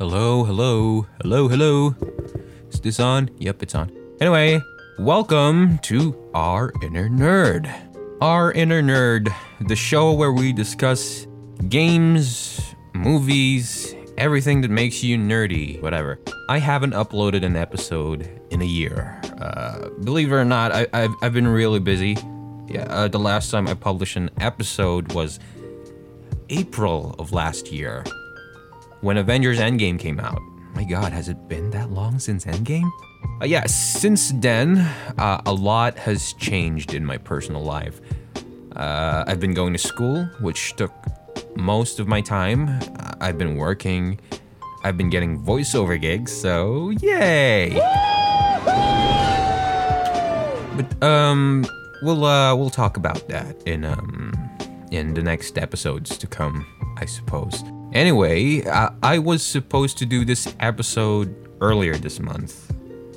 [0.00, 1.94] Hello, hello, hello, hello.
[2.70, 3.28] Is this on?
[3.36, 3.92] Yep, it's on.
[4.18, 4.58] Anyway,
[4.98, 7.70] welcome to Our Inner Nerd.
[8.22, 9.28] Our Inner Nerd,
[9.68, 11.26] the show where we discuss
[11.68, 12.62] games,
[12.94, 16.18] movies, everything that makes you nerdy, whatever.
[16.48, 19.20] I haven't uploaded an episode in a year.
[19.38, 22.16] Uh, believe it or not, I, I've, I've been really busy.
[22.68, 25.38] Yeah, uh, the last time I published an episode was
[26.48, 28.02] April of last year
[29.00, 30.40] when Avengers Endgame came out.
[30.74, 32.90] My god, has it been that long since Endgame?
[33.40, 34.78] Uh, yeah, since then,
[35.18, 38.00] uh, a lot has changed in my personal life.
[38.76, 40.92] Uh, I've been going to school, which took
[41.56, 42.78] most of my time.
[43.20, 44.20] I've been working.
[44.84, 47.74] I've been getting voiceover gigs, so yay!
[50.76, 51.66] But um,
[52.02, 54.32] we'll uh, we'll talk about that in um
[54.90, 57.62] in the next episodes to come, I suppose.
[57.92, 62.72] Anyway, I, I was supposed to do this episode earlier this month,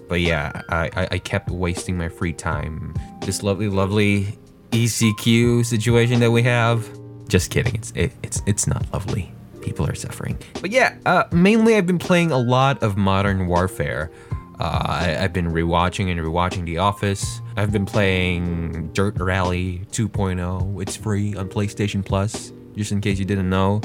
[0.09, 2.95] but yeah, I, I, I kept wasting my free time.
[3.21, 4.37] This lovely, lovely
[4.71, 6.87] ECQ situation that we have.
[7.27, 7.75] Just kidding.
[7.75, 9.31] It's it, it's it's not lovely.
[9.61, 10.37] People are suffering.
[10.59, 14.11] But yeah, uh, mainly I've been playing a lot of Modern Warfare.
[14.59, 17.41] Uh, I, I've been rewatching and rewatching The Office.
[17.55, 20.81] I've been playing Dirt Rally 2.0.
[20.81, 23.81] It's free on PlayStation Plus, just in case you didn't know.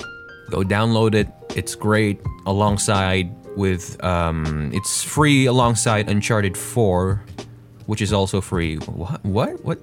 [0.50, 1.28] Go download it.
[1.54, 7.22] It's great alongside with um, it's free alongside Uncharted 4,
[7.86, 8.76] which is also free.
[8.76, 9.24] What?
[9.24, 9.64] What?
[9.64, 9.78] What?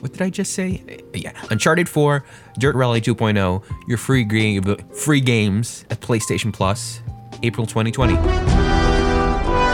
[0.00, 1.00] What did I just say?
[1.14, 2.22] Yeah, Uncharted 4,
[2.58, 7.00] Dirt Rally 2.0, your free game, free games at PlayStation Plus,
[7.42, 8.14] April 2020.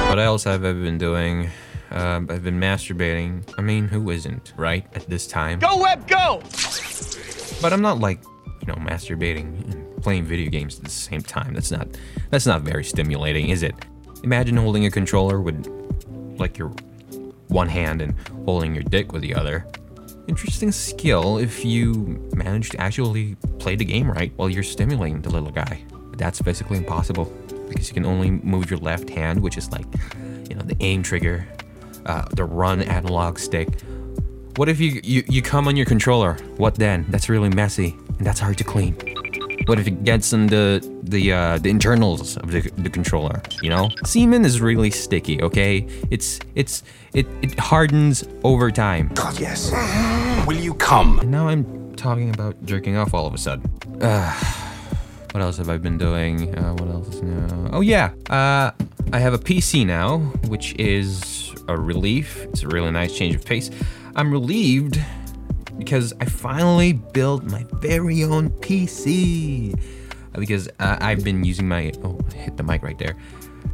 [0.08, 1.50] What else have I been doing?
[1.90, 3.42] Um, I've been masturbating.
[3.58, 4.86] I mean, who isn't, right?
[4.94, 5.58] At this time.
[5.58, 6.40] Go web, go!
[7.60, 8.22] But I'm not like,
[8.60, 11.54] you know, masturbating playing video games at the same time.
[11.54, 11.88] That's not
[12.30, 13.74] that's not very stimulating, is it?
[14.22, 15.66] Imagine holding a controller with
[16.38, 16.72] like your
[17.48, 19.66] one hand and holding your dick with the other.
[20.28, 21.92] Interesting skill if you
[22.34, 25.82] manage to actually play the game right while you're stimulating the little guy.
[25.90, 27.24] But that's basically impossible
[27.68, 29.86] because you can only move your left hand, which is like,
[30.48, 31.46] you know, the aim trigger,
[32.06, 33.80] uh, the run analog stick.
[34.56, 36.34] What if you, you you come on your controller?
[36.56, 37.06] What then?
[37.08, 38.94] That's really messy and that's hard to clean.
[39.66, 43.42] What if it gets in the the uh, the internals of the, the controller?
[43.62, 45.42] You know, semen is really sticky.
[45.42, 46.82] Okay, it's it's
[47.12, 49.10] it it hardens over time.
[49.14, 49.70] God, yes.
[50.46, 51.18] Will you come?
[51.20, 53.70] And now I'm talking about jerking off all of a sudden.
[54.00, 54.32] Uh,
[55.32, 56.56] what else have I been doing?
[56.56, 57.68] Uh, what else is new?
[57.72, 58.70] Oh yeah, uh,
[59.12, 60.18] I have a PC now,
[60.48, 62.44] which is a relief.
[62.46, 63.70] It's a really nice change of pace.
[64.16, 65.00] I'm relieved
[65.80, 69.74] because I finally built my very own PC.
[70.34, 73.16] Because uh, I've been using my oh, hit the mic right there.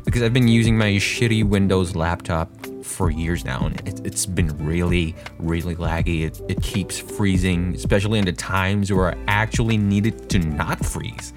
[0.04, 2.48] Because I've been using my shitty Windows laptop
[2.82, 6.22] for years now, and it, it's been really, really laggy.
[6.22, 11.32] It, it keeps freezing, especially in the times where I actually needed to not freeze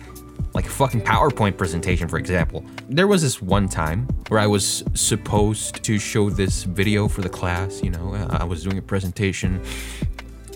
[0.54, 2.66] like a fucking PowerPoint presentation, for example.
[2.90, 7.30] There was this one time where I was supposed to show this video for the
[7.30, 7.84] class.
[7.84, 9.62] You know, I was doing a presentation,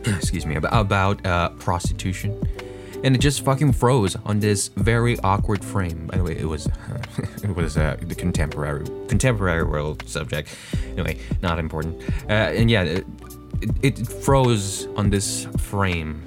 [0.18, 2.40] excuse me, about, about uh, prostitution.
[3.04, 6.08] And it just fucking froze on this very awkward frame.
[6.08, 6.68] By the way, it was
[7.44, 10.56] it was uh, the contemporary contemporary world subject.
[10.94, 12.02] Anyway, not important.
[12.30, 13.06] Uh, and yeah, it,
[13.82, 16.24] it, froze on this frame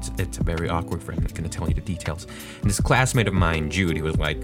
[0.00, 1.18] it's, it's a very awkward frame.
[1.18, 2.26] I'm not gonna tell you the details.
[2.62, 4.38] And this classmate of mine, Jude, he was like,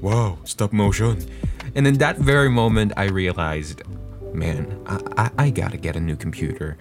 [0.00, 1.24] "Wow, stop motion."
[1.74, 3.82] And in that very moment, I realized,
[4.32, 6.76] man, I, I, I gotta get a new computer.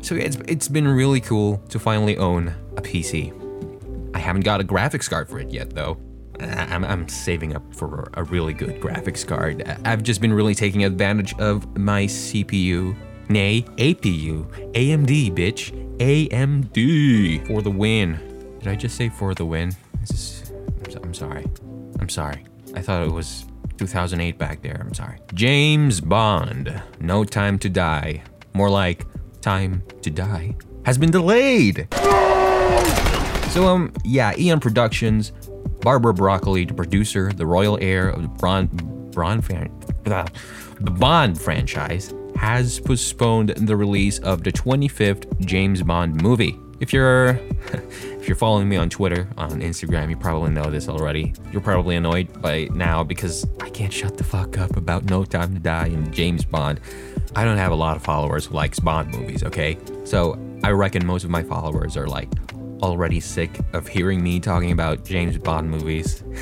[0.00, 3.34] So it's it's been really cool to finally own a PC.
[4.14, 5.98] I haven't got a graphics card for it yet, though.
[6.40, 9.64] I'm, I'm saving up for a really good graphics card.
[9.84, 12.96] I've just been really taking advantage of my CPU,
[13.28, 15.72] nay, APU, AMD, bitch.
[15.98, 18.20] AMD for the win.
[18.60, 19.74] Did I just say for the win?
[20.00, 20.52] This,
[21.02, 21.44] I'm sorry.
[21.98, 22.44] I'm sorry.
[22.74, 23.44] I thought it was
[23.78, 24.78] 2008 back there.
[24.80, 25.18] I'm sorry.
[25.34, 28.22] James Bond, No Time to Die.
[28.54, 29.04] More like
[29.40, 31.88] Time to Die has been delayed.
[33.50, 35.32] So um yeah, Eon Productions,
[35.80, 38.66] Barbara Broccoli, the producer, the royal heir of the Bron
[39.12, 39.70] Bron fan,
[40.04, 46.56] the Bond franchise, has postponed the release of the 25th James Bond movie.
[46.80, 47.30] If you're
[47.72, 51.34] if you're following me on Twitter, on Instagram, you probably know this already.
[51.50, 55.54] You're probably annoyed by now because I can't shut the fuck up about No Time
[55.54, 56.80] to Die and James Bond.
[57.36, 59.78] I don't have a lot of followers who likes Bond movies, okay?
[60.04, 62.28] So I reckon most of my followers are like
[62.82, 66.22] already sick of hearing me talking about James Bond movies.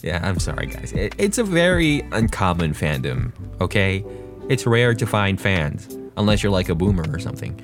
[0.00, 0.92] Yeah, I'm sorry, guys.
[0.92, 4.04] It, it's a very uncommon fandom, okay?
[4.48, 7.60] It's rare to find fans, unless you're like a boomer or something.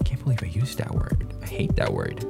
[0.00, 1.34] I can't believe I used that word.
[1.42, 2.24] I hate that word.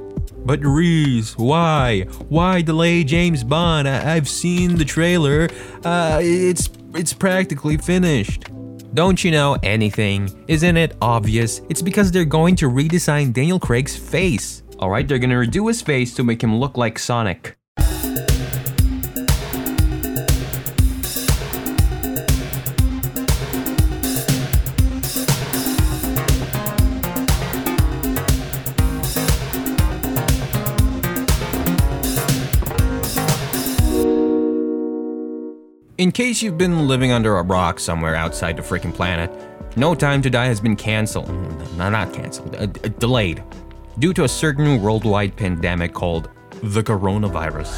[0.45, 2.01] But Reese, why?
[2.29, 3.87] Why delay James Bond?
[3.89, 5.49] I- I've seen the trailer.
[5.85, 8.49] Uh, it's it's practically finished.
[8.95, 10.31] Don't you know anything?
[10.47, 11.63] Isn't it obvious?
[11.69, 14.63] It's because they're going to redesign Daniel Craig's face.
[14.79, 17.57] Alright, they're gonna redo his face to make him look like Sonic.
[36.05, 39.31] In case you've been living under a rock somewhere outside the freaking planet,
[39.75, 41.31] No Time to Die has been canceled.
[41.79, 42.67] No, not canceled, uh,
[42.99, 43.43] delayed.
[43.99, 46.29] Due to a certain worldwide pandemic called
[46.63, 47.73] the coronavirus.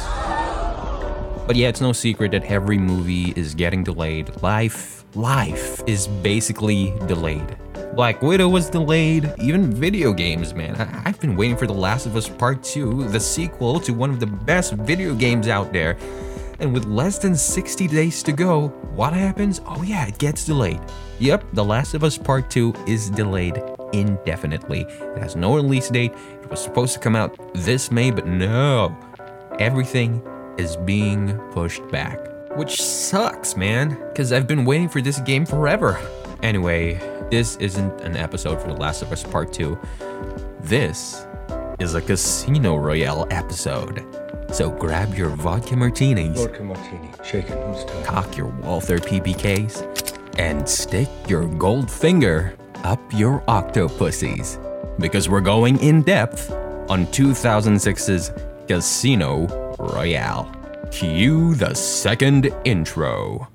[1.47, 4.29] But yeah, it's no secret that every movie is getting delayed.
[4.43, 7.57] Life, life is basically delayed.
[7.95, 10.75] Black Widow was delayed, even video games, man.
[10.75, 14.09] I- I've been waiting for The Last of Us Part 2, the sequel to one
[14.09, 15.95] of the best video games out there.
[16.59, 19.61] And with less than 60 days to go, what happens?
[19.65, 20.81] Oh, yeah, it gets delayed.
[21.19, 23.61] Yep, The Last of Us Part 2 is delayed
[23.93, 24.81] indefinitely.
[24.81, 26.13] It has no release date.
[26.41, 28.97] It was supposed to come out this May, but no.
[29.59, 30.21] Everything
[30.57, 32.19] is being pushed back.
[32.55, 35.99] Which sucks, man, because I've been waiting for this game forever.
[36.41, 36.95] Anyway,
[37.29, 39.77] this isn't an episode for The Last of Us Part 2.
[40.61, 41.27] This
[41.79, 44.26] is a Casino Royale episode.
[44.51, 48.05] So grab your vodka martinis, Vodka martini, shaken, not stirred.
[48.05, 54.57] cock your Walther PPKs, and stick your gold finger up your octopussies.
[54.99, 56.51] Because we're going in depth
[56.89, 58.31] on 2006's
[58.67, 59.47] Casino
[59.77, 60.51] Royale.
[60.91, 63.47] Cue the second intro.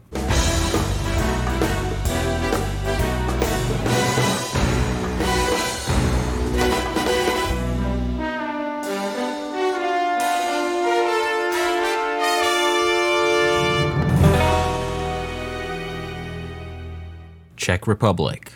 [17.62, 18.50] Czech Republic.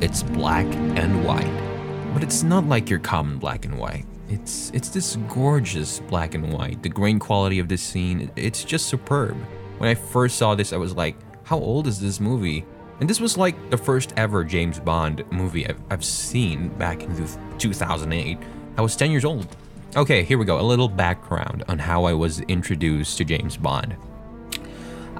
[0.00, 0.66] It's black
[0.96, 2.12] and white.
[2.12, 4.04] But it's not like your common black and white.
[4.28, 6.82] It's it's this gorgeous black and white.
[6.82, 9.36] The grain quality of this scene, it's just superb.
[9.78, 11.14] When I first saw this, I was like,
[11.44, 12.66] how old is this movie?
[12.98, 17.28] And this was like the first ever James Bond movie I've, I've seen back in
[17.58, 18.38] 2008.
[18.76, 19.56] I was 10 years old.
[19.94, 20.58] Okay, here we go.
[20.58, 23.96] A little background on how I was introduced to James Bond.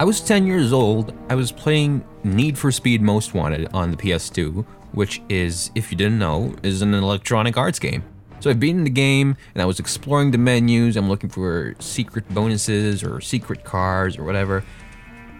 [0.00, 1.12] I was 10 years old.
[1.28, 5.98] I was playing Need for Speed Most Wanted on the PS2, which is, if you
[5.98, 8.04] didn't know, is an electronic arts game.
[8.38, 10.96] So I've beaten the game and I was exploring the menus.
[10.96, 14.62] I'm looking for secret bonuses or secret cars or whatever.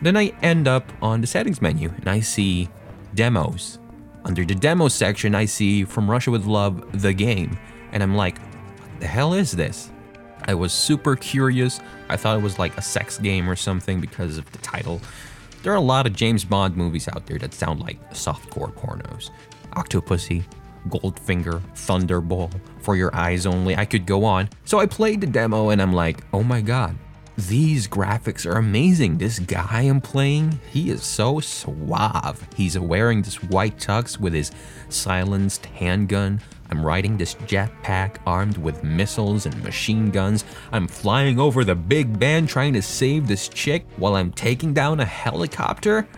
[0.03, 2.69] Then I end up on the settings menu and I see
[3.15, 3.79] demos.
[4.25, 7.57] Under the demo section, I see From Russia with Love, the game.
[7.93, 9.93] And I'm like, what the hell is this?
[10.49, 11.79] I was super curious.
[12.09, 15.00] I thought it was like a sex game or something because of the title.
[15.62, 19.31] There are a lot of James Bond movies out there that sound like softcore pornos.
[19.73, 20.45] Octopussy,
[20.89, 22.50] Goldfinger, Thunderball,
[22.81, 23.77] For Your Eyes Only.
[23.77, 24.49] I could go on.
[24.65, 26.97] So I played the demo and I'm like, oh my god,
[27.38, 29.19] these graphics are amazing.
[29.19, 32.45] This guy I'm playing, he is so suave.
[32.57, 34.50] He's wearing this white tux with his
[34.88, 36.40] silenced handgun.
[36.68, 40.45] I'm riding this jetpack armed with missiles and machine guns.
[40.73, 44.99] I'm flying over the Big Ben trying to save this chick while I'm taking down
[44.99, 46.09] a helicopter.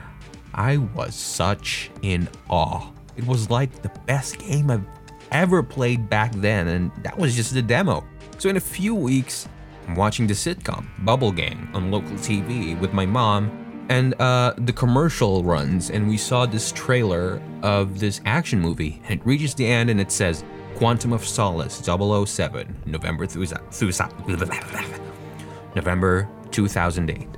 [0.54, 2.90] I was such in awe.
[3.18, 4.86] It was like the best game I've
[5.32, 8.06] ever played back then, and that was just the demo.
[8.38, 9.46] So, in a few weeks,
[9.90, 13.50] I'm watching the sitcom Bubble Gang on local TV with my mom,
[13.88, 19.18] and uh, the commercial runs, and we saw this trailer of this action movie, and
[19.18, 20.44] it reaches the end and it says
[20.76, 23.46] Quantum of Solace 007, November through
[25.74, 27.28] November 2008.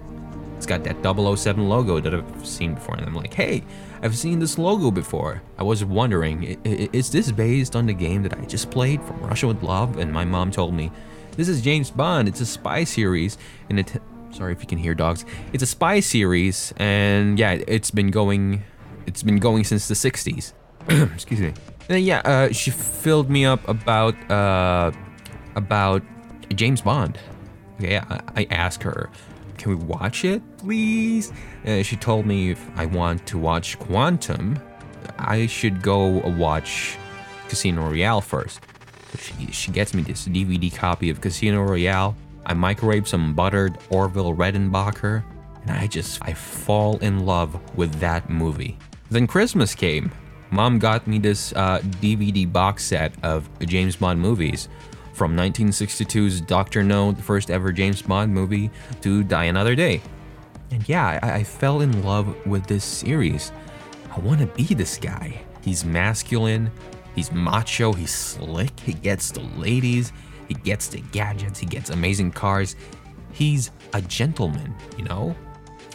[0.59, 3.65] It's got that 007 logo that I've seen before, and I'm like, hey,
[4.03, 5.41] I've seen this logo before.
[5.57, 9.47] I was wondering, is this based on the game that I just played from Russia
[9.47, 9.97] with Love?
[9.97, 10.93] And my mom told me,
[11.37, 12.29] this is James Bond.
[12.29, 14.01] It's a spy series, and it.
[14.31, 15.25] Sorry if you can hear dogs.
[15.53, 18.63] It's a spy series, and yeah, it's been going.
[19.07, 20.53] It's been going since the 60s.
[21.15, 21.53] Excuse me.
[21.89, 24.93] And yeah, uh, she filled me up about uh,
[25.57, 26.03] about
[26.55, 27.19] James Bond.
[27.77, 29.11] Okay, I, I asked her,
[29.59, 31.33] can we watch it, please?
[31.67, 34.59] Uh, she told me if I want to watch Quantum,
[35.19, 36.97] I should go watch
[37.49, 38.61] Casino Royale first.
[39.19, 44.35] She, she gets me this DVD copy of Casino Royale, I microwave some buttered Orville
[44.35, 45.23] Redenbacher,
[45.63, 48.77] and I just I fall in love with that movie.
[49.11, 50.11] Then Christmas came.
[50.51, 54.69] Mom got me this uh, DVD box set of James Bond movies,
[55.15, 58.71] from 1962's Doctor No, the first ever James Bond movie,
[59.03, 60.03] to Die Another Day.
[60.71, 63.53] And yeah, I, I fell in love with this series.
[64.15, 65.43] I want to be this guy.
[65.63, 66.71] He's masculine,
[67.15, 70.13] he's macho, he's slick, he gets the ladies,
[70.49, 72.77] he gets the gadgets, he gets amazing cars.
[73.33, 75.35] He's a gentleman, you know?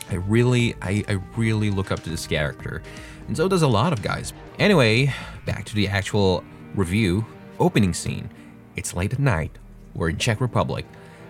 [0.10, 2.82] I really, I, I really look up to this character.
[3.28, 4.34] And so does a lot of guys.
[4.58, 5.14] Anyway,
[5.46, 6.44] back to the actual
[6.76, 7.26] review.
[7.60, 8.30] Opening scene.
[8.76, 9.52] It's late at night.
[9.94, 10.86] We're in Czech Republic.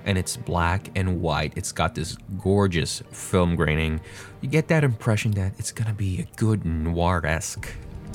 [0.05, 1.53] And it's black and white.
[1.55, 3.99] It's got this gorgeous film graining.
[4.41, 7.67] You get that impression that it's gonna be a good noir-esque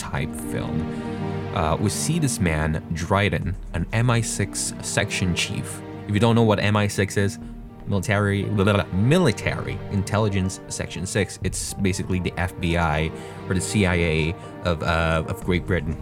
[0.03, 0.83] type film.
[1.55, 5.81] Uh, we see this man, Dryden, an MI6 section chief.
[6.09, 7.39] If you don't know what MI6 is,
[7.87, 13.11] military blah, blah, blah, military intelligence section 6 it's basically the fbi
[13.49, 14.33] or the cia
[14.65, 15.97] of, uh, of great britain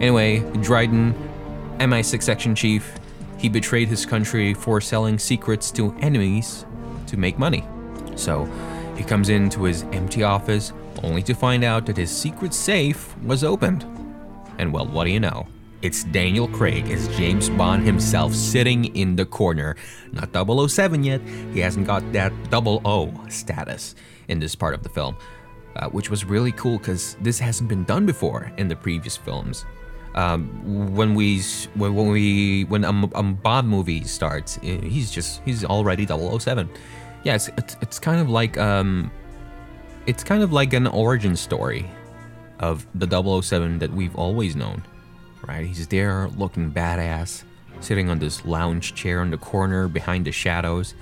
[0.00, 1.14] anyway dryden
[1.78, 2.98] mi6 section chief
[3.36, 6.64] he betrayed his country for selling secrets to enemies
[7.06, 7.62] to make money
[8.14, 8.46] so
[8.96, 10.72] he comes into his empty office
[11.02, 13.84] only to find out that his secret safe was opened
[14.58, 15.46] and well what do you know
[15.82, 19.76] it's Daniel Craig as James Bond himself sitting in the corner.
[20.10, 21.20] Not 007 yet,
[21.52, 23.94] he hasn't got that 00 status
[24.28, 25.16] in this part of the film,
[25.76, 29.66] uh, which was really cool because this hasn't been done before in the previous films.
[30.14, 31.42] Um, when we
[31.74, 36.70] when, when we when a, a Bond movie starts, eh, he's just he's already 007.
[37.22, 39.10] Yeah, it's, it's, it's kind of like um,
[40.06, 41.90] it's kind of like an origin story
[42.60, 43.06] of the
[43.42, 44.82] 007 that we've always known
[45.46, 45.66] right?
[45.66, 47.44] He's there looking badass,
[47.80, 50.94] sitting on this lounge chair in the corner behind the shadows.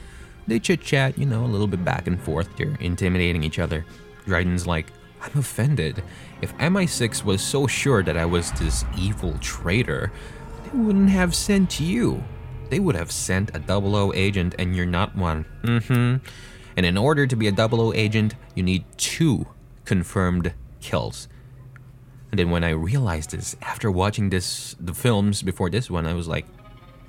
[0.47, 2.49] They chit chat, you know, a little bit back and forth.
[2.57, 3.85] They're intimidating each other.
[4.27, 4.87] Dryden's like,
[5.23, 6.03] I'm offended.
[6.43, 10.13] If MI6 was so sure that I was this evil traitor,
[10.65, 12.23] they wouldn't have sent you.
[12.69, 15.47] They would have sent a 00 agent, and you're not one.
[15.63, 16.17] Mm hmm.
[16.77, 19.47] And in order to be a 00 agent, you need two
[19.85, 21.29] confirmed kills.
[22.31, 26.15] And then when I realized this after watching this the films before this one, I
[26.15, 26.47] was like,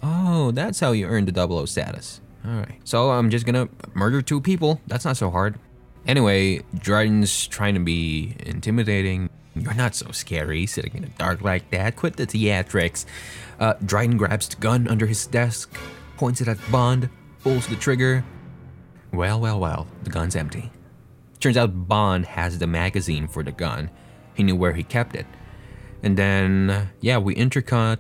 [0.04, 2.80] "Oh, that's how you earn the 00 status." All right.
[2.84, 4.82] So I'm just gonna murder two people.
[4.86, 5.58] That's not so hard.
[6.06, 9.30] Anyway, Dryden's trying to be intimidating.
[9.56, 11.96] You're not so scary sitting in the dark like that.
[11.96, 13.06] Quit the theatrics.
[13.60, 15.76] Uh, Dryden grabs the gun under his desk,
[16.18, 17.10] points it at Bond,
[17.42, 18.24] pulls the trigger.
[19.16, 20.72] Well, well, well, the gun's empty.
[21.40, 23.90] Turns out Bond has the magazine for the gun.
[24.34, 25.26] He knew where he kept it.
[26.04, 28.00] And then, yeah, we intercut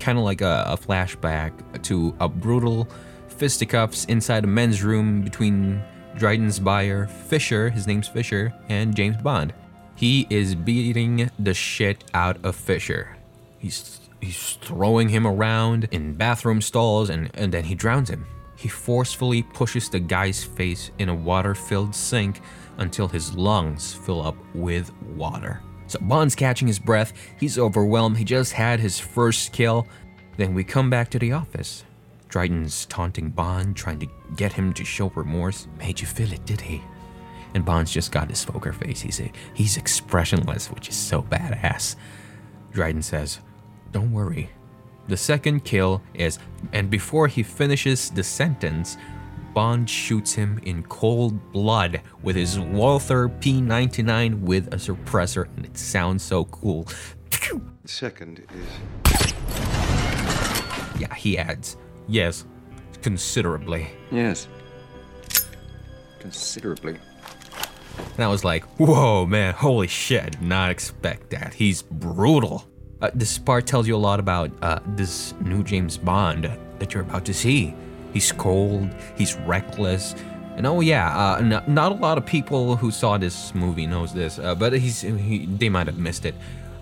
[0.00, 2.88] kind of like a, a, flashback to a brutal
[3.28, 5.82] fisticuffs inside a men's room between
[6.16, 9.54] Dryden's buyer, Fisher, his name's Fisher, and James Bond.
[9.94, 13.16] He is beating the shit out of Fisher.
[13.58, 18.26] He's he's throwing him around in bathroom stalls and, and then he drowns him.
[18.56, 22.40] He forcefully pushes the guy's face in a water filled sink
[22.78, 25.62] until his lungs fill up with water.
[25.86, 27.12] So Bond's catching his breath.
[27.38, 28.16] He's overwhelmed.
[28.16, 29.86] He just had his first kill.
[30.36, 31.84] Then we come back to the office.
[32.28, 35.68] Dryden's taunting Bond, trying to get him to show remorse.
[35.78, 36.82] Made you feel it, did he?
[37.54, 39.00] And Bond's just got his poker face.
[39.00, 41.96] He's, a, he's expressionless, which is so badass.
[42.72, 43.40] Dryden says,
[43.92, 44.50] Don't worry.
[45.08, 46.38] The second kill is,
[46.72, 48.96] and before he finishes the sentence,
[49.54, 55.78] Bond shoots him in cold blood with his Walther P99 with a suppressor, and it
[55.78, 56.88] sounds so cool.
[57.30, 59.32] The second is.
[61.00, 61.76] Yeah, he adds,
[62.08, 62.44] yes,
[63.00, 63.86] considerably.
[64.10, 64.48] Yes.
[66.18, 66.98] Considerably.
[68.16, 71.54] And I was like, whoa, man, holy shit, not expect that.
[71.54, 72.66] He's brutal.
[73.02, 77.02] Uh, this part tells you a lot about uh, this new James Bond that you're
[77.02, 77.74] about to see.
[78.12, 80.14] He's cold, he's reckless.
[80.56, 84.14] And oh yeah, uh, n- not a lot of people who saw this movie knows
[84.14, 86.34] this, uh, but he's he, they might have missed it.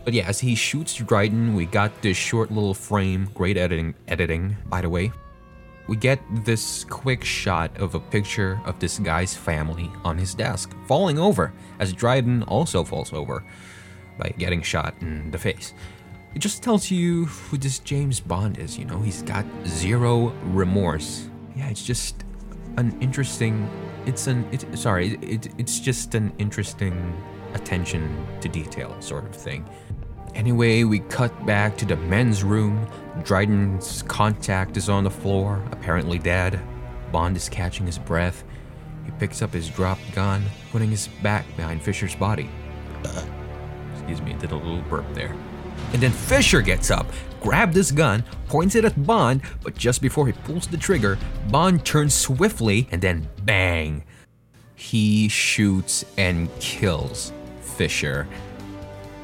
[0.05, 3.31] But yeah, as he shoots Dryden, we got this short little frame.
[3.35, 5.11] Great editing, editing, by the way.
[5.89, 10.73] We get this quick shot of a picture of this guy's family on his desk,
[10.87, 13.45] falling over, as Dryden also falls over
[14.19, 15.75] by getting shot in the face.
[16.35, 18.99] It just tells you who this James Bond is, you know?
[18.99, 21.29] He's got zero remorse.
[21.55, 22.25] Yeah, it's just
[22.77, 23.69] an interesting
[24.07, 27.17] it's an it, sorry, it, it's just an interesting
[27.55, 29.69] attention to detail sort of thing.
[30.35, 32.87] Anyway, we cut back to the men's room.
[33.23, 36.61] Dryden's contact is on the floor, apparently dead.
[37.13, 38.43] Bond is catching his breath.
[39.05, 42.51] He picks up his dropped gun, putting his back behind Fisher's body.
[43.93, 45.35] Excuse me, did a little burp there.
[45.95, 47.07] And then Fisher gets up,
[47.41, 51.17] grabs his gun, points it at Bond, but just before he pulls the trigger,
[51.51, 54.03] Bond turns swiftly and then bang.
[54.75, 58.27] He shoots and kills Fisher.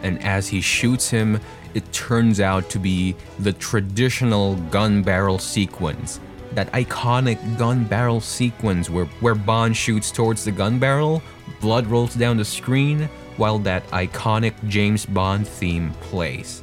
[0.04, 1.40] And as he shoots him,
[1.74, 6.20] it turns out to be the traditional gun barrel sequence.
[6.52, 11.20] That iconic gun barrel sequence where, where Bond shoots towards the gun barrel,
[11.60, 13.08] blood rolls down the screen,
[13.40, 16.62] while that iconic James Bond theme plays.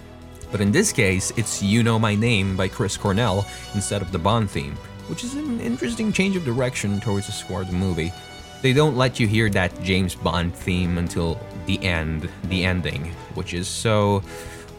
[0.52, 4.20] But in this case, it's You Know My Name by Chris Cornell instead of the
[4.20, 4.76] Bond theme,
[5.08, 8.14] which is an interesting change of direction towards the score of the movie.
[8.62, 13.56] They don't let you hear that James Bond theme until the end, the ending, which
[13.56, 14.22] is so.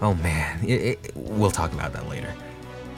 [0.01, 2.33] Oh man, it, it, we'll talk about that later.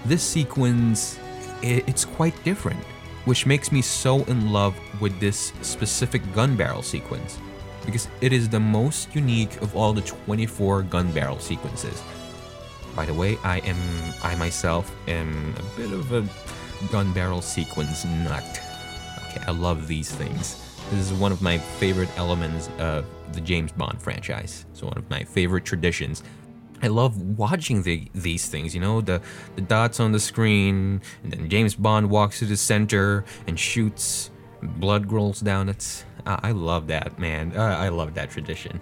[0.04, 1.19] This sequence,
[1.62, 2.85] it, it's quite different,
[3.25, 7.38] which makes me so in love with this specific gun barrel sequence,
[7.90, 12.02] because it is the most unique of all the 24 gun barrel sequences.
[12.94, 16.25] By the way, I am I myself am a bit of a
[16.92, 18.61] gun barrel sequence nut.
[19.28, 20.66] Okay, I love these things.
[20.90, 24.66] This is one of my favorite elements of the James Bond franchise.
[24.70, 26.23] It's one of my favorite traditions.
[26.82, 29.20] I love watching the, these things, you know, the,
[29.54, 34.30] the dots on the screen, and then James Bond walks to the center and shoots,
[34.62, 35.68] blood rolls down.
[35.68, 37.53] It's, I love that, man.
[37.57, 38.81] Uh, I love that tradition.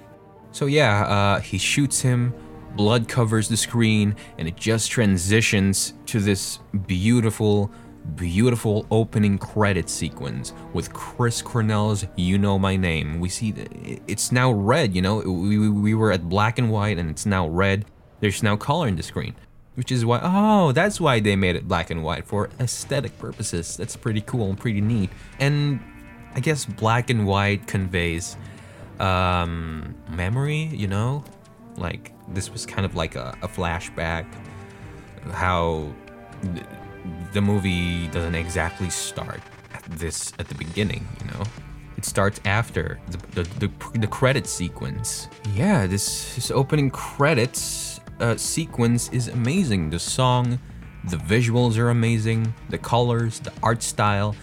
[0.53, 2.35] So, yeah, uh, he shoots him,
[2.75, 7.71] blood covers the screen, and it just transitions to this beautiful
[8.17, 13.21] beautiful opening credit sequence with Chris Cornell's You Know My Name.
[13.21, 13.55] We see
[14.07, 17.47] it's now red, you know, we, we were at black and white and it's now
[17.49, 17.85] red.
[18.21, 19.35] There's now color in the screen,
[19.75, 23.77] which is why, oh, that's why they made it black and white for aesthetic purposes.
[23.77, 25.11] That's pretty cool and pretty neat.
[25.39, 25.81] And
[26.35, 28.37] I guess black and white conveys
[29.01, 31.25] um, memory, you know?
[31.77, 34.27] Like, this was kind of like a, a flashback,
[35.33, 35.93] how
[37.33, 39.41] the movie doesn't exactly start
[39.73, 41.43] at this at the beginning, you know.
[41.97, 45.29] It starts after the the, the, the credit sequence.
[45.55, 49.91] Yeah, this this opening credits uh, sequence is amazing.
[49.91, 50.59] The song,
[51.11, 52.55] the visuals are amazing.
[52.71, 54.37] The colors, the art style.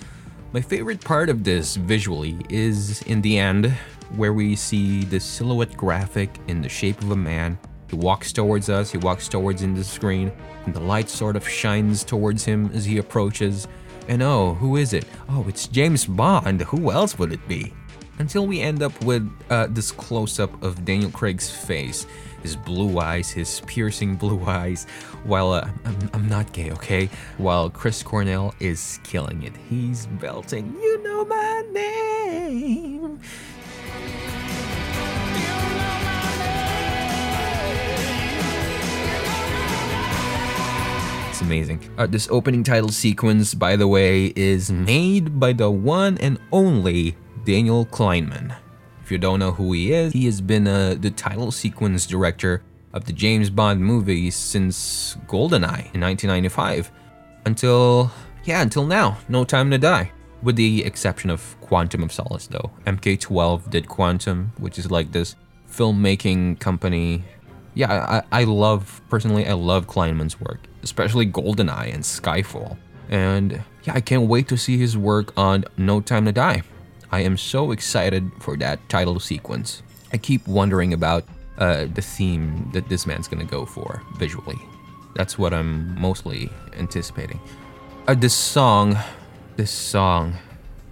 [0.56, 3.74] My favorite part of this visually is in the end,
[4.16, 8.70] where we see the silhouette graphic in the shape of a man he walks towards
[8.70, 10.32] us, he walks towards in the screen,
[10.66, 13.68] and the light sort of shines towards him as he approaches.
[14.08, 15.04] And oh, who is it?
[15.28, 16.62] Oh, it's James Bond.
[16.62, 17.74] Who else would it be?
[18.20, 22.08] Until we end up with uh, this close up of Daniel Craig's face,
[22.46, 24.86] his blue eyes, his piercing blue eyes,
[25.24, 27.10] while uh, I'm, I'm not gay, okay?
[27.40, 29.54] While Chris Cornell is killing it.
[29.68, 33.20] He's belting, You know my name.
[41.30, 41.80] It's amazing.
[41.98, 47.16] Uh, this opening title sequence, by the way, is made by the one and only
[47.44, 48.56] Daniel Kleinman.
[49.06, 52.64] If you don't know who he is, he has been uh, the title sequence director
[52.92, 56.92] of the James Bond movies since GoldenEye in 1995
[57.46, 58.12] until,
[58.46, 60.12] yeah, until now, No Time to Die.
[60.42, 62.72] With the exception of Quantum of Solace, though.
[62.86, 65.36] MK12 did Quantum, which is like this
[65.72, 67.24] filmmaking company.
[67.76, 72.78] Yeah, I, I love, personally, I love Kleinman's work especially GoldenEye and Skyfall.
[73.10, 76.62] And yeah, I can't wait to see his work on No Time to Die.
[77.12, 79.84] I am so excited for that title sequence.
[80.14, 81.26] I keep wondering about
[81.58, 84.60] uh, the theme that this man's gonna go for visually.
[85.16, 87.40] That's what I'm mostly anticipating.
[88.08, 88.98] Uh, this song,
[89.56, 90.36] this song,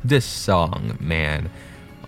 [0.04, 1.49] this song, man.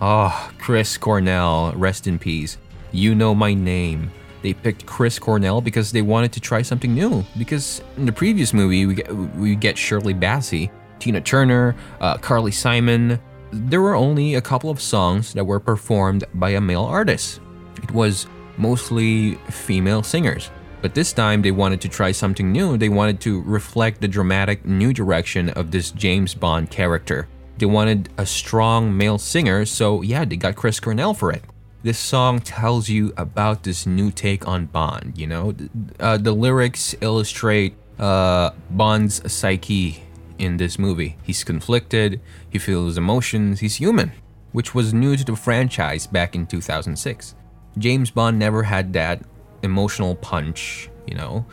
[0.00, 2.58] Oh, Chris Cornell, rest in peace.
[2.92, 4.10] You know my name
[4.46, 7.24] they picked Chris Cornell because they wanted to try something new.
[7.36, 12.52] Because in the previous movie, we get, we get Shirley Bassey, Tina Turner, uh, Carly
[12.52, 13.18] Simon.
[13.56, 17.40] There were only a couple of songs that were performed by a male artist.
[17.82, 20.50] It was mostly female singers.
[20.82, 22.76] But this time they wanted to try something new.
[22.76, 27.28] They wanted to reflect the dramatic new direction of this James Bond character.
[27.58, 31.42] They wanted a strong male singer, so yeah, they got Chris Cornell for it
[31.86, 35.12] this song tells you about this new take on Bond.
[35.16, 35.54] You know,
[36.00, 40.02] uh, the lyrics illustrate uh, Bond's psyche
[40.38, 41.16] in this movie.
[41.22, 44.12] He's conflicted, he feels emotions, he's human,
[44.52, 47.34] which was new to the franchise back in 2006.
[47.78, 49.22] James Bond never had that
[49.62, 51.46] emotional punch, you know,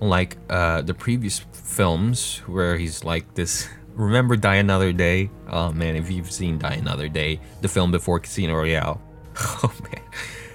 [0.00, 5.30] like uh, the previous films where he's like this remember Die Another Day?
[5.50, 9.00] Oh man, if you've seen Die Another Day, the film before Casino Royale.
[9.40, 10.02] Oh man.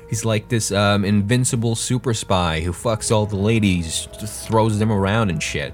[0.10, 4.08] He's like this um, invincible super spy who fucks all the ladies,
[4.46, 5.74] throws them around and shit.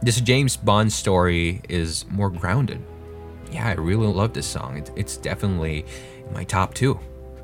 [0.00, 2.80] This James Bond story is more grounded.
[3.50, 4.86] Yeah, I really love this song.
[4.94, 5.84] It's, definitely
[6.32, 7.00] my top two.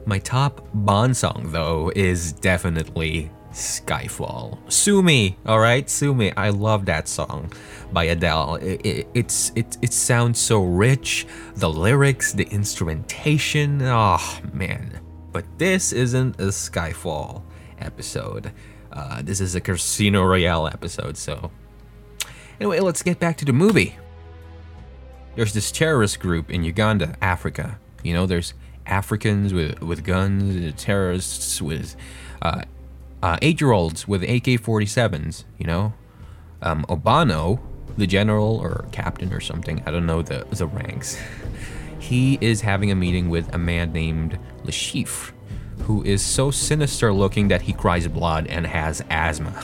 [0.06, 4.58] My top Bond song, though, is definitely Skyfall.
[4.70, 6.32] Sue me, all right, sue me.
[6.36, 7.52] I love that song
[7.92, 8.56] by Adele.
[8.56, 11.26] It, it, it's it it sounds so rich.
[11.54, 13.80] The lyrics, the instrumentation.
[13.82, 17.42] Oh man, but this isn't a Skyfall
[17.78, 18.52] episode.
[18.92, 21.16] Uh, this is a Casino Royale episode.
[21.16, 21.52] So
[22.60, 23.96] anyway, let's get back to the movie.
[25.36, 27.78] There's this terrorist group in Uganda, Africa.
[28.02, 28.54] You know, there's
[28.86, 31.96] Africans with with guns, terrorists with
[32.42, 32.62] uh,
[33.22, 35.44] uh, eight-year-olds with AK-47s.
[35.58, 35.92] You know,
[36.62, 37.60] um, Obanno,
[37.96, 39.82] the general or captain or something.
[39.86, 41.18] I don't know the the ranks.
[42.04, 45.32] He is having a meeting with a man named Chiffre,
[45.84, 49.54] who is so sinister looking that he cries blood and has asthma.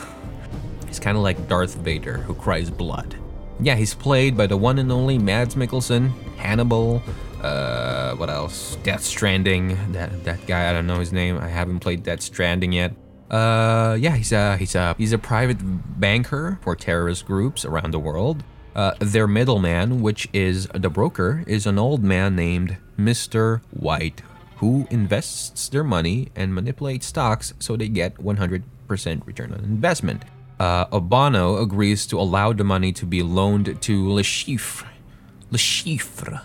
[0.91, 3.15] He's kind of like Darth Vader, who cries blood.
[3.61, 7.01] Yeah, he's played by the one and only Mads Mikkelsen, Hannibal,
[7.41, 8.75] uh, what else?
[8.83, 9.77] Death Stranding.
[9.93, 11.37] That that guy, I don't know his name.
[11.37, 12.93] I haven't played Death Stranding yet.
[13.29, 15.57] Uh, yeah, he's a he's a he's a private
[15.97, 18.43] banker for terrorist groups around the world.
[18.75, 23.61] Uh, their middleman, which is the broker, is an old man named Mr.
[23.71, 24.23] White,
[24.57, 28.63] who invests their money and manipulates stocks so they get 100%
[29.25, 30.23] return on investment.
[30.61, 34.85] Uh, Obanno agrees to allow the money to be loaned to Le Chiffre.
[35.49, 36.41] Le Chiffre.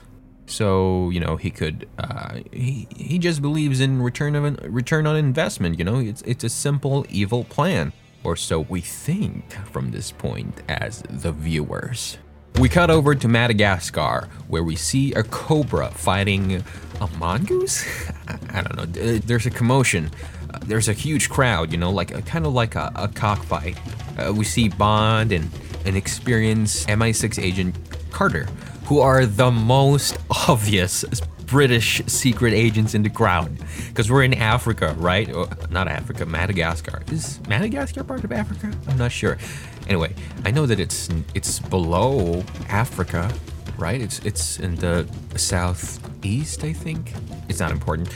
[0.47, 1.87] So you know he could.
[1.99, 5.79] Uh, he he just believes in return of an, return on investment.
[5.79, 7.93] You know it's it's a simple evil plan,
[8.25, 12.17] or so we think from this point as the viewers.
[12.59, 16.65] We cut over to Madagascar, where we see a cobra fighting
[17.03, 17.85] a mongoose.
[18.55, 18.87] I don't know.
[18.87, 20.11] There's a commotion.
[20.57, 21.73] Uh, there's a huge crowd.
[21.73, 23.79] You know, like a, kind of like a, a cockfight.
[24.19, 25.51] Uh, we see Bond and
[25.85, 27.77] an experienced MI6 agent
[28.11, 28.45] Carter
[28.87, 30.17] who are the most
[30.49, 31.05] obvious
[31.47, 33.57] British secret agents in the crowd.
[33.89, 35.33] Because we're in Africa, right?
[35.33, 37.03] Or, not Africa, Madagascar.
[37.11, 38.73] Is Madagascar part of Africa?
[38.89, 39.39] I'm not sure.
[39.87, 40.15] Anyway,
[40.45, 43.33] I know that it's it's below Africa,
[43.79, 44.01] right?
[44.01, 47.13] It's it's in the southeast, I think.
[47.49, 48.09] It's not important.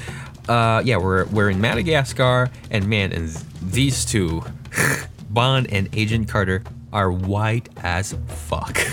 [0.50, 3.28] Uh, yeah, we're we're in Madagascar, and man, and
[3.62, 4.42] these two,
[5.30, 8.78] Bond and Agent Carter, are white as fuck.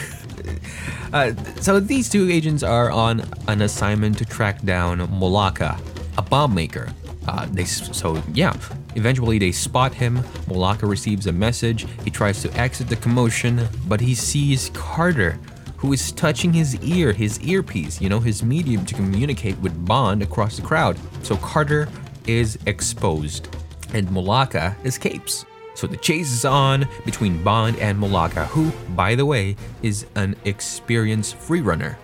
[1.13, 5.79] Uh, so these two agents are on an assignment to track down Mollaka,
[6.17, 6.89] a bomb maker.
[7.25, 8.53] Uh, they so yeah.
[8.95, 10.17] Eventually, they spot him.
[10.49, 11.87] Mollaka receives a message.
[12.03, 15.39] He tries to exit the commotion, but he sees Carter,
[15.77, 18.01] who is touching his ear, his earpiece.
[18.01, 20.97] You know, his medium to communicate with Bond across the crowd.
[21.23, 21.87] So Carter
[22.25, 23.47] is exposed,
[23.93, 25.45] and Mollaka escapes.
[25.75, 30.35] So the chase is on between Bond and Mollaka, who, by the way, is an
[30.43, 31.97] experienced freerunner.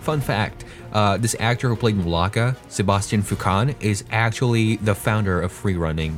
[0.00, 5.52] Fun fact uh, this actor who played Mollaka, Sebastian Foucan, is actually the founder of
[5.52, 6.14] freerunning,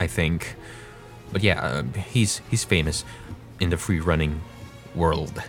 [0.00, 0.56] I think.
[1.32, 3.04] But yeah, uh, he's he's famous
[3.60, 4.38] in the freerunning
[4.94, 5.42] world.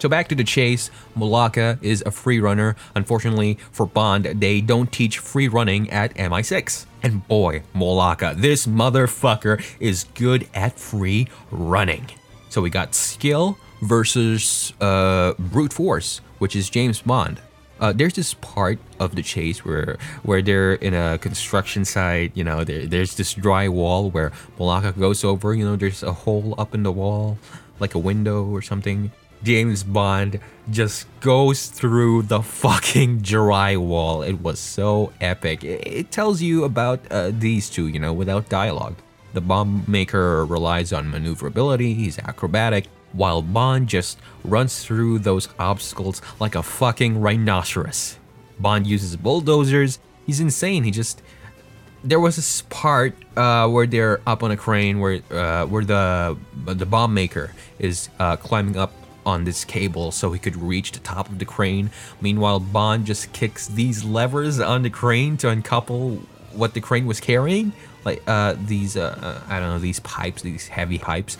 [0.00, 2.74] So back to the chase, Mollaka is a free runner.
[2.94, 6.86] Unfortunately for Bond, they don't teach free running at MI6.
[7.02, 12.06] And boy, Mollaka, this motherfucker is good at free running.
[12.48, 17.38] So we got skill versus uh, brute force, which is James Bond.
[17.78, 22.32] Uh, there's this part of the chase where where they're in a construction site.
[22.34, 25.54] You know, there, there's this dry wall where Mollaka goes over.
[25.54, 27.36] You know, there's a hole up in the wall,
[27.78, 29.12] like a window or something.
[29.42, 34.26] James Bond just goes through the fucking drywall.
[34.26, 35.64] It was so epic.
[35.64, 38.96] It, tells you about uh, these two, you know, without dialogue.
[39.32, 46.20] The bomb maker relies on maneuverability, he's acrobatic, while Bond just runs through those obstacles
[46.40, 48.18] like a fucking rhinoceros.
[48.58, 49.98] Bond uses bulldozers.
[50.26, 50.84] He's insane.
[50.84, 51.22] He just
[52.02, 56.36] there was this part uh, where they're up on a crane where uh, where the
[56.66, 58.92] the bomb maker is uh, climbing up
[59.30, 61.90] on this cable so he could reach the top of the crane.
[62.20, 66.16] Meanwhile, Bond just kicks these levers on the crane to uncouple
[66.52, 67.72] what the crane was carrying,
[68.04, 71.38] like uh, these uh, uh, I don't know these pipes, these heavy pipes.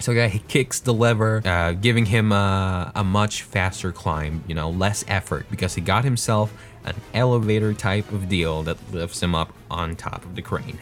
[0.00, 4.54] So yeah, he kicks the lever, uh, giving him a, a much faster climb, you
[4.54, 6.52] know, less effort because he got himself
[6.84, 10.78] an elevator type of deal that lifts him up on top of the crane.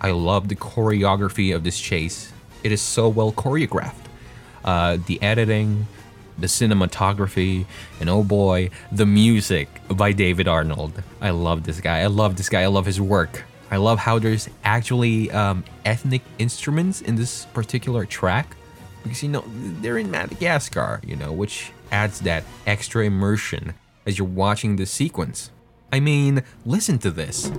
[0.00, 2.30] I love the choreography of this chase.
[2.62, 4.07] It is so well choreographed
[4.68, 5.86] uh, the editing,
[6.36, 7.64] the cinematography,
[8.00, 11.02] and oh boy, the music by David Arnold.
[11.22, 12.00] I love this guy.
[12.00, 12.64] I love this guy.
[12.64, 13.44] I love his work.
[13.70, 18.56] I love how there's actually um, ethnic instruments in this particular track
[19.02, 19.42] because you know
[19.80, 23.72] they're in Madagascar, you know, which adds that extra immersion
[24.04, 25.50] as you're watching the sequence.
[25.90, 27.50] I mean, listen to this.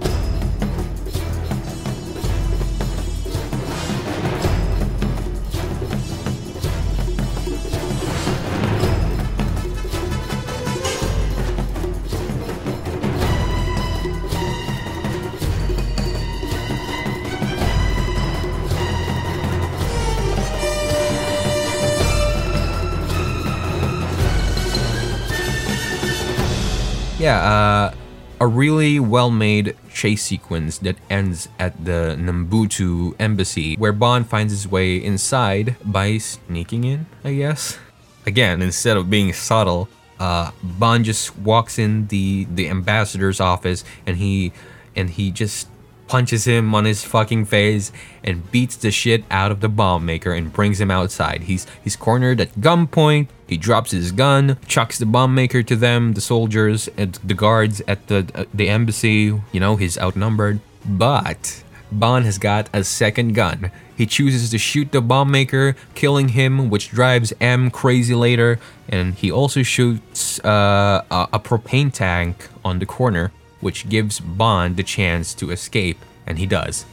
[27.20, 27.94] Yeah, uh,
[28.40, 34.54] a really well made chase sequence that ends at the Nambutu embassy, where Bond finds
[34.54, 37.78] his way inside by sneaking in, I guess.
[38.26, 44.16] Again, instead of being subtle, uh, Bond just walks in the, the ambassador's office and
[44.16, 44.54] he
[44.96, 45.68] and he just
[46.10, 47.94] punches him on his fucking face
[48.24, 51.44] and beats the shit out of the bomb maker and brings him outside.
[51.44, 53.28] He's he's cornered at gunpoint.
[53.48, 57.82] He drops his gun, chucks the bomb maker to them, the soldiers and the guards
[57.88, 59.40] at the uh, the embassy.
[59.54, 63.72] You know, he's outnumbered, but Bond has got a second gun.
[63.96, 69.14] He chooses to shoot the bomb maker, killing him, which drives M crazy later, and
[69.14, 74.84] he also shoots uh, a, a propane tank on the corner, which gives Bond the
[74.84, 76.86] chance to escape, and he does.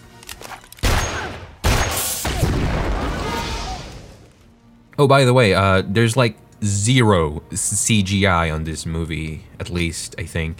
[4.98, 10.24] Oh, by the way, uh, there's like zero CGI on this movie, at least, I
[10.24, 10.58] think.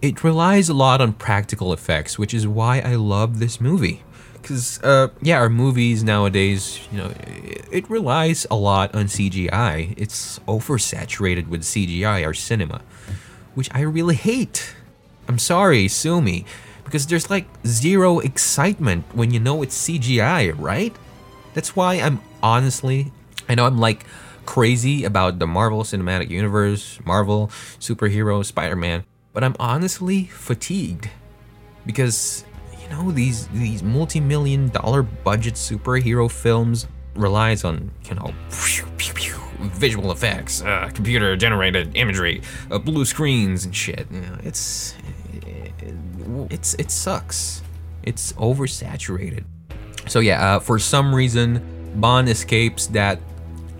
[0.00, 4.02] It- relies a lot on practical effects, which is why I love this movie.
[4.34, 7.12] Because, uh, yeah, our movies nowadays, you know,
[7.70, 9.94] it relies a lot on CGI.
[9.96, 12.82] It's oversaturated with CGI, our cinema,
[13.54, 14.74] which I really hate.
[15.32, 16.44] I'm sorry, sue me.
[16.84, 20.94] Because there's like zero excitement when you know it's CGI, right?
[21.54, 23.10] That's why I'm honestly,
[23.48, 24.04] I know I'm like
[24.44, 27.46] crazy about the Marvel Cinematic Universe, Marvel,
[27.80, 31.08] superhero, Spider Man, but I'm honestly fatigued
[31.86, 32.44] because
[32.82, 38.34] you know these these multi-million dollar budget superhero films relies on you know
[39.68, 44.06] visual effects, uh, computer generated imagery, uh, blue screens and shit.
[44.10, 44.94] You know, it's
[46.50, 47.62] it's it sucks.
[48.02, 49.44] It's oversaturated.
[50.08, 51.62] So yeah, uh, for some reason,
[51.96, 53.20] Bond escapes that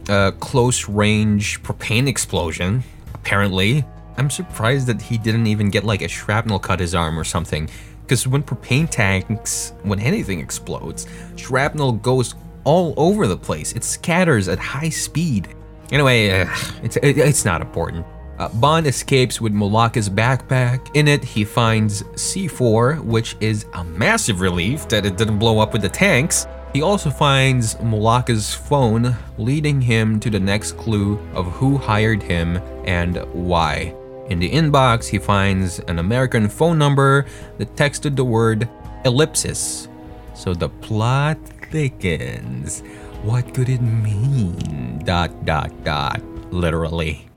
[0.09, 2.83] uh, close range propane explosion.
[3.15, 3.85] Apparently,
[4.17, 7.69] I'm surprised that he didn't even get like a shrapnel cut his arm or something.
[8.03, 13.73] Because when propane tanks, when anything explodes, shrapnel goes all over the place.
[13.73, 15.55] It scatters at high speed.
[15.91, 16.49] Anyway, uh,
[16.83, 18.05] it's it, it's not important.
[18.43, 20.91] Uh, Bond escapes with Mollaka's backpack.
[20.95, 25.73] In it, he finds C4, which is a massive relief that it didn't blow up
[25.73, 26.49] with the tanks.
[26.73, 32.57] He also finds Mollaka's phone, leading him to the next clue of who hired him
[32.85, 33.95] and why.
[34.29, 37.27] In the inbox, he finds an American phone number
[37.59, 38.69] that texted the word
[39.05, 39.87] ellipsis.
[40.35, 41.39] So the plot
[41.71, 42.81] thickens.
[43.23, 44.99] What could it mean?
[45.05, 46.21] Dot, dot, dot.
[46.51, 47.29] Literally.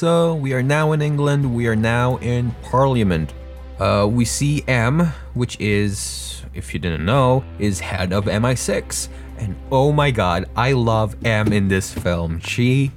[0.00, 1.54] So we are now in England.
[1.54, 3.34] We are now in Parliament.
[3.78, 9.08] Uh, we see M, which is, if you didn't know, is head of MI6.
[9.36, 12.40] And oh my god, I love M in this film.
[12.40, 12.92] She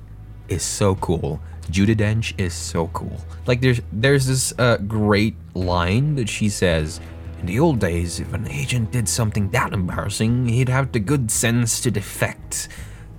[0.47, 1.41] is so cool.
[1.63, 3.19] Judi Dench is so cool.
[3.47, 7.01] Like there's there's this uh, great line that she says.
[7.41, 11.29] In the old days, if an agent did something that embarrassing, he'd have the good
[11.29, 12.69] sense to defect.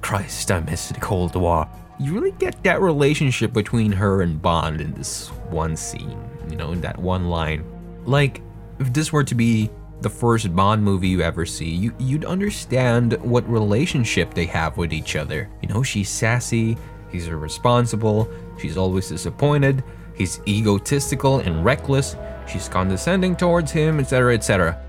[0.00, 1.68] Christ, I miss the Cold War.
[1.98, 6.18] You really get that relationship between her and Bond in this one scene,
[6.50, 7.64] you know, in that one line.
[8.04, 8.42] Like,
[8.78, 13.14] if this were to be the first Bond movie you ever see, you, you'd understand
[13.22, 15.48] what relationship they have with each other.
[15.62, 16.76] You know, she's sassy,
[17.10, 18.28] he's irresponsible,
[18.58, 22.16] she's always disappointed, he's egotistical and reckless,
[22.48, 24.84] she's condescending towards him, etc., etc.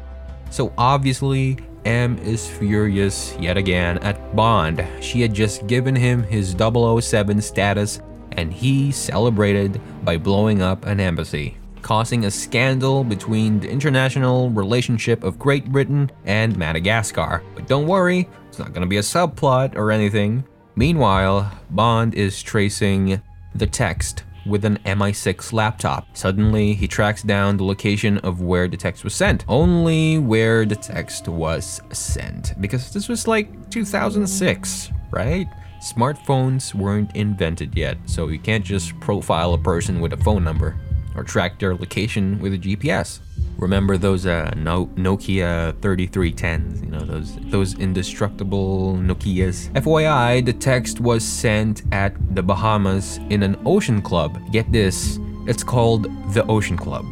[0.50, 4.86] So obviously, M is furious yet again at Bond.
[5.02, 11.00] She had just given him his 007 status, and he celebrated by blowing up an
[11.00, 17.44] embassy, causing a scandal between the international relationship of Great Britain and Madagascar.
[17.54, 20.44] But don't worry, it's not gonna be a subplot or anything.
[20.76, 23.22] Meanwhile, Bond is tracing
[23.54, 26.08] the text with an MI6 laptop.
[26.14, 29.46] Suddenly, he tracks down the location of where the text was sent.
[29.48, 32.60] Only where the text was sent.
[32.62, 35.48] Because this was like 2006, right?
[35.82, 40.76] Smartphones weren't invented yet, so you can't just profile a person with a phone number
[41.16, 43.20] or track their location with a GPS.
[43.58, 49.72] Remember those uh, no- Nokia 3310s, you know, those those indestructible Nokias.
[49.74, 54.40] FYI, the text was sent at the Bahamas in an ocean club.
[54.52, 57.06] Get this, it's called the Ocean Club,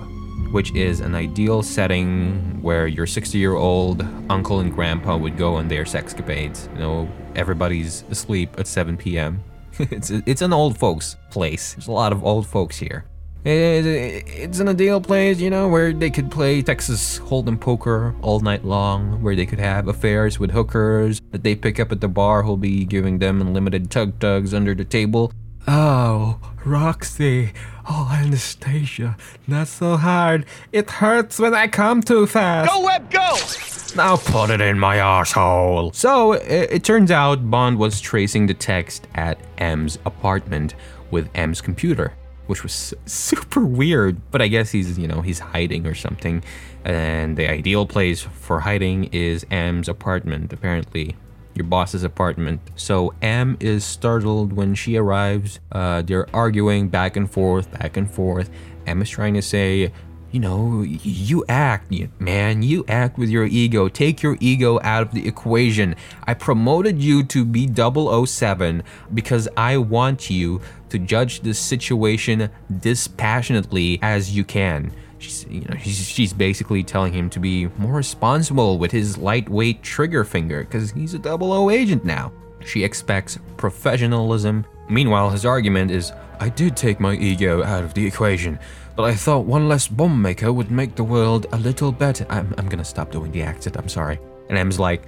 [0.51, 5.85] which is an ideal setting where your 60-year-old uncle and grandpa would go on their
[5.85, 6.71] sexcapades.
[6.73, 9.43] You know, everybody's asleep at 7 p.m.
[9.79, 11.73] it's it's an old folks place.
[11.73, 13.05] There's a lot of old folks here.
[13.45, 18.39] It- It's an ideal place, you know, where they could play Texas Hold'em poker all
[18.39, 22.07] night long, where they could have affairs with hookers that they pick up at the
[22.07, 25.31] bar who'll be giving them unlimited tug tugs under the table.
[25.67, 27.51] Oh, Roxy.
[27.89, 29.17] Oh, Anastasia.
[29.47, 30.45] Not so hard.
[30.71, 32.69] It hurts when I come too fast.
[32.71, 33.35] Go, Webb, go!
[33.95, 35.91] Now put it in my asshole.
[35.93, 40.75] So it, it turns out Bond was tracing the text at M's apartment
[41.11, 42.13] with M's computer,
[42.47, 44.19] which was super weird.
[44.31, 46.43] But I guess he's, you know, he's hiding or something.
[46.85, 51.15] And the ideal place for hiding is M's apartment, apparently.
[51.55, 52.61] Your boss's apartment.
[52.75, 55.59] So M is startled when she arrives.
[55.71, 58.49] Uh, they're arguing back and forth, back and forth.
[58.87, 59.93] M is trying to say,
[60.33, 63.87] you know, you act, man, you act with your ego.
[63.87, 65.95] Take your ego out of the equation.
[66.25, 68.81] I promoted you to be 007
[69.13, 74.91] because I want you to judge this situation dispassionately as you can.
[75.19, 79.83] She's, you know, she's, she's basically telling him to be more responsible with his lightweight
[79.83, 82.31] trigger finger because he's a 00 agent now.
[82.65, 84.65] She expects professionalism.
[84.89, 88.59] Meanwhile, his argument is I did take my ego out of the equation,
[88.95, 92.25] but I thought one less bomb maker would make the world a little better.
[92.29, 94.19] I'm, I'm gonna stop doing the accent, I'm sorry.
[94.49, 95.03] And M's like,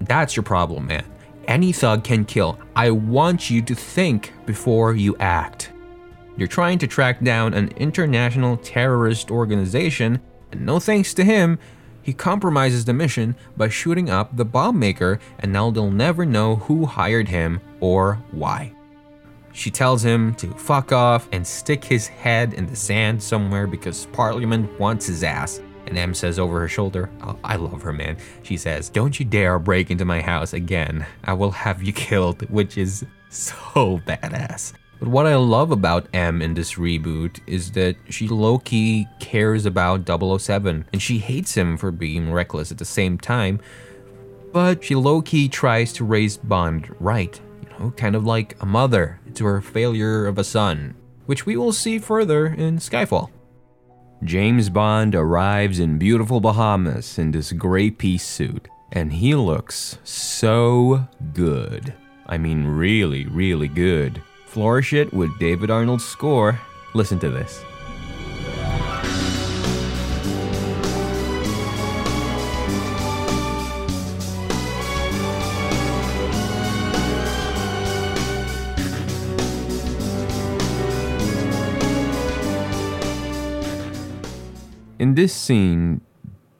[0.00, 1.04] That's your problem, man.
[1.46, 2.58] Any thug can kill.
[2.74, 5.72] I want you to think before you act.
[6.36, 10.20] You're trying to track down an international terrorist organization,
[10.52, 11.58] and no thanks to him,
[12.02, 16.56] he compromises the mission by shooting up the bomb maker, and now they'll never know
[16.56, 18.75] who hired him or why.
[19.56, 24.04] She tells him to fuck off and stick his head in the sand somewhere because
[24.12, 25.62] Parliament wants his ass.
[25.86, 28.18] And M says over her shoulder, oh, I love her, man.
[28.42, 31.06] She says, Don't you dare break into my house again.
[31.24, 34.74] I will have you killed, which is so badass.
[34.98, 39.64] But what I love about M in this reboot is that she low key cares
[39.64, 43.60] about 007 and she hates him for being reckless at the same time,
[44.52, 47.40] but she low key tries to raise Bond right,
[47.96, 50.94] kind of like a mother to her failure of a son,
[51.26, 53.30] which we will see further in Skyfall.
[54.24, 61.06] James Bond arrives in beautiful Bahamas in this gray piece suit, and he looks so
[61.34, 61.92] good.
[62.26, 64.22] I mean, really, really good.
[64.46, 66.58] Flourish it with David Arnold's score.
[66.94, 67.62] Listen to this.
[84.98, 86.00] In this scene,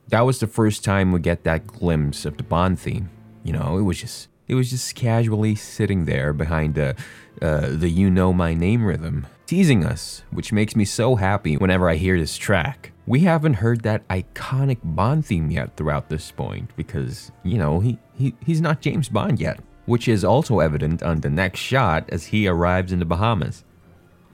[0.09, 3.09] that was the first time we get that glimpse of the Bond theme.
[3.43, 6.95] You know, it was just it was just casually sitting there behind the
[7.41, 11.89] uh, the you know my name rhythm, teasing us, which makes me so happy whenever
[11.89, 12.93] I hear this track.
[13.07, 17.99] We haven't heard that iconic Bond theme yet throughout this point because you know he,
[18.13, 22.27] he he's not James Bond yet, which is also evident on the next shot as
[22.27, 23.65] he arrives in the Bahamas.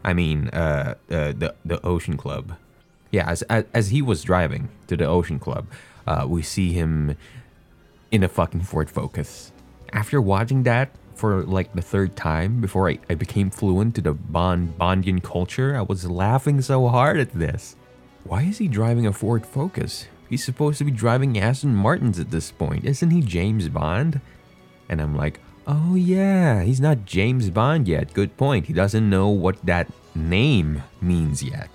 [0.02, 2.56] I mean, uh, uh the the Ocean Club.
[3.12, 5.66] Yeah, as, as as he was driving to the Ocean Club,
[6.06, 7.16] uh, we see him
[8.10, 9.52] in a fucking Ford Focus.
[9.92, 14.14] After watching that for like the third time before I, I became fluent to the
[14.14, 17.76] Bond Bondian culture, I was laughing so hard at this.
[18.24, 20.06] Why is he driving a Ford Focus?
[20.30, 22.86] He's supposed to be driving Aston Martins at this point.
[22.86, 24.22] Isn't he James Bond?
[24.88, 28.14] And I'm like, oh yeah, he's not James Bond yet.
[28.14, 28.66] Good point.
[28.66, 31.68] He doesn't know what that name means yet.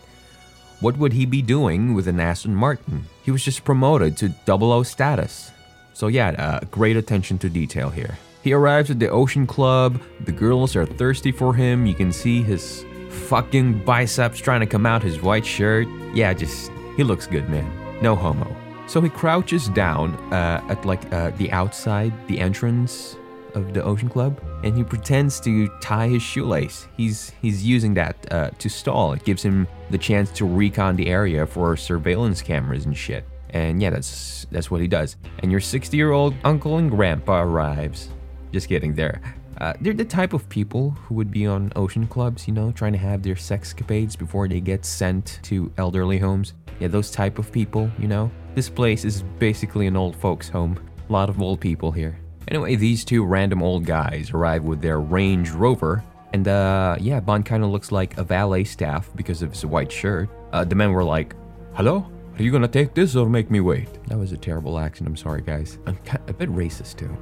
[0.80, 3.06] What would he be doing with an Aston Martin?
[3.24, 5.52] He was just promoted to 00 status.
[5.94, 8.18] So yeah, uh, great attention to detail here.
[8.44, 10.00] He arrives at the Ocean Club.
[10.26, 11.88] The girls are thirsty for him.
[11.88, 15.88] You can see his fucking biceps trying to come out his white shirt.
[16.14, 17.70] Yeah, just he looks good, man.
[18.02, 18.56] No homo.
[18.86, 23.18] So he crouches down uh, at like uh, the outside, the entrance
[23.56, 26.88] of the Ocean Club, and he pretends to tie his shoelace.
[26.96, 29.14] He's he's using that uh, to stall.
[29.14, 33.26] It gives him the chance to recon the area for surveillance cameras and shit.
[33.52, 35.16] And yeah, that's that's what he does.
[35.40, 38.10] And your 60-year-old uncle and grandpa arrives.
[38.52, 38.94] Just kidding.
[38.94, 39.22] There.
[39.60, 42.92] Uh, they're the type of people who would be on ocean clubs, you know, trying
[42.92, 46.54] to have their sex capades before they get sent to elderly homes.
[46.80, 48.30] Yeah, those type of people, you know.
[48.54, 50.80] This place is basically an old folks' home.
[51.10, 52.20] A lot of old people here.
[52.48, 57.46] Anyway, these two random old guys arrive with their Range Rover, and uh, yeah, Bond
[57.46, 60.30] kind of looks like a valet staff because of his white shirt.
[60.54, 61.36] Uh, the men were like,
[61.74, 65.08] "Hello, are you gonna take this or make me wait?" That was a terrible accent.
[65.10, 65.78] I'm sorry, guys.
[65.86, 67.16] I'm kind a bit racist too.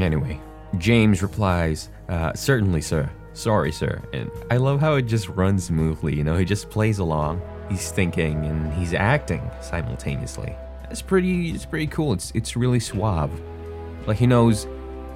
[0.00, 0.40] Anyway,
[0.76, 3.10] James replies, uh, Certainly, sir.
[3.32, 4.02] Sorry, sir.
[4.12, 6.14] And I love how it just runs smoothly.
[6.14, 7.40] You know, he just plays along.
[7.70, 10.54] He's thinking and he's acting simultaneously.
[10.90, 11.50] It's pretty.
[11.50, 12.12] It's pretty cool.
[12.12, 13.30] It's it's really suave.
[14.06, 14.66] Like he knows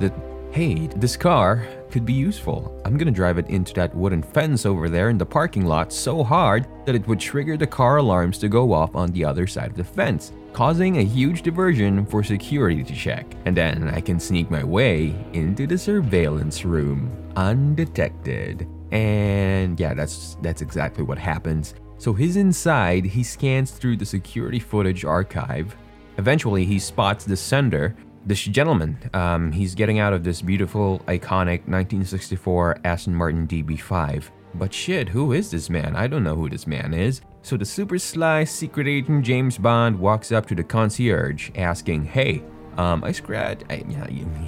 [0.00, 0.12] that
[0.52, 2.78] hey, this car could be useful.
[2.84, 6.22] I'm gonna drive it into that wooden fence over there in the parking lot so
[6.22, 9.70] hard that it would trigger the car alarms to go off on the other side
[9.70, 13.26] of the fence, causing a huge diversion for security to check.
[13.46, 18.68] And then I can sneak my way into the surveillance room undetected.
[18.90, 21.74] And yeah, that's that's exactly what happens.
[21.96, 25.74] So he's inside, he scans through the security footage archive.
[26.18, 28.98] Eventually, he spots the sender, this gentleman.
[29.14, 34.30] Um, he's getting out of this beautiful, iconic 1964 Aston Martin DB5.
[34.54, 35.96] But shit, who is this man?
[35.96, 37.22] I don't know who this man is.
[37.42, 42.42] So the super sly secret agent James Bond walks up to the concierge, asking, "Hey,
[42.76, 43.64] um, I scratched.
[43.70, 44.06] Yeah,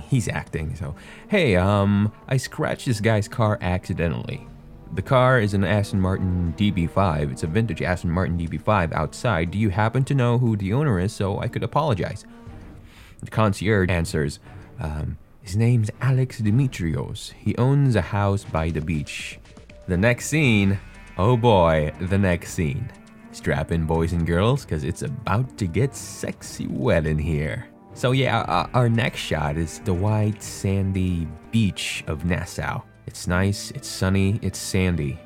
[0.08, 0.74] he's acting.
[0.76, 0.94] So,
[1.28, 4.46] hey, um, I scratched this guy's car accidentally.
[4.94, 7.32] The car is an Aston Martin DB5.
[7.32, 9.50] It's a vintage Aston Martin DB5 outside.
[9.50, 12.24] Do you happen to know who the owner is so I could apologize?
[13.24, 14.38] The concierge answers,
[14.78, 17.32] um, His name's Alex Dimitrios.
[17.32, 19.38] He owns a house by the beach.
[19.88, 20.78] The next scene,
[21.16, 22.90] oh boy, the next scene.
[23.32, 27.66] Strap in, boys and girls, because it's about to get sexy wet in here.
[27.94, 32.82] So, yeah, our, our next shot is the white, sandy beach of Nassau.
[33.06, 35.18] It's nice, it's sunny, it's sandy.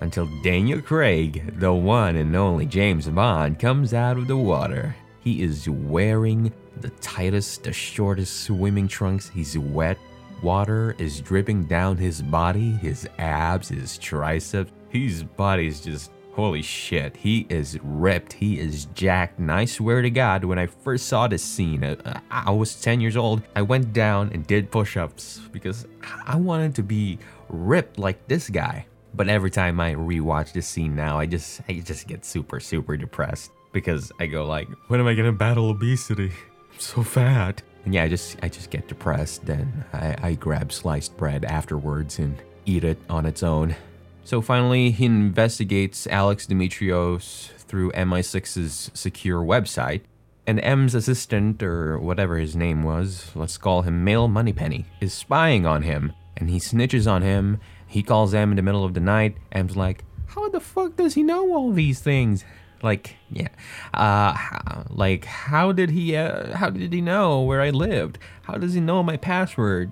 [0.00, 4.94] Until Daniel Craig, the one and only James Bond, comes out of the water.
[5.20, 9.28] He is wearing the tightest, the shortest swimming trunks.
[9.28, 9.98] He's wet.
[10.42, 14.72] Water is dripping down his body, his abs, his triceps.
[14.90, 17.16] His body is just holy shit.
[17.16, 18.32] He is ripped.
[18.32, 19.38] He is jacked.
[19.38, 23.00] And I swear to God, when I first saw this scene, uh, I was 10
[23.00, 23.42] years old.
[23.54, 25.86] I went down and did push ups because
[26.26, 27.18] I wanted to be
[27.48, 28.86] ripped like this guy.
[29.14, 32.96] But every time I rewatch this scene now, I just I just get super super
[32.96, 36.32] depressed because I go like, when am I gonna battle obesity?
[36.78, 37.62] So fat.
[37.84, 39.44] And yeah, I just I just get depressed.
[39.46, 43.76] Then I, I grab sliced bread afterwards and eat it on its own.
[44.24, 50.00] So finally, he investigates Alex Dimitrios through MI6's secure website,
[50.46, 55.66] and M's assistant, or whatever his name was, let's call him Male Moneypenny, is spying
[55.66, 57.60] on him, and he snitches on him.
[57.86, 59.36] He calls M in the middle of the night.
[59.52, 62.44] M's like, How the fuck does he know all these things?
[62.84, 63.48] Like, yeah,
[63.94, 68.18] uh, like how did he, uh, how did he know where I lived?
[68.42, 69.90] How does he know my password?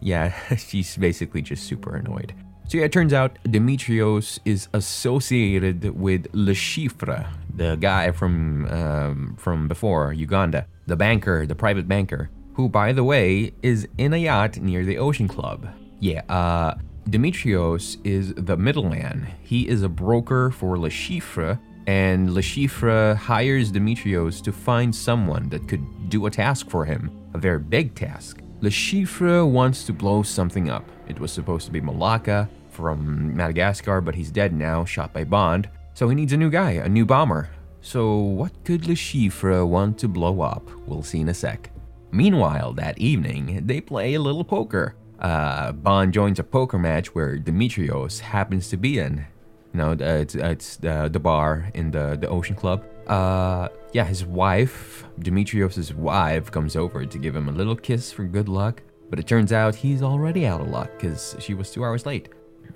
[0.00, 2.32] Yeah, she's basically just super annoyed.
[2.68, 7.26] So yeah, it turns out Dimitrios is associated with Le Chiffre,
[7.56, 13.02] the guy from um, from before Uganda, the banker, the private banker, who, by the
[13.02, 15.66] way, is in a yacht near the Ocean Club.
[15.98, 16.74] Yeah, uh,
[17.08, 19.26] Dimitrios is the middleman.
[19.42, 21.58] He is a broker for Le Chiffre,
[21.88, 27.10] and Le Chiffre hires Dimitrios to find someone that could do a task for him,
[27.32, 28.42] a very big task.
[28.60, 30.84] Le Chiffre wants to blow something up.
[31.08, 35.70] It was supposed to be Mollaka from Madagascar, but he's dead now, shot by Bond.
[35.94, 37.48] So he needs a new guy, a new bomber.
[37.80, 40.68] So what could Le Chiffre want to blow up?
[40.86, 41.70] We'll see in a sec.
[42.12, 44.94] Meanwhile, that evening, they play a little poker.
[45.18, 49.24] Uh, Bond joins a poker match where Dimitrios happens to be in.
[49.72, 52.84] You know, it's, it's the, the bar in the, the Ocean Club.
[53.06, 58.24] Uh, yeah, his wife, Dimitrios' wife, comes over to give him a little kiss for
[58.24, 58.82] good luck.
[59.10, 62.28] But it turns out he's already out of luck because she was two hours late.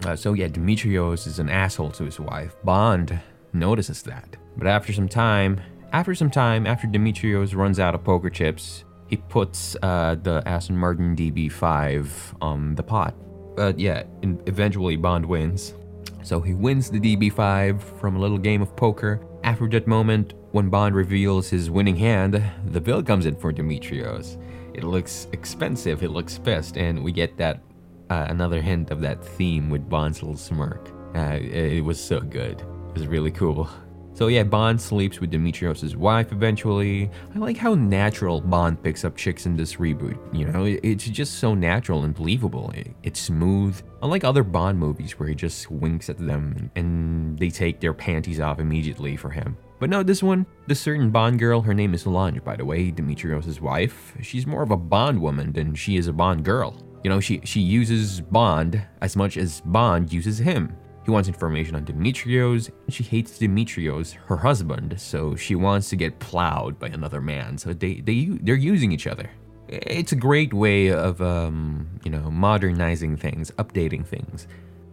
[0.05, 2.57] Uh, so yeah, Dimitrios is an asshole to his wife.
[2.65, 3.21] Bond
[3.53, 4.37] notices that.
[4.57, 5.61] But after some time,
[5.93, 10.77] after some time, after Dimitrios runs out of poker chips, he puts uh, the Aston
[10.77, 13.15] Martin DB5 on the pot.
[13.55, 15.75] But yeah, eventually Bond wins.
[16.23, 19.21] So he wins the DB5 from a little game of poker.
[19.45, 24.41] After that moment, when Bond reveals his winning hand, the bill comes in for Dimitrios.
[24.75, 26.03] It looks expensive.
[26.03, 27.61] It looks best, and we get that
[28.11, 30.91] uh, another hint of that theme with Bond's little smirk.
[31.15, 32.61] Uh, it was so good.
[32.61, 33.69] It was really cool.
[34.15, 37.11] So yeah, Bond sleeps with Dimitrios' wife eventually.
[37.35, 40.19] I like how natural Bond picks up chicks in this reboot.
[40.37, 42.73] You know, it's just so natural and believable.
[43.03, 43.81] It's smooth.
[44.03, 48.39] Unlike other Bond movies where he just winks at them and they take their panties
[48.39, 49.57] off immediately for him.
[49.81, 52.93] But no, this one, this certain Bond girl, her name is Solange, by the way,
[52.93, 54.15] Dimitrios' wife.
[54.21, 56.81] She's more of a Bond woman than she is a Bond girl.
[57.03, 60.77] You know, she, she uses Bond as much as Bond uses him.
[61.05, 65.97] He wants information on Dimitrios, and she hates Dimitrios, her husband, so she wants to
[65.97, 67.59] get plowed by another man.
[67.59, 69.31] So they they they're using each other.
[69.69, 74.47] It's a great way of um, you know modernizing things, updating things.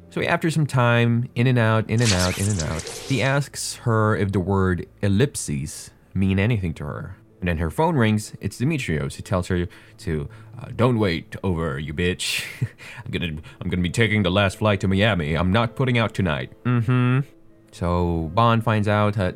[0.10, 3.76] So after some time, in and out, in and out, in and out, he asks
[3.76, 7.16] her if the word ellipses mean anything to her.
[7.40, 8.34] And then her phone rings.
[8.42, 9.16] It's Dimitrios.
[9.16, 9.68] He tells her
[10.00, 10.30] to
[10.60, 12.46] uh, don't wait over, you bitch.
[13.06, 15.36] I'm gonna I'm gonna be taking the last flight to Miami.
[15.36, 16.52] I'm not putting out tonight.
[16.64, 17.28] Mm-hmm.
[17.72, 19.36] So Bond finds out that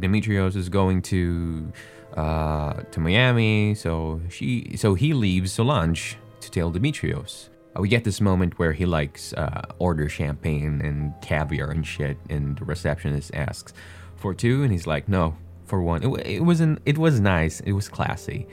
[0.00, 1.72] Dimitrios is going to
[2.16, 3.74] uh, to Miami.
[3.74, 7.48] So she so he leaves Solange to tell Dimitrios.
[7.76, 12.18] Uh, we get this moment where he likes uh, order champagne and caviar and shit,
[12.28, 13.72] and the receptionist asks
[14.16, 15.36] for two, and he's like, no,
[15.72, 16.02] for one.
[16.02, 16.80] It, it wasn't.
[16.84, 17.60] It was nice.
[17.60, 18.46] It was classy.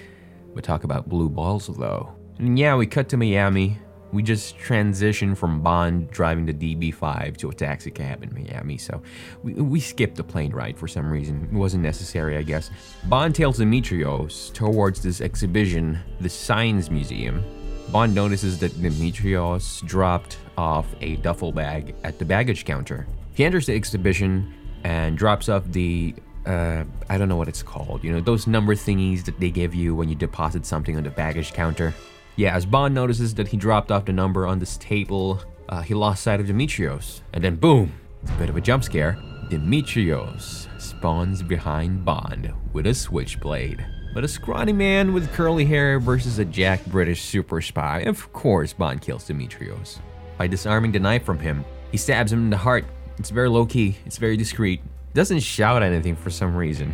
[0.55, 2.15] But talk about blue balls though.
[2.38, 3.78] And yeah, we cut to Miami.
[4.13, 9.01] We just transition from Bond driving the DB5 to a taxi cab in Miami, so
[9.43, 11.49] we, we skipped the plane ride for some reason.
[11.51, 12.72] It wasn't necessary, I guess.
[13.03, 17.43] Bond tails Dimitrios towards this exhibition, the Science Museum.
[17.91, 23.05] Bond notices that Dimitrios dropped off a duffel bag at the baggage counter.
[23.34, 24.53] He enters the exhibition
[24.86, 26.15] and drops off the
[26.50, 28.04] uh, I don't know what it's called.
[28.04, 31.12] You know, those number thingies that they give you when you deposit something on the
[31.12, 31.93] baggage counter.
[32.38, 35.93] Yeah, as Bond notices that he dropped off the number on this table, uh, he
[35.93, 37.22] lost sight of Dimitrios.
[37.34, 37.93] And then boom,
[38.24, 39.14] it's a bit of a jump scare.
[39.50, 43.86] Dimitrios spawns behind Bond with a switchblade.
[44.16, 48.74] But a scrawny man with curly hair versus a jack British super spy, of course
[48.74, 50.00] Bond kills Dimitrios.
[50.39, 52.86] By disarming the knife from him, he stabs him in the heart.
[53.20, 54.82] It's very low key, it's very discreet.
[55.14, 56.93] Doesn't shout anything for some reason.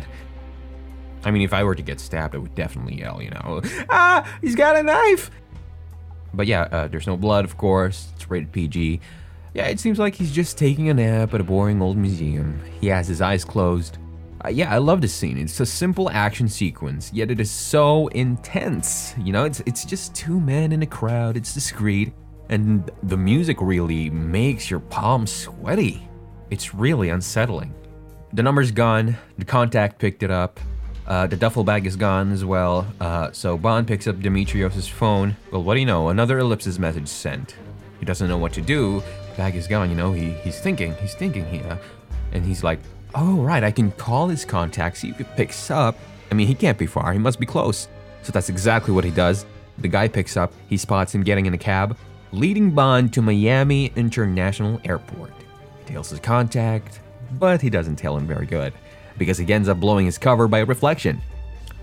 [1.24, 3.60] I mean, if I were to get stabbed, I would definitely yell, you know,
[3.90, 5.30] ah, he's got a knife.
[6.32, 8.08] But yeah, uh, there's no blood, of course.
[8.14, 9.00] It's rated PG.
[9.54, 12.60] Yeah, it seems like he's just taking a nap at a boring old museum.
[12.80, 13.98] He has his eyes closed.
[14.44, 15.38] Uh, yeah, I love this scene.
[15.38, 19.14] It's a simple action sequence, yet it is so intense.
[19.18, 21.36] You know, it's it's just two men in a crowd.
[21.36, 22.12] It's discreet,
[22.50, 26.06] and the music really makes your palms sweaty.
[26.50, 27.74] It's really unsettling.
[28.32, 29.16] The number's gone.
[29.38, 30.60] The contact picked it up.
[31.06, 32.86] Uh, the duffel bag is gone as well.
[33.00, 35.36] Uh, so Bond picks up Dimitrios' phone.
[35.52, 36.08] Well, what do you know?
[36.08, 37.54] Another ellipsis message sent.
[38.00, 39.00] He doesn't know what to do.
[39.30, 39.88] The bag is gone.
[39.88, 40.94] You know, he he's thinking.
[40.96, 41.78] He's thinking here,
[42.32, 42.80] and he's like,
[43.14, 45.96] "Oh right, I can call his contact, see if he picks up.
[46.30, 47.12] I mean, he can't be far.
[47.12, 47.88] He must be close."
[48.22, 49.46] So that's exactly what he does.
[49.78, 50.52] The guy picks up.
[50.68, 51.96] He spots him getting in a cab,
[52.32, 55.32] leading Bond to Miami International Airport.
[55.86, 57.00] He tells his contact,
[57.38, 58.72] but he doesn't tell him very good
[59.18, 61.20] because he ends up blowing his cover by reflection.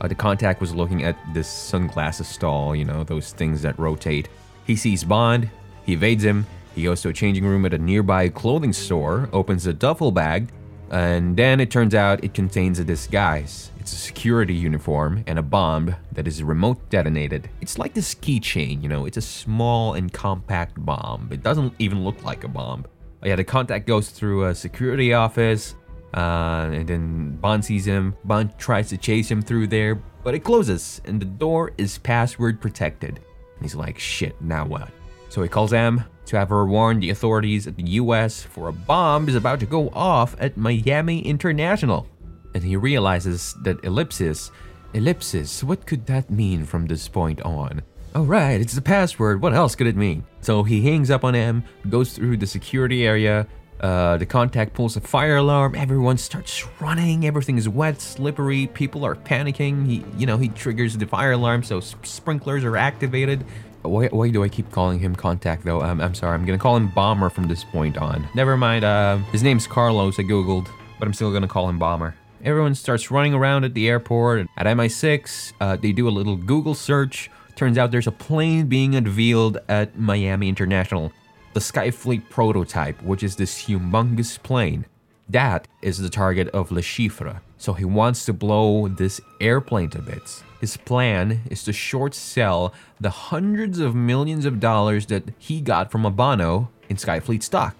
[0.01, 4.29] Uh, the contact was looking at this sunglasses stall, you know, those things that rotate.
[4.65, 5.49] He sees Bond,
[5.85, 9.67] he evades him, he goes to a changing room at a nearby clothing store, opens
[9.67, 10.49] a duffel bag,
[10.89, 13.71] and then it turns out it contains a disguise.
[13.79, 17.49] It's a security uniform and a bomb that is remote detonated.
[17.61, 21.29] It's like this keychain, you know, it's a small and compact bomb.
[21.31, 22.85] It doesn't even look like a bomb.
[23.23, 25.75] Yeah, the contact goes through a security office,
[26.13, 28.15] uh, and then Bond sees him.
[28.25, 32.59] Bond tries to chase him through there, but it closes, and the door is password
[32.59, 33.19] protected.
[33.55, 34.89] And he's like, shit, now what?
[35.29, 38.73] So he calls M to have her warn the authorities at the US for a
[38.73, 42.07] bomb is about to go off at Miami International.
[42.53, 44.51] And he realizes that ellipsis,
[44.93, 47.81] ellipsis, what could that mean from this point on?
[48.15, 49.41] Oh, right, it's the password.
[49.41, 50.23] What else could it mean?
[50.41, 53.47] So he hangs up on M, goes through the security area.
[53.79, 55.73] Uh, the contact pulls a fire alarm.
[55.75, 57.25] Everyone starts running.
[57.25, 58.67] Everything is wet, slippery.
[58.67, 59.87] People are panicking.
[59.87, 63.43] He, you know, he triggers the fire alarm, so sprinklers are activated.
[63.81, 65.81] Why, why do I keep calling him contact though?
[65.81, 66.35] Um, I'm sorry.
[66.35, 68.27] I'm gonna call him bomber from this point on.
[68.35, 68.85] Never mind.
[68.85, 70.19] Uh, his name's Carlos.
[70.19, 72.15] I googled, but I'm still gonna call him bomber.
[72.43, 74.47] Everyone starts running around at the airport.
[74.55, 77.29] At MI6, uh, they do a little Google search.
[77.55, 81.11] Turns out there's a plane being unveiled at Miami International.
[81.53, 84.85] The Skyfleet prototype, which is this humongous plane.
[85.29, 87.41] That is the target of Le Chiffre.
[87.57, 90.43] So he wants to blow this airplane to bits.
[90.59, 95.91] His plan is to short sell the hundreds of millions of dollars that he got
[95.91, 97.75] from Obanno in Skyfleet stock.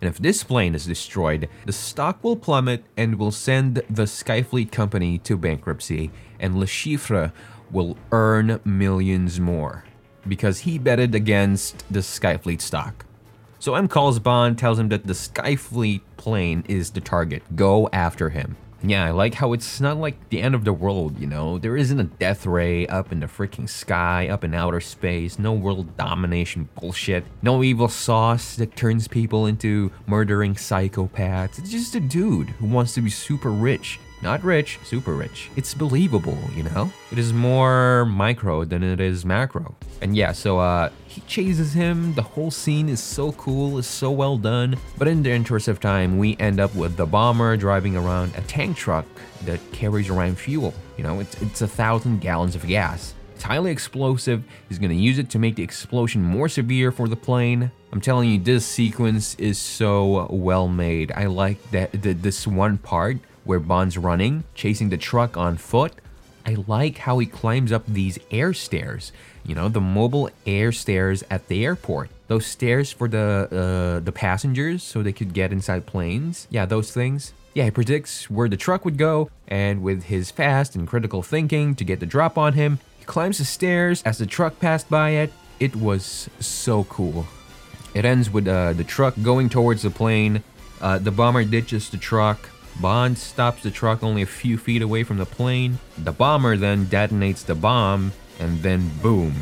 [0.00, 4.70] And if this plane is destroyed, the stock will plummet and will send the Skyfleet
[4.70, 7.32] company to bankruptcy, and Le Chiffre
[7.70, 9.84] will earn millions more
[10.26, 13.04] because he betted against the Skyfleet stock.
[13.58, 17.42] So M calls Bond, tells him that the Skyfleet plane is the target.
[17.56, 18.56] Go after him.
[18.80, 21.58] Yeah, I like how it's not like the end of the world, you know?
[21.58, 25.52] There isn't a death ray up in the freaking sky, up in outer space, no
[25.52, 31.58] world domination bullshit, no evil sauce that turns people into murdering psychopaths.
[31.58, 35.50] It's just a dude who wants to be super rich not rich, super rich.
[35.56, 36.90] It's believable, you know?
[37.12, 39.74] It is more micro than it is macro.
[40.00, 42.14] And yeah, so uh he chases him.
[42.14, 44.76] The whole scene is so cool, is so well done.
[44.96, 48.40] But in the interest of time, we end up with the bomber driving around a
[48.42, 49.06] tank truck
[49.44, 50.74] that carries around fuel.
[50.96, 53.14] You know, it's it's a thousand gallons of gas.
[53.34, 54.42] It's highly explosive.
[54.68, 57.70] He's gonna use it to make the explosion more severe for the plane.
[57.92, 61.12] I'm telling you, this sequence is so well made.
[61.12, 65.92] I like that this one part where Bond's running, chasing the truck on foot.
[66.44, 69.10] I like how he climbs up these air stairs.
[69.42, 72.10] You know, the mobile air stairs at the airport.
[72.26, 76.46] Those stairs for the uh, the passengers so they could get inside planes.
[76.50, 77.32] Yeah, those things.
[77.54, 81.74] Yeah, he predicts where the truck would go, and with his fast and critical thinking
[81.76, 85.10] to get the drop on him, he climbs the stairs as the truck passed by
[85.10, 85.32] it.
[85.58, 87.26] It was so cool.
[87.94, 90.42] It ends with uh, the truck going towards the plane.
[90.82, 92.50] Uh, the bomber ditches the truck.
[92.80, 95.78] Bond stops the truck only a few feet away from the plane.
[95.98, 99.34] The bomber then detonates the bomb, and then boom.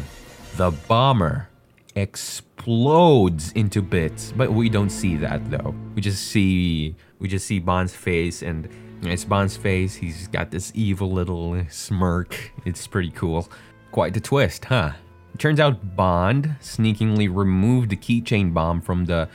[0.56, 1.48] The bomber
[1.94, 4.32] explodes into bits.
[4.36, 5.74] But we don't see that though.
[5.94, 8.68] We just see we just see Bond's face and
[9.02, 9.94] it's Bond's face.
[9.94, 12.52] He's got this evil little smirk.
[12.64, 13.48] It's pretty cool.
[13.92, 14.92] Quite the twist, huh?
[15.34, 19.28] It turns out Bond sneakingly removed the keychain bomb from the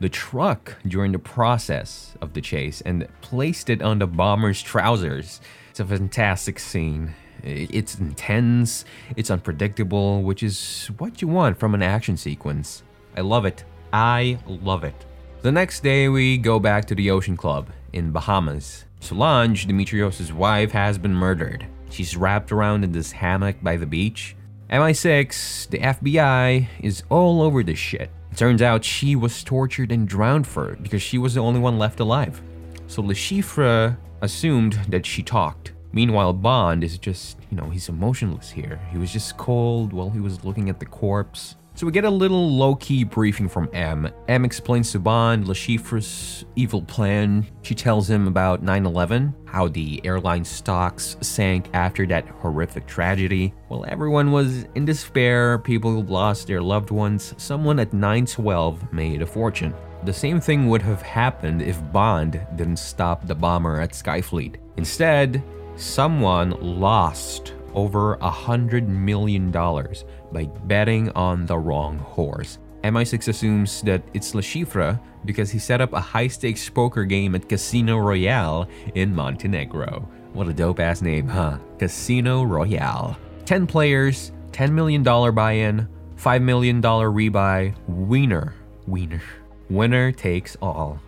[0.00, 5.40] the truck during the process of the chase and placed it on the bomber's trousers.
[5.70, 7.14] It's a fantastic scene.
[7.42, 8.84] It's intense,
[9.16, 12.82] it's unpredictable, which is what you want from an action sequence.
[13.16, 13.64] I love it.
[13.92, 15.04] I love it.
[15.42, 18.86] The next day, we go back to the Ocean Club in Bahamas.
[19.00, 21.66] Solange, Dimitrios' wife, has been murdered.
[21.90, 24.34] She's wrapped around in this hammock by the beach.
[24.70, 28.10] MI6, the FBI, is all over this shit.
[28.36, 31.78] Turns out she was tortured and drowned for it because she was the only one
[31.78, 32.42] left alive.
[32.88, 35.72] So Le Chiffre assumed that she talked.
[35.92, 38.80] Meanwhile, Bond is just, you know, he's emotionless here.
[38.90, 41.54] He was just cold while he was looking at the corpse.
[41.76, 44.08] So we get a little low-key briefing from M.
[44.28, 47.44] M explains to Bond Le Chiffre's evil plan.
[47.62, 53.52] She tells him about 9-11, how the airline stocks sank after that horrific tragedy.
[53.66, 59.26] While everyone was in despair, people lost their loved ones, someone at 912 made a
[59.26, 59.74] fortune.
[60.04, 64.58] The same thing would have happened if Bond didn't stop the bomber at Skyfleet.
[64.76, 65.42] Instead,
[65.74, 72.58] someone lost over a hundred million dollars by betting on the wrong horse.
[72.82, 77.34] MI6 assumes that it's Le Chiffre because he set up a high stakes poker game
[77.34, 80.06] at Casino Royale in Montenegro.
[80.34, 81.58] What a dope ass name, huh?
[81.78, 83.16] Casino Royale.
[83.46, 88.54] 10 players, $10 million buy in, $5 million rebuy, wiener,
[88.86, 89.22] wiener.
[89.70, 91.00] Winner takes all.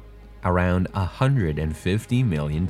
[0.44, 2.66] Around $150 million.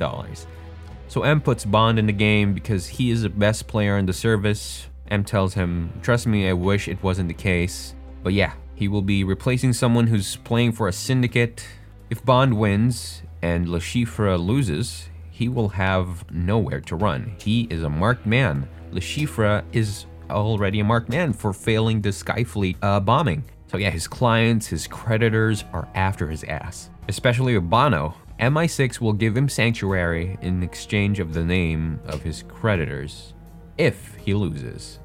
[1.07, 4.13] So M puts Bond in the game because he is the best player in the
[4.13, 4.87] service.
[5.09, 7.95] M tells him, Trust me, I wish it wasn't the case.
[8.23, 11.65] But yeah, he will be replacing someone who's playing for a syndicate.
[12.09, 17.35] If Bond wins and Le Chiffre loses, he will have nowhere to run.
[17.39, 18.67] He is a marked man.
[18.91, 23.43] Le Chiffre is already a marked man for failing the Skyfleet uh, bombing.
[23.67, 26.89] So yeah, his clients, his creditors are after his ass.
[27.07, 33.33] Especially Obanno, MI6 will give him sanctuary in exchange of the name of his creditors
[33.77, 34.99] if he loses.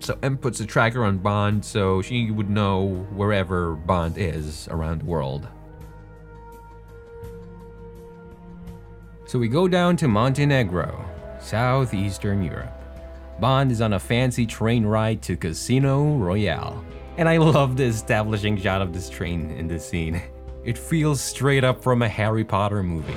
[0.00, 5.00] So M puts a tracker on Bond so she would know wherever Bond is around
[5.00, 5.48] the world.
[9.26, 11.08] So we go down to Montenegro,
[11.40, 12.70] southeastern Europe.
[13.40, 16.84] Bond is on a fancy train ride to Casino Royale.
[17.16, 20.20] And I love the establishing shot of this train in this scene.
[20.64, 23.12] It feels straight up from a Harry Potter movie.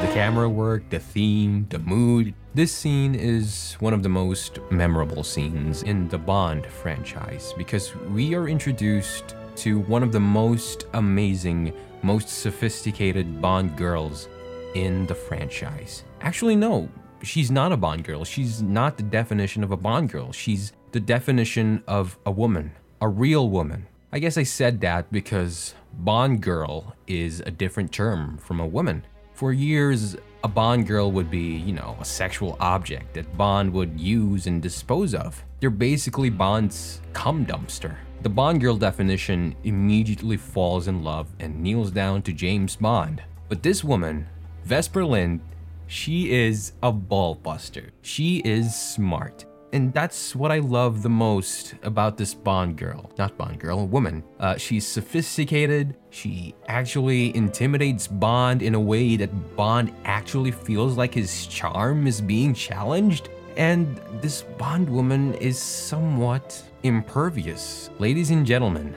[0.00, 2.34] The camera work, the theme, the mood.
[2.54, 8.34] This scene is one of the most memorable scenes in the Bond franchise because we
[8.34, 14.28] are introduced to one of the most amazing, most sophisticated Bond girls
[14.74, 16.02] in the franchise.
[16.22, 16.88] Actually, no,
[17.22, 18.24] she's not a Bond girl.
[18.24, 20.32] She's not the definition of a Bond girl.
[20.32, 23.86] She's the definition of a woman, a real woman.
[24.12, 29.04] I guess I said that because Bond girl is a different term from a woman.
[29.34, 33.98] For years, a Bond girl would be, you know, a sexual object that Bond would
[33.98, 35.42] use and dispose of.
[35.60, 37.96] They're basically Bond's cum dumpster.
[38.22, 43.22] The Bond girl definition immediately falls in love and kneels down to James Bond.
[43.48, 44.26] But this woman,
[44.64, 45.40] Vesper Lynd,
[45.86, 47.90] she is a ballbuster.
[48.02, 49.44] She is smart.
[49.74, 53.10] And that's what I love the most about this Bond girl.
[53.18, 54.22] Not Bond girl, woman.
[54.38, 55.96] Uh, she's sophisticated.
[56.10, 62.20] She actually intimidates Bond in a way that Bond actually feels like his charm is
[62.20, 63.30] being challenged.
[63.56, 67.90] And this Bond woman is somewhat impervious.
[67.98, 68.94] Ladies and gentlemen,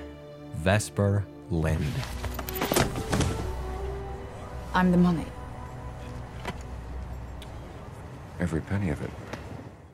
[0.58, 1.92] Vesper Lynd.
[4.76, 5.26] I'm the money.
[8.40, 9.10] Every penny of it.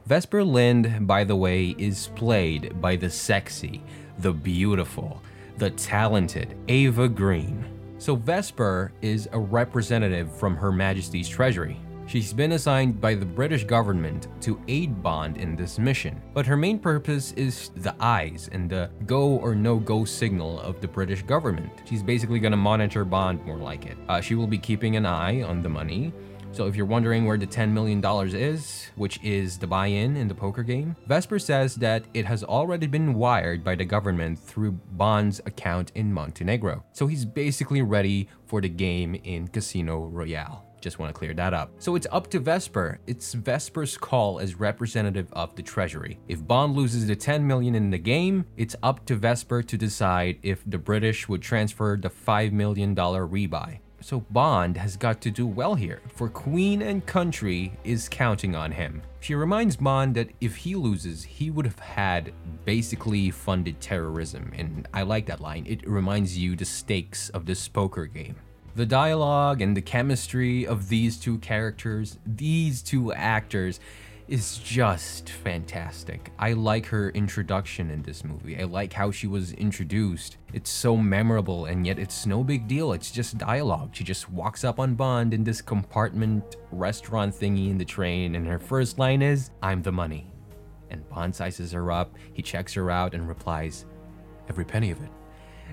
[0.05, 3.81] Vesper Lynd, by the way, is played by the sexy,
[4.19, 5.21] the beautiful,
[5.57, 7.63] the talented Eva Green.
[7.99, 11.77] So Vesper is a representative from Her Majesty's Treasury.
[12.05, 16.57] She's been assigned by the British government to aid Bond in this mission, but her
[16.57, 21.23] main purpose is the eyes and the go or no go signal of the British
[21.23, 21.71] government.
[21.85, 23.97] She's basically gonna monitor Bond more like it.
[24.09, 26.11] Uh, she will be keeping an eye on the money,
[26.53, 27.99] so if you're wondering where the $10 million
[28.35, 32.85] is, which is the buy-in in the poker game, Vesper says that it has already
[32.85, 36.85] been wired by the government through Bond's account in Montenegro.
[36.93, 40.63] So he's basically ready for the game in Casino Royale.
[40.79, 41.71] Just want to clear that up.
[41.79, 42.99] So it's up to Vesper.
[43.07, 46.19] It's Vesper's call as representative of the Treasury.
[46.27, 50.39] If Bond loses the 10 million in the game, it's up to Vesper to decide
[50.43, 53.79] if the British would transfer the 5 million dollar rebuy.
[54.03, 58.69] So Bond has got to do well here, for Queen and Country is counting on
[58.69, 59.01] him.
[59.21, 62.33] She reminds Bond that if he loses, he would have had
[62.65, 65.65] basically funded terrorism, and I like that line.
[65.65, 68.35] It reminds you the stakes of this poker game.
[68.75, 73.79] The dialogue and the chemistry of these two characters, these two actors,
[74.27, 76.31] is just fantastic.
[76.39, 78.59] I like her introduction in this movie.
[78.59, 80.37] I like how she was introduced.
[80.53, 82.93] It's so memorable and yet it's no big deal.
[82.93, 83.91] It's just dialogue.
[83.93, 88.47] She just walks up on Bond in this compartment restaurant thingy in the train and
[88.47, 90.31] her first line is, I'm the money.
[90.89, 93.85] And Bond sizes her up, he checks her out and replies,
[94.49, 95.09] Every penny of it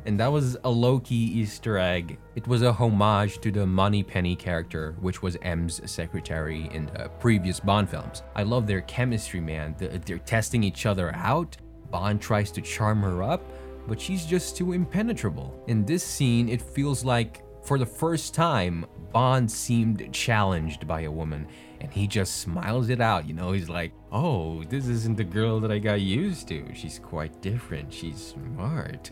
[0.07, 2.18] and that was a low-key Easter egg.
[2.34, 7.61] It was a homage to the Moneypenny character, which was M's secretary in the previous
[7.61, 8.22] Bond films.
[8.34, 9.74] I love their chemistry, man.
[9.78, 11.57] They're testing each other out.
[11.90, 13.42] Bond tries to charm her up,
[13.88, 15.62] but she's just too impenetrable.
[15.66, 21.11] In this scene, it feels like, for the first time, Bond seemed challenged by a
[21.11, 21.46] woman,
[21.80, 23.26] and he just smiles it out.
[23.26, 26.72] You know, he's like, oh, this isn't the girl that I got used to.
[26.74, 27.92] She's quite different.
[27.92, 29.11] She's smart.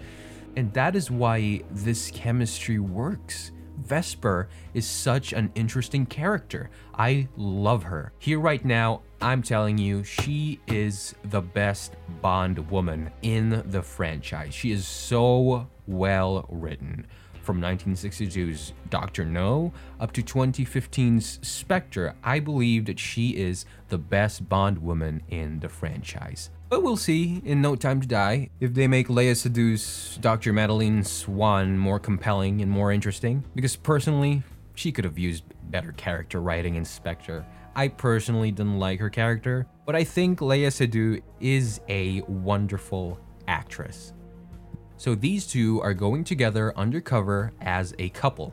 [0.58, 3.52] And that is why this chemistry works.
[3.76, 6.68] Vesper is such an interesting character.
[6.92, 8.12] I love her.
[8.18, 14.52] Here, right now, I'm telling you, she is the best Bond woman in the franchise.
[14.52, 17.06] She is so well written
[17.40, 19.24] from 1962's Dr.
[19.24, 25.60] No up to 2015's Spectre, I believe that she is the best Bond woman in
[25.60, 26.50] the franchise.
[26.68, 30.52] But we'll see in No Time to Die if they make Léa Seydoux Dr.
[30.52, 33.42] Madeleine Swann more compelling and more interesting.
[33.54, 34.42] Because personally,
[34.74, 37.46] she could have used better character writing in Spectre.
[37.74, 44.12] I personally didn't like her character, but I think Léa Seydoux is a wonderful actress.
[44.98, 48.52] So these two are going together undercover as a couple.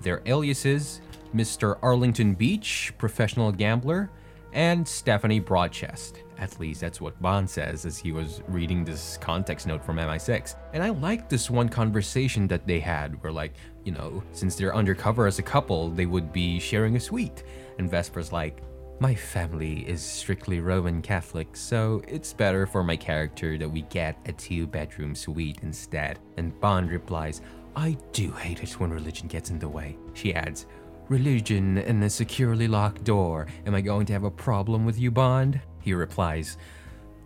[0.00, 1.02] Their aliases
[1.34, 1.78] Mr.
[1.82, 4.10] Arlington Beach, professional gambler,
[4.52, 6.18] and Stephanie Broadchest.
[6.42, 10.56] At least that's what Bond says as he was reading this context note from MI6.
[10.72, 13.52] And I like this one conversation that they had where, like,
[13.84, 17.44] you know, since they're undercover as a couple, they would be sharing a suite.
[17.78, 18.60] And Vesper's like,
[18.98, 24.18] my family is strictly Roman Catholic, so it's better for my character that we get
[24.26, 26.18] a two bedroom suite instead.
[26.38, 27.40] And Bond replies,
[27.76, 29.96] I do hate it when religion gets in the way.
[30.14, 30.66] She adds,
[31.08, 33.46] Religion and a securely locked door.
[33.64, 35.60] Am I going to have a problem with you, Bond?
[35.82, 36.56] He replies,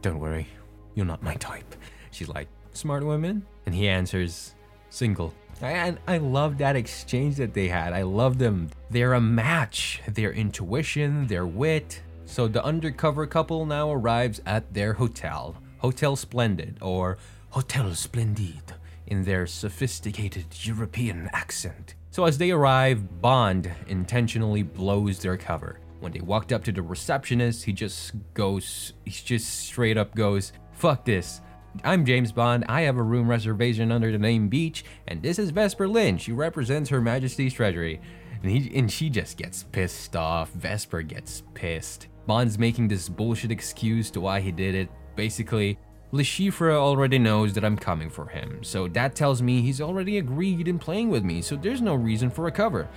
[0.03, 0.49] Don't worry,
[0.95, 1.75] you're not my type.
[2.11, 3.47] She's like, Smart women?
[3.67, 4.55] And he answers,
[4.91, 5.35] Single.
[5.63, 7.93] And I love that exchange that they had.
[7.93, 8.71] I love them.
[8.91, 10.03] They're a match.
[10.07, 12.03] Their intuition, their wit.
[12.27, 17.19] So the undercover couple now arrives at their hotel, Hotel Splendid or
[17.51, 18.75] Hotel Splendide
[19.07, 21.95] in their sophisticated European accent.
[22.11, 25.79] So as they arrive, Bond intentionally blows their cover.
[26.07, 30.53] When they walked up to the receptionist, he just goes, he just straight up goes,
[30.71, 31.41] fuck this.
[31.83, 32.65] I'm James Bond.
[32.69, 36.23] I have a room reservation under the name Beach, and this is Vesper Lynd.
[36.23, 38.01] She represents Her Majesty's Treasury.
[38.41, 40.53] And he and she just gets pissed off.
[40.53, 42.07] Vesper gets pissed.
[42.25, 44.89] Bond's making this bullshit excuse to why he did it.
[45.17, 45.77] Basically,
[46.13, 50.19] Le Chiffre already knows that I'm coming for him, so that tells me he's already
[50.19, 52.89] agreed in playing with me, so there's no reason for a cover.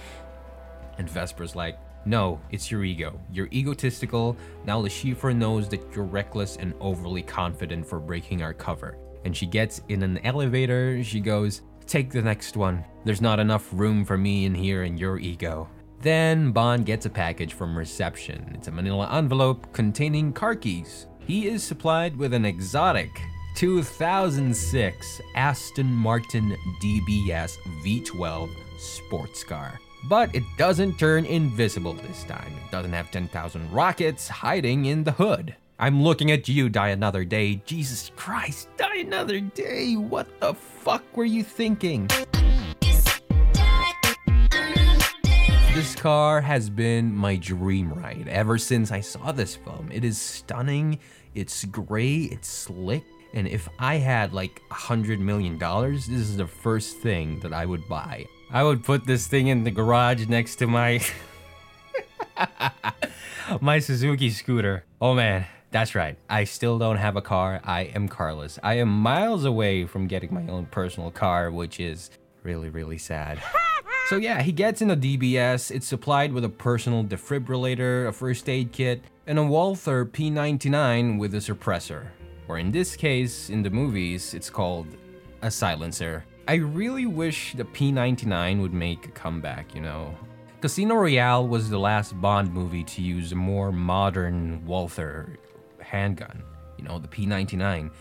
[0.99, 3.19] And Vesper's like, no, it's your ego.
[3.31, 4.37] You're egotistical.
[4.65, 8.97] Now Le Chiffre knows that you're reckless and overly confident for breaking our cover.
[9.25, 11.03] And she gets in an elevator.
[11.03, 12.85] She goes, Take the next one.
[13.03, 15.67] There's not enough room for me in here and your ego.
[16.01, 18.51] Then Bond gets a package from reception.
[18.53, 21.07] It's a manila envelope containing car keys.
[21.19, 23.09] He is supplied with an exotic
[23.55, 29.79] 2006 Aston Martin DBS V12 sports car.
[30.05, 32.53] But it doesn't turn invisible this time.
[32.65, 35.55] It doesn't have 10,000 rockets hiding in the hood.
[35.77, 37.61] I'm looking at you, Die Another Day.
[37.65, 39.95] Jesus Christ, Die Another Day.
[39.95, 42.09] What the fuck were you thinking?
[45.73, 49.89] This car has been my dream ride ever since I saw this film.
[49.91, 50.99] It is stunning,
[51.35, 56.35] it's gray, it's slick, and if I had like a hundred million dollars, this is
[56.35, 58.25] the first thing that I would buy.
[58.51, 61.01] I would put this thing in the garage next to my
[63.61, 64.85] my Suzuki scooter.
[64.99, 66.17] Oh man, that's right.
[66.29, 67.61] I still don't have a car.
[67.63, 68.57] I am carless.
[68.63, 72.09] I am miles away from getting my own personal car, which is
[72.41, 73.41] really, really sad.
[74.07, 75.69] So yeah, he gets in a DBS.
[75.69, 81.35] It's supplied with a personal defibrillator, a first aid kit, and a Walther P99 with
[81.35, 82.07] a suppressor.
[82.47, 84.87] Or in this case, in the movies, it's called
[85.43, 86.25] a silencer.
[86.49, 90.17] I really wish the P99 would make a comeback, you know.
[90.61, 95.37] Casino Royale was the last Bond movie to use a more modern Walther
[95.79, 96.41] handgun,
[96.75, 97.91] you know, the P99.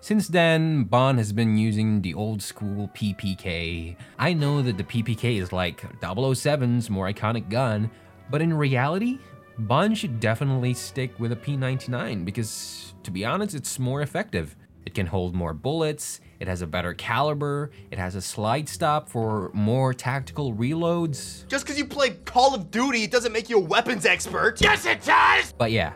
[0.00, 3.96] Since then, Bond has been using the old school PPK.
[4.18, 7.90] I know that the PPK is like 007's more iconic gun,
[8.30, 9.18] but in reality,
[9.58, 14.56] Bond should definitely stick with a P99 because, to be honest, it's more effective.
[14.86, 19.08] It can hold more bullets, it has a better caliber, it has a slide stop
[19.08, 21.46] for more tactical reloads.
[21.48, 24.60] Just because you play Call of Duty doesn't make you a weapons expert.
[24.60, 25.52] Yes, it does!
[25.52, 25.92] But yeah,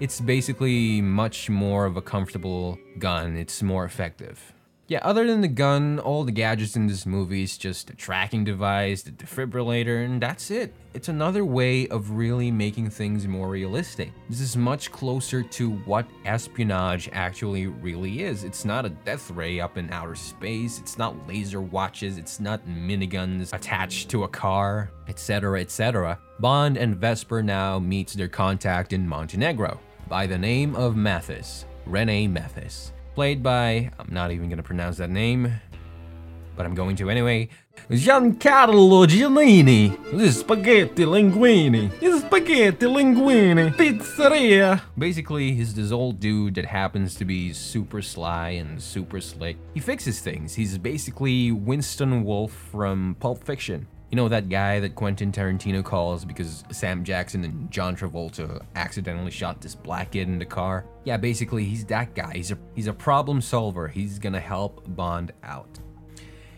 [0.00, 3.36] it's basically much more of a comfortable gun.
[3.36, 4.53] It's more effective.
[4.86, 8.44] Yeah, other than the gun, all the gadgets in this movie is just a tracking
[8.44, 10.74] device, the defibrillator, and that's it.
[10.92, 14.12] It's another way of really making things more realistic.
[14.28, 18.44] This is much closer to what espionage actually really is.
[18.44, 22.66] It's not a death ray up in outer space, it's not laser watches, it's not
[22.66, 26.18] miniguns attached to a car, etc., etc.
[26.40, 32.26] Bond and Vesper now meets their contact in Montenegro by the name of Mathis, Rene
[32.26, 35.52] Mathis played by, I'm not even to pronounce that name,
[36.56, 37.48] but I'm going to anyway,
[37.90, 39.96] Giancarlo Giannini.
[40.12, 41.98] This spaghetti linguini.
[42.00, 43.74] This spaghetti linguini.
[43.74, 44.82] Pizzeria.
[44.96, 49.56] Basically, he's this old dude that happens to be super sly and super slick.
[49.74, 50.54] He fixes things.
[50.54, 53.86] He's basically Winston Wolfe from Pulp Fiction.
[54.14, 59.32] You know that guy that Quentin Tarantino calls because Sam Jackson and John Travolta accidentally
[59.32, 60.86] shot this black kid in the car?
[61.02, 62.34] Yeah, basically he's that guy.
[62.36, 63.88] He's a he's a problem solver.
[63.88, 65.80] He's gonna help Bond out.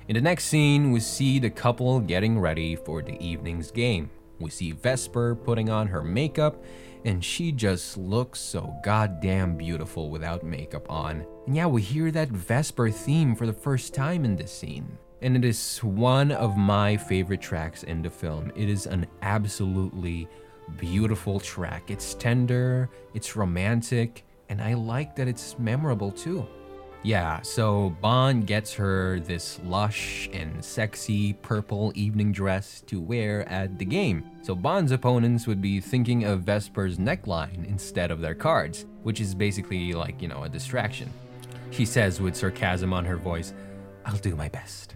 [0.07, 4.11] In the next scene, we see the couple getting ready for the evening's game.
[4.39, 6.63] We see Vesper putting on her makeup,
[7.07, 11.25] and she just looks so goddamn beautiful without makeup on.
[11.47, 15.37] And yeah, we hear that Vesper theme for the first time in this scene and
[15.37, 18.53] it is one of my favorite tracks in the film.
[18.55, 20.29] It is an absolutely
[20.77, 21.91] beautiful track.
[21.91, 26.47] It's tender, it's romantic, and I like that it's memorable too.
[27.03, 33.81] Yeah, so Bond gets her this lush and sexy purple evening dress to wear at
[33.81, 34.31] the game.
[34.43, 39.35] So Bond's opponents would be thinking of Vesper's neckline instead of their cards, which is
[39.35, 41.11] basically like, you know, a distraction.
[41.73, 43.53] She says with sarcasm on her voice,
[44.05, 44.96] I'll do my best.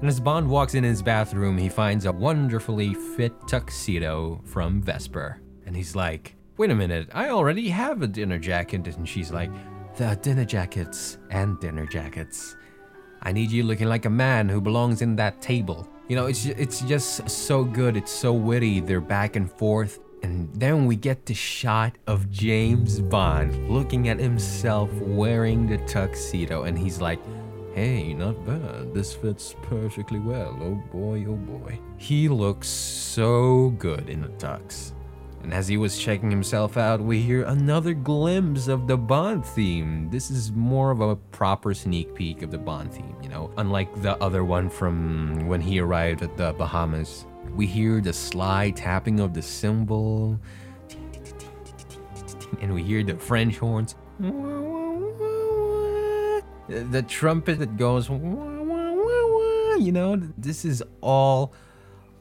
[0.00, 5.40] And as Bond walks in his bathroom, he finds a wonderfully fit tuxedo from Vesper.
[5.66, 8.86] And he's like, Wait a minute, I already have a dinner jacket.
[8.86, 9.50] And she's like,
[9.96, 12.56] The dinner jackets and dinner jackets.
[13.22, 15.88] I need you looking like a man who belongs in that table.
[16.06, 17.96] You know, it's it's just so good.
[17.96, 18.80] It's so witty.
[18.80, 19.98] They're back and forth.
[20.22, 26.62] And then we get the shot of James Bond looking at himself wearing the tuxedo.
[26.64, 27.20] And he's like,
[27.78, 28.92] Hey, not bad.
[28.92, 30.58] This fits perfectly well.
[30.60, 31.78] Oh boy, oh boy.
[31.96, 34.94] He looks so good in the tux.
[35.44, 40.10] And as he was checking himself out, we hear another glimpse of the Bond theme.
[40.10, 44.02] This is more of a proper sneak peek of the Bond theme, you know, unlike
[44.02, 47.26] the other one from when he arrived at the Bahamas.
[47.54, 50.40] We hear the sly tapping of the cymbal,
[52.60, 53.94] and we hear the French horns.
[56.68, 61.52] The trumpet that goes, you know, this is all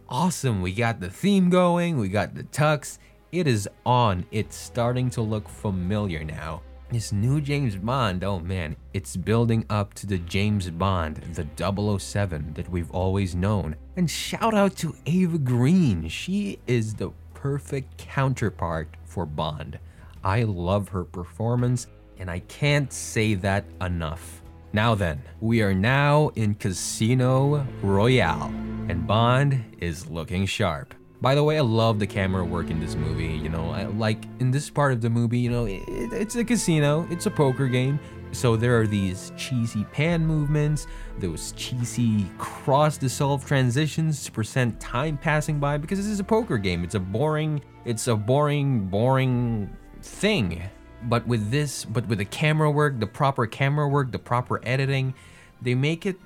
[0.08, 0.62] awesome.
[0.62, 2.98] We got the theme going, we got the tux.
[3.32, 4.26] It is on.
[4.32, 6.62] It's starting to look familiar now.
[6.90, 12.54] This new James Bond, oh man, it's building up to the James Bond, the 007
[12.54, 13.76] that we've always known.
[13.98, 16.08] And shout out to Eva Green.
[16.08, 19.78] She is the perfect counterpart for Bond.
[20.24, 21.88] I love her performance,
[22.18, 24.37] and I can't say that enough.
[24.74, 28.54] Now then, we are now in Casino Royale,
[28.90, 30.94] and Bond is looking sharp.
[31.22, 33.28] By the way, I love the camera work in this movie.
[33.28, 36.44] You know, I, like in this part of the movie, you know, it, it's a
[36.44, 38.00] casino, it's a poker game.
[38.34, 40.86] So there are these cheesy pan movements,
[41.18, 46.58] those cheesy cross dissolve transitions to present time passing by because this is a poker
[46.58, 46.84] game.
[46.84, 50.62] It's a boring, it's a boring, boring thing.
[51.04, 55.14] But with this, but with the camera work, the proper camera work, the proper editing,
[55.62, 56.18] they make it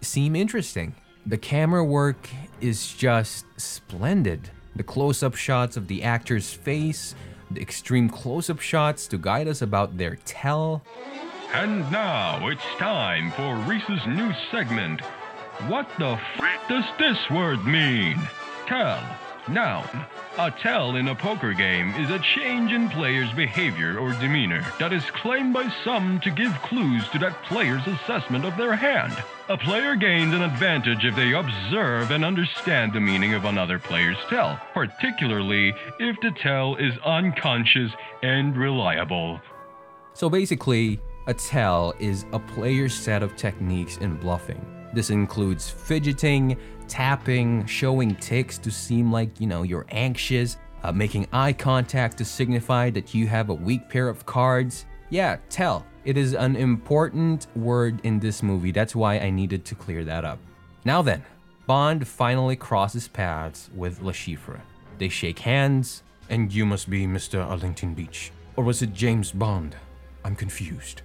[0.00, 0.94] seem interesting.
[1.26, 2.28] The camera work
[2.60, 4.50] is just splendid.
[4.76, 7.14] The close up shots of the actor's face,
[7.50, 10.82] the extreme close up shots to guide us about their tell.
[11.54, 15.00] And now it's time for Reese's new segment.
[15.68, 18.18] What the f does this word mean?
[18.66, 19.00] Tell.
[19.48, 20.06] Noun.
[20.38, 24.92] A tell in a poker game is a change in player's behavior or demeanor that
[24.92, 29.12] is claimed by some to give clues to that player's assessment of their hand.
[29.48, 34.16] A player gains an advantage if they observe and understand the meaning of another player's
[34.28, 37.92] tell, particularly if the tell is unconscious
[38.22, 39.40] and reliable.
[40.14, 44.64] So basically, a tell is a player's set of techniques in bluffing.
[44.94, 46.56] This includes fidgeting,
[46.88, 52.24] tapping, showing ticks to seem like, you know, you're anxious, uh, making eye contact to
[52.24, 54.86] signify that you have a weak pair of cards.
[55.10, 55.84] Yeah, tell.
[56.04, 58.72] It is an important word in this movie.
[58.72, 60.38] That's why I needed to clear that up.
[60.84, 61.24] Now then,
[61.66, 64.60] Bond finally crosses paths with Le Chiffre.
[64.98, 67.42] They shake hands, and you must be Mr.
[67.42, 68.32] Arlington Beech.
[68.56, 69.74] Or was it James Bond?
[70.24, 71.00] I'm confused.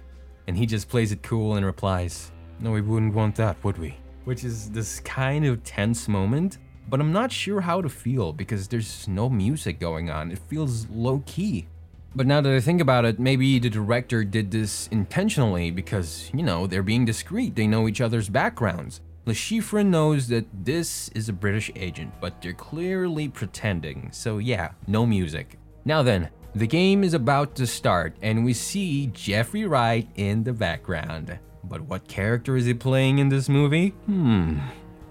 [0.46, 3.96] And he just plays it cool and replies, No, we wouldn't want that, would we?
[4.30, 6.58] Which is this kind of tense moment,
[6.88, 10.30] but I'm not sure how to feel because there's no music going on.
[10.30, 11.66] It feels low key.
[12.14, 16.44] But now that I think about it, maybe the director did this intentionally because, you
[16.44, 17.56] know, they're being discreet.
[17.56, 19.00] They know each other's backgrounds.
[19.26, 24.10] Le Chiffre knows that this is a British agent, but they're clearly pretending.
[24.12, 25.58] So yeah, no music.
[25.84, 30.52] Now then, the game is about to start and we see Jeffrey Wright in the
[30.52, 31.36] background.
[31.64, 33.90] But what character is he playing in this movie?
[34.06, 34.58] Hmm,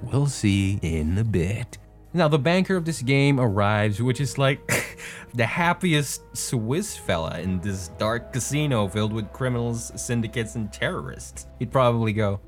[0.02, 1.78] we'll see in a bit.
[2.12, 4.60] Now, the banker of this game arrives, which is like
[5.36, 11.46] the happiest Swiss fella in this dark casino filled with criminals, syndicates, and terrorists.
[11.60, 12.40] He'd probably go,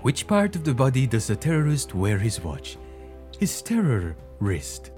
[0.00, 2.78] Which part of the body does a terrorist wear his watch?
[3.38, 4.90] His terror wrist.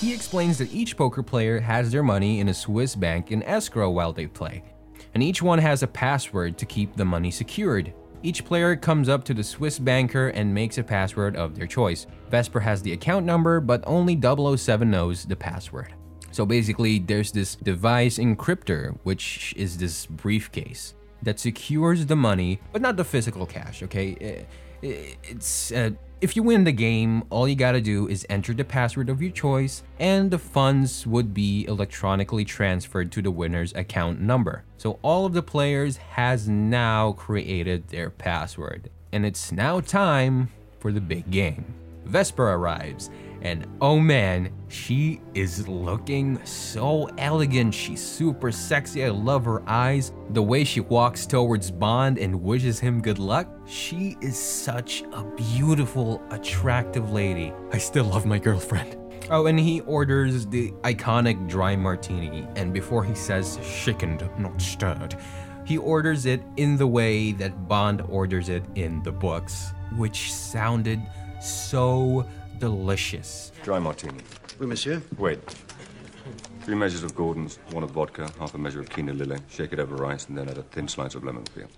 [0.00, 3.90] He explains that each poker player has their money in a Swiss bank in escrow
[3.90, 4.64] while they play,
[5.14, 7.92] and each one has a password to keep the money secured.
[8.22, 12.06] Each player comes up to the Swiss banker and makes a password of their choice.
[12.30, 15.92] Vesper has the account number, but only 007 knows the password.
[16.30, 22.82] So basically, there's this device encryptor, which is this briefcase that secures the money, but
[22.82, 24.46] not the physical cash, okay?
[24.82, 25.90] It's uh,
[26.24, 29.30] if you win the game, all you gotta do is enter the password of your
[29.30, 34.64] choice, and the funds would be electronically transferred to the winner's account number.
[34.78, 40.48] So all of the players has now created their password, and it's now time
[40.78, 41.66] for the big game.
[42.06, 43.10] Vesper arrives,
[43.44, 47.74] and oh man, she is looking so elegant.
[47.74, 49.04] She's super sexy.
[49.04, 50.12] I love her eyes.
[50.30, 53.46] The way she walks towards Bond and wishes him good luck.
[53.66, 57.52] She is such a beautiful, attractive lady.
[57.70, 58.96] I still love my girlfriend.
[59.30, 65.16] Oh, and he orders the iconic dry martini, and before he says shaken, not stirred,
[65.64, 71.00] he orders it in the way that Bond orders it in the books, which sounded
[71.40, 72.26] so
[72.64, 73.52] delicious.
[73.62, 74.20] Dry martini.
[74.58, 75.02] Oui, monsieur.
[75.18, 75.38] Wait.
[76.62, 79.42] Three measures of Gordon's, one of vodka, half a measure of Kina Lillet.
[79.50, 81.68] Shake it over rice, and then add a thin slice of lemon peel.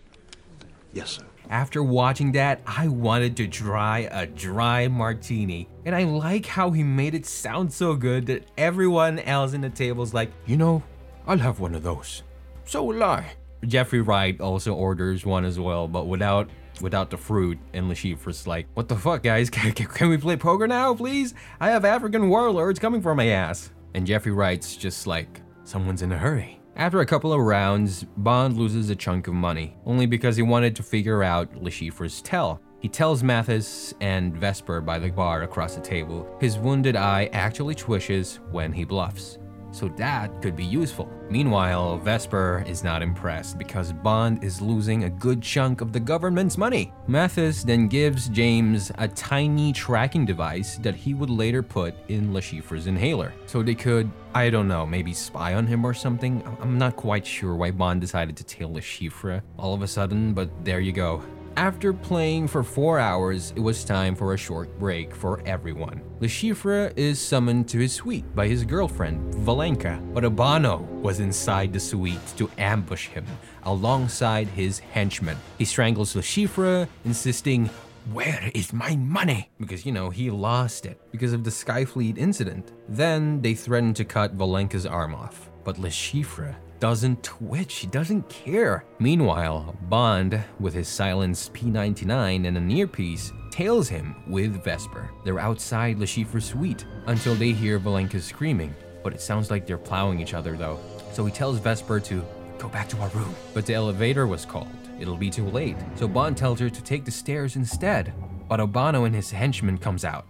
[0.93, 1.25] Yes, sir.
[1.51, 5.69] After watching that, I wanted to try a dry martini.
[5.85, 9.71] And I like how he made it sound so good that everyone else in the
[9.71, 10.85] table's like, you know,
[11.27, 12.23] I'll have one of those.
[12.65, 13.33] So will I.
[13.67, 16.49] Jeffrey Wright also orders one as well, but without
[16.81, 17.59] without the fruit.
[17.73, 19.51] And Le Chiffre's like, what the fuck, guys?
[19.57, 21.35] Can, can, can we play poker now, please?
[21.61, 23.71] I have African warlords coming for my ass.
[23.95, 26.61] And Jeffrey Wright's, just like, someone's in a hurry.
[26.77, 30.77] After a couple of rounds, Bond loses a chunk of money, only because he wanted
[30.77, 32.61] to figure out Le Chiffre's tell.
[32.81, 37.75] He tells Mathis and Vesper by the bar across the table his wounded eye actually
[37.75, 39.39] twitches when he bluffs.
[39.73, 41.09] So that could be useful.
[41.29, 46.57] Meanwhile, Vesper is not impressed because Bond is losing a good chunk of the government's
[46.57, 46.93] money.
[47.09, 52.41] Mathis then gives James a tiny tracking device that he would later put in Le
[52.41, 53.35] Chiffre's inhaler.
[53.47, 56.43] So they could, I don't know, maybe spy on him or something.
[56.61, 60.49] I'm not quite sure why Bond decided to tail Lashifra all of a sudden, but
[60.65, 61.23] there you go.
[61.57, 66.03] After playing for four hours, it was time for a short break for everyone.
[66.21, 71.73] Le Chiffre is summoned to his suite by his girlfriend, Valenka, but Obanno was inside
[71.73, 73.25] the suite to ambush him
[73.63, 75.39] alongside his henchmen.
[75.57, 77.71] He strangles Le Chiffre, insisting,
[78.13, 79.49] where is my money?
[79.59, 82.73] Because, you know, he lost it because of the Skyfleet incident.
[82.87, 85.51] Then they threaten to cut Valenka's arm off.
[85.65, 88.85] But Le Chiffre doesn't twitch, he doesn't care.
[88.99, 95.11] Meanwhile, Bond, with his silenced P99 and an earpiece, tails him with Vesper.
[95.25, 100.21] They're outside Le suite until they hear Valenka screaming, but it sounds like they're plowing
[100.21, 100.79] each other though.
[101.13, 102.25] So he tells Vesper to
[102.59, 103.35] go back to our room.
[103.55, 104.69] But the elevator was called.
[104.99, 105.77] It'll be too late.
[105.97, 108.13] So Bond tells her to take the stairs instead.
[108.49, 110.27] But Obanno and his henchman comes out.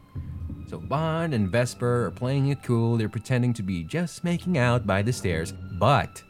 [0.68, 2.96] So Bond and Vesper are playing it cool.
[2.96, 5.52] They're pretending to be just making out by the stairs.
[5.52, 6.22] But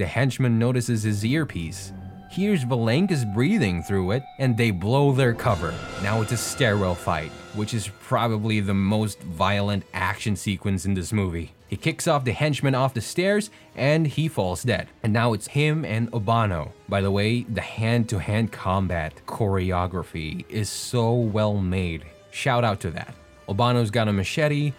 [0.00, 1.92] the henchman notices his earpiece,
[2.30, 5.74] hears Valenka's breathing through it, and they blow their cover.
[6.02, 11.12] Now it's a stairwell fight, which is probably the most violent action sequence in this
[11.12, 11.52] movie.
[11.68, 14.88] He kicks off the henchman off the stairs and he falls dead.
[15.02, 16.72] And now it's him and Obanno.
[16.88, 22.06] By the way, the hand to hand combat choreography is so well made.
[22.30, 23.14] Shout out to that.
[23.48, 24.72] Obanno's got a machete,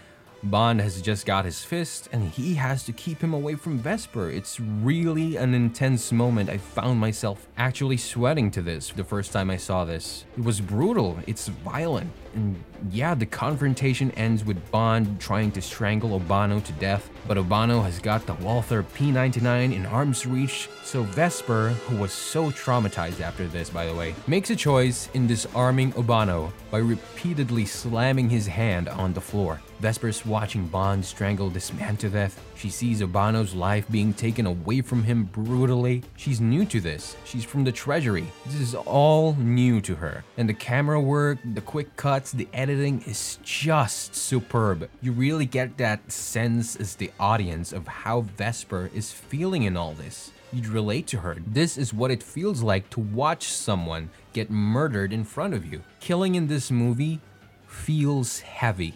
[0.43, 4.31] Bond has just got his fist and he has to keep him away from Vesper.
[4.31, 6.49] It's really an intense moment.
[6.49, 10.25] I found myself actually sweating to this the first time I saw this.
[10.35, 16.19] It was brutal, it's violent, and yeah, the confrontation ends with Bond trying to strangle
[16.19, 21.69] Obanno to death, but Obanno has got the Walther P99 in arm's reach, so Vesper,
[21.69, 26.51] who was so traumatized after this by the way, makes a choice in disarming Obanno
[26.71, 29.61] by repeatedly slamming his hand on the floor.
[29.81, 32.39] Vesper's watching Bond strangle this man to death.
[32.55, 36.03] She sees Obanno's life being taken away from him brutally.
[36.17, 37.17] She's new to this.
[37.25, 38.27] She's from the Treasury.
[38.45, 40.23] This is all new to her.
[40.37, 44.87] And the camera work, the quick cuts, the editing is just superb.
[45.01, 49.93] You really get that sense as the audience of how Vesper is feeling in all
[49.93, 51.37] this you'd relate to her.
[51.47, 55.81] This is what it feels like to watch someone get murdered in front of you.
[56.01, 57.21] Killing in this movie
[57.67, 58.95] feels heavy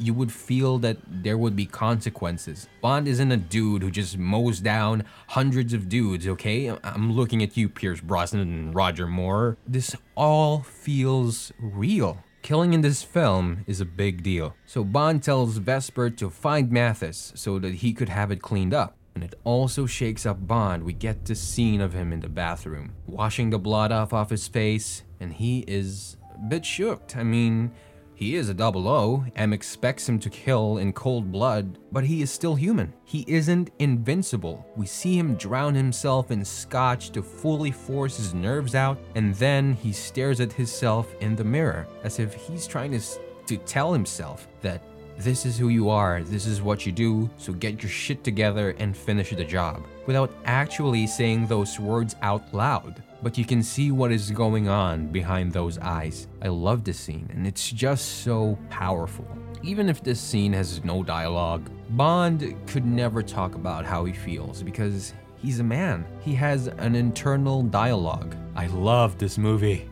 [0.00, 2.68] you would feel that there would be consequences.
[2.80, 6.74] Bond isn't a dude who just mows down hundreds of dudes, okay?
[6.82, 9.58] I'm looking at you, Pierce Brosnan and Roger Moore.
[9.66, 12.24] This all feels real.
[12.42, 14.54] Killing in this film is a big deal.
[14.64, 18.96] So Bond tells Vesper to find Mathis so that he could have it cleaned up.
[19.14, 20.84] And it also shakes up Bond.
[20.84, 24.48] We get the scene of him in the bathroom, washing the blood off of his
[24.48, 27.14] face, and he is a bit shook.
[27.16, 27.72] I mean,
[28.20, 29.24] he is a double O.
[29.34, 32.92] M expects him to kill in cold blood, but he is still human.
[33.06, 34.66] He isn't invincible.
[34.76, 39.72] We see him drown himself in scotch to fully force his nerves out, and then
[39.72, 43.00] he stares at himself in the mirror as if he's trying to,
[43.46, 44.82] to tell himself that
[45.16, 48.74] this is who you are, this is what you do, so get your shit together
[48.78, 53.90] and finish the job, without actually saying those words out loud but you can see
[53.90, 56.26] what is going on behind those eyes.
[56.42, 59.26] I love this scene, and it's just so powerful.
[59.62, 64.62] Even if this scene has no dialogue, Bond could never talk about how he feels
[64.62, 66.06] because he's a man.
[66.20, 68.36] He has an internal dialogue.
[68.56, 69.88] I love this movie.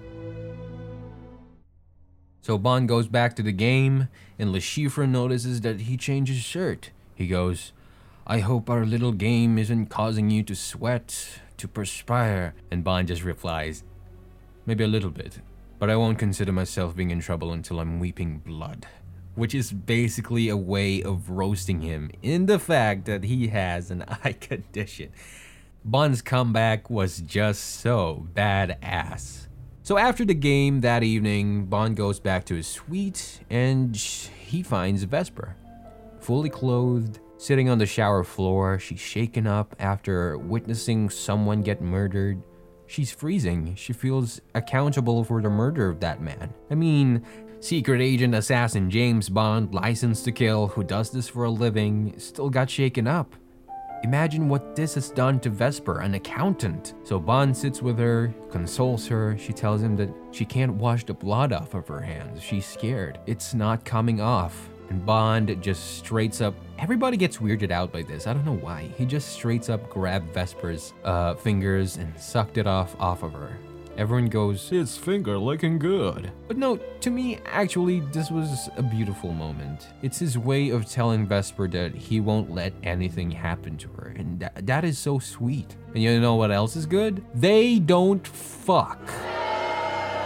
[2.41, 6.43] So Bond goes back to the game, and Le Chiffre notices that he changed his
[6.43, 6.93] shirt.
[7.15, 7.73] He goes,
[8.27, 12.55] I hope our little game isn't causing you to sweat to perspire.
[12.71, 13.85] And Bond just replies,
[14.67, 15.41] Maybe a little bit,
[15.79, 18.87] but I won't consider myself being in trouble until I'm weeping blood.
[19.35, 24.05] Which is basically a way of roasting him in the fact that he has an
[24.25, 25.11] eye condition.
[25.85, 29.47] Bond's comeback was just so badass.
[29.83, 35.05] So after the game that evening, Bond goes back to his suite and he finds
[35.05, 35.57] Vesper.
[36.21, 42.43] Fully clothed, sitting on the shower floor, she's shaken up after witnessing someone get murdered.
[42.87, 43.75] She's freezing.
[43.77, 46.53] She feels accountable for the murder of that man.
[46.71, 47.25] I mean,
[47.61, 52.51] secret agent assassin James Bond, licensed to kill, who does this for a living, still
[52.51, 53.35] got shaken up.
[54.05, 56.95] Imagine what this has done to Vesper, an accountant.
[57.03, 59.37] So Bond sits with her, consoles her.
[59.37, 62.41] She tells him that she can't wash the blood off of her hands.
[62.41, 63.19] She's scared.
[63.27, 64.68] It's not coming off.
[64.91, 66.55] And Bond just straights up.
[66.79, 68.27] Everybody gets weirded out by this.
[68.27, 68.89] I don't know why.
[68.97, 73.57] He just straights up grabbed Vesper's uh, fingers and sucked it off off of her.
[73.99, 76.31] Everyone goes, his finger looking good.
[76.47, 79.89] But no, to me, actually, this was a beautiful moment.
[80.03, 84.15] It's his way of telling Vesper that he won't let anything happen to her.
[84.17, 85.75] And that, that is so sweet.
[85.95, 87.25] And you know what else is good?
[87.35, 89.01] They don't fuck.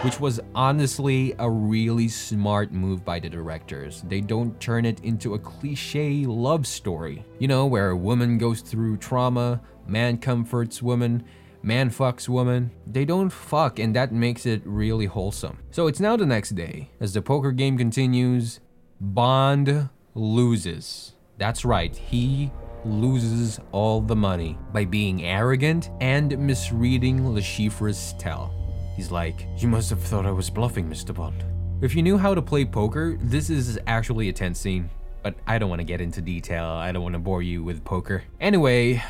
[0.02, 4.02] Which was honestly a really smart move by the directors.
[4.02, 7.24] They don't turn it into a cliche love story.
[7.38, 11.22] You know, where a woman goes through trauma, man comforts woman,
[11.62, 12.72] man fucks woman.
[12.84, 15.58] They don't fuck, and that makes it really wholesome.
[15.70, 16.90] So it's now the next day.
[16.98, 18.58] As the poker game continues,
[19.00, 21.14] Bond loses.
[21.38, 22.50] That's right, he
[22.84, 28.61] loses all the money by being arrogant and misreading Le Chiffre's tell.
[28.96, 31.14] He's like, You must have thought I was bluffing, Mr.
[31.14, 31.44] Bond.
[31.80, 34.88] If you knew how to play poker, this is actually a tense scene.
[35.22, 37.84] But I don't want to get into detail, I don't want to bore you with
[37.84, 38.24] poker.
[38.40, 39.02] Anyway,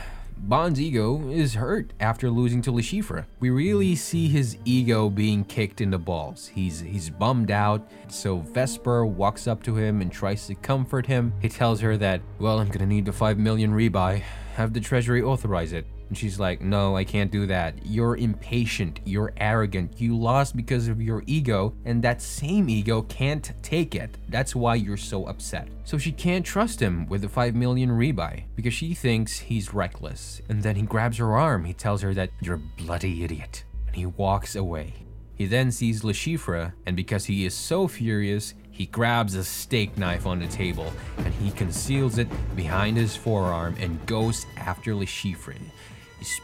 [0.44, 3.26] Bond's ego is hurt after losing to Le Chiffre.
[3.38, 6.48] We really see his ego being kicked in the balls.
[6.48, 11.32] He's he's bummed out, so Vesper walks up to him and tries to comfort him.
[11.40, 14.22] He tells her that, well, I'm gonna need the 5 million rebuy.
[14.54, 15.86] Have the treasury authorize it.
[16.12, 17.86] And she's like, No, I can't do that.
[17.86, 19.00] You're impatient.
[19.06, 19.98] You're arrogant.
[19.98, 24.18] You lost because of your ego, and that same ego can't take it.
[24.28, 25.68] That's why you're so upset.
[25.84, 30.42] So she can't trust him with the 5 million rebuy because she thinks he's reckless.
[30.50, 31.64] And then he grabs her arm.
[31.64, 33.64] He tells her that you're a bloody idiot.
[33.86, 35.06] And he walks away.
[35.34, 40.26] He then sees Le and because he is so furious, he grabs a steak knife
[40.26, 45.06] on the table and he conceals it behind his forearm and goes after Le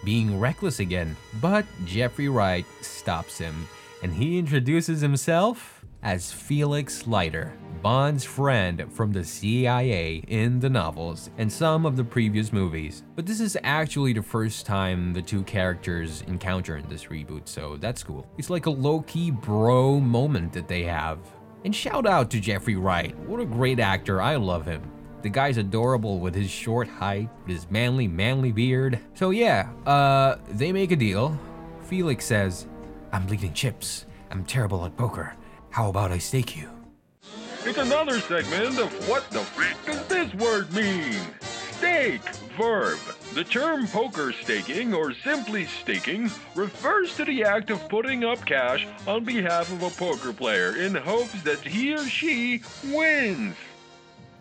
[0.05, 3.69] Being reckless again, but Jeffrey Wright stops him
[4.03, 7.53] and he introduces himself as Felix Leiter,
[7.83, 13.03] Bond's friend from the CIA in the novels and some of the previous movies.
[13.17, 17.77] But this is actually the first time the two characters encounter in this reboot, so
[17.77, 18.27] that's cool.
[18.39, 21.19] It's like a low key bro moment that they have.
[21.65, 23.19] And shout out to Jeffrey Wright.
[23.21, 24.23] What a great actor.
[24.23, 24.83] I love him.
[25.23, 29.01] The guy's adorable with his short height, with his manly, manly beard.
[29.15, 31.39] So yeah, uh, they make a deal.
[31.83, 32.67] Felix says,
[33.13, 34.07] I'm bleeding chips.
[34.31, 35.35] I'm terrible at poker.
[35.71, 36.71] How about I stake you?
[37.65, 41.17] It's another segment of What the Frick does this word mean?
[41.73, 42.23] Stake,
[42.57, 42.99] verb.
[43.35, 48.87] The term poker staking, or simply staking, refers to the act of putting up cash
[49.07, 53.57] on behalf of a poker player in hopes that he or she wins.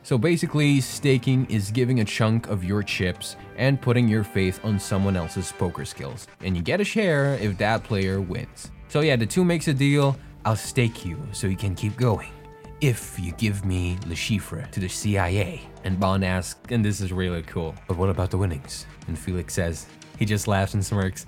[0.07, 4.79] So basically, staking is giving a chunk of your chips and putting your faith on
[4.79, 6.27] someone else's poker skills.
[6.39, 8.71] And you get a share if that player wins.
[8.87, 10.17] So yeah, the two makes a deal.
[10.45, 12.31] I'll stake you so you can keep going.
[12.79, 15.61] If you give me Le Chiffre to the CIA.
[15.83, 18.85] And Bond asks, and this is really cool, but what about the winnings?
[19.09, 21.25] And Felix says, he just laughs and smirks.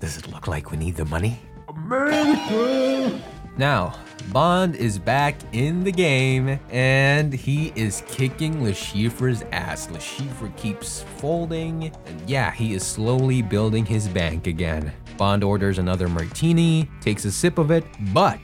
[0.00, 1.40] Does it look like we need the money?
[3.56, 3.94] Now,
[4.32, 9.88] Bond is back in the game and he is kicking Le Chiffre's ass.
[9.90, 14.92] Le Chiffre keeps folding, and yeah, he is slowly building his bank again.
[15.16, 18.40] Bond orders another martini, takes a sip of it, but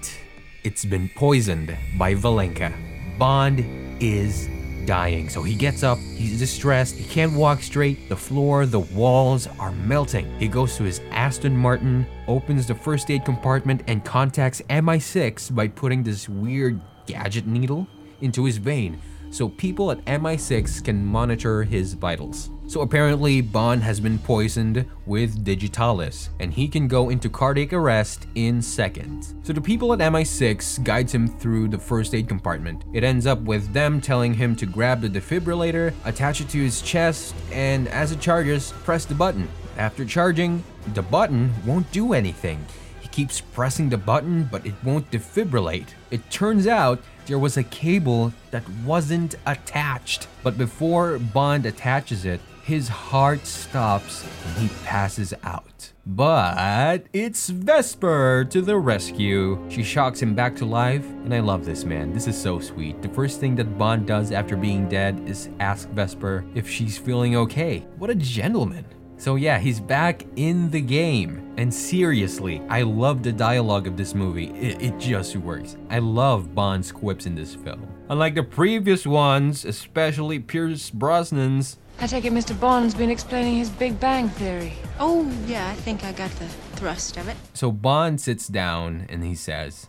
[0.63, 2.73] it's been poisoned by Valenka.
[3.19, 3.65] Bond
[4.01, 4.49] is
[4.87, 5.29] dying.
[5.29, 9.73] So he gets up, he's distressed, he can't walk straight, the floor, the walls are
[9.73, 10.33] melting.
[10.39, 15.69] He goes to his Aston Martin, opens the first aid compartment, and contacts MI6 by
[15.69, 17.87] putting this weird gadget needle
[18.21, 19.01] into his vein
[19.31, 22.51] so people at MI6 can monitor his vitals.
[22.71, 28.29] So apparently, Bond has been poisoned with Digitalis, and he can go into cardiac arrest
[28.37, 29.35] in seconds.
[29.43, 32.85] So the people at MI6 guides him through the first aid compartment.
[32.93, 36.81] It ends up with them telling him to grab the defibrillator, attach it to his
[36.81, 39.49] chest, and as it charges, press the button.
[39.77, 40.63] After charging,
[40.95, 42.65] the button won't do anything.
[43.01, 45.89] He keeps pressing the button, but it won't defibrillate.
[46.13, 50.29] It turns out there was a cable that wasn't attached.
[50.45, 52.41] But before Bond attaches it,
[52.71, 55.91] his heart stops and he passes out.
[56.07, 59.61] But it's Vesper to the rescue.
[59.69, 62.13] She shocks him back to life, and I love this man.
[62.13, 63.03] This is so sweet.
[63.03, 67.35] The first thing that Bond does after being dead is ask Vesper if she's feeling
[67.35, 67.81] okay.
[67.99, 68.85] What a gentleman.
[69.17, 71.53] So yeah, he's back in the game.
[71.57, 74.51] And seriously, I love the dialogue of this movie.
[74.51, 75.77] It, it, just works.
[75.91, 77.87] I love Bond's quips in this film.
[78.09, 82.59] Unlike the previous ones, especially Pierce Brosnan's, I take it Mr.
[82.59, 84.73] Bond's been explaining his Big Bang Theory.
[84.99, 87.37] Oh, yeah, I think I got the thrust of it.
[87.53, 89.87] So Bond sits down and he says,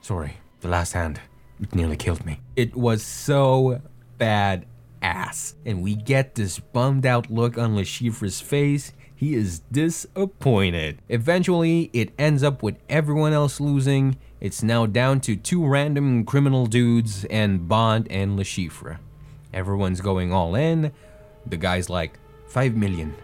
[0.00, 1.20] Sorry, the last hand,
[1.60, 2.40] it nearly killed me.
[2.56, 3.80] It was so
[4.18, 4.66] bad
[5.02, 5.54] ass.
[5.64, 8.92] And we get this bummed out look on Le Chiffre's face.
[9.14, 11.00] He is disappointed.
[11.08, 14.16] Eventually, it ends up with everyone else losing.
[14.40, 18.98] It's now down to two random criminal dudes and Bond and Le Chiffre.
[19.54, 20.90] Everyone's going all in.
[21.46, 23.14] The guy's like, 5 million.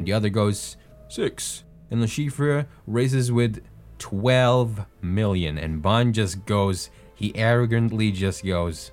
[0.00, 0.76] The other goes,
[1.08, 1.64] 6.
[1.90, 3.62] And Le Chiffre raises with
[3.98, 5.58] 12 million.
[5.58, 8.90] And Bond just goes, he arrogantly just goes,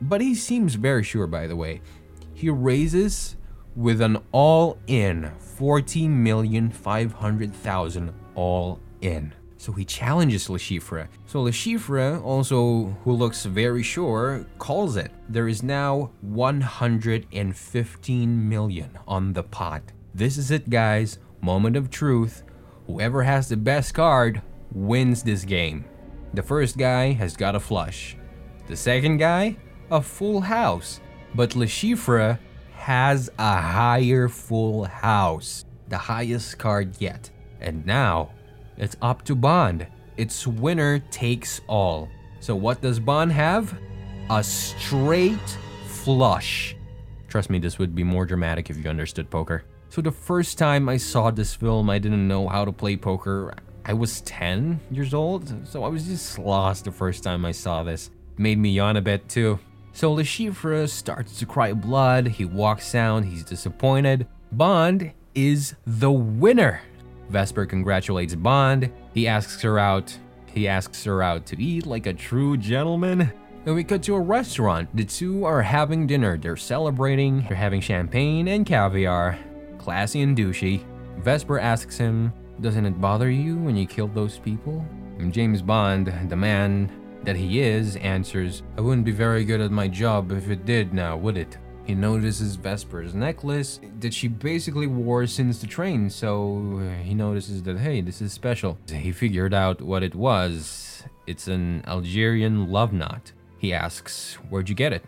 [0.00, 1.80] but he seems very sure, by the way.
[2.34, 3.36] He raises
[3.74, 9.32] with an all in 14,500,000 all in.
[9.62, 11.06] So he challenges Le Chiffre.
[11.24, 15.12] So Le Chiffre, also who looks very sure, calls it.
[15.28, 19.82] There is now 115 million on the pot.
[20.12, 21.20] This is it, guys.
[21.40, 22.42] Moment of truth.
[22.88, 25.84] Whoever has the best card wins this game.
[26.34, 28.16] The first guy has got a flush.
[28.66, 29.58] The second guy
[29.92, 31.00] a full house,
[31.36, 32.36] but Le Chiffre
[32.72, 37.30] has a higher full house, the highest card yet.
[37.60, 38.32] And now
[38.82, 39.86] it's up to Bond.
[40.16, 42.08] It's winner takes all.
[42.40, 43.78] So what does Bond have?
[44.28, 45.56] A straight
[45.86, 46.74] flush.
[47.28, 49.62] Trust me, this would be more dramatic if you understood poker.
[49.88, 53.54] So the first time I saw this film, I didn't know how to play poker.
[53.84, 57.84] I was 10 years old, so I was just lost the first time I saw
[57.84, 58.10] this.
[58.36, 59.60] Made me yawn a bit too.
[59.92, 64.26] So Le Chiffre starts to cry blood, he walks down, he's disappointed.
[64.50, 66.80] Bond is the winner.
[67.32, 68.92] Vesper congratulates Bond.
[69.14, 70.16] He asks her out.
[70.46, 73.32] He asks her out to eat like a true gentleman.
[73.64, 74.94] And we cut to a restaurant.
[74.94, 76.36] The two are having dinner.
[76.36, 77.44] They're celebrating.
[77.48, 79.38] They're having champagne and caviar.
[79.78, 80.84] Classy and douchey.
[81.18, 84.84] Vesper asks him, Doesn't it bother you when you killed those people?
[85.18, 86.90] And James Bond, the man
[87.22, 90.92] that he is, answers, I wouldn't be very good at my job if it did
[90.92, 91.56] now, would it?
[91.84, 97.78] He notices Vesper's necklace that she basically wore since the train, so he notices that,
[97.78, 98.78] hey, this is special.
[98.88, 101.02] He figured out what it was.
[101.26, 103.32] It's an Algerian love knot.
[103.58, 105.04] He asks, Where'd you get it?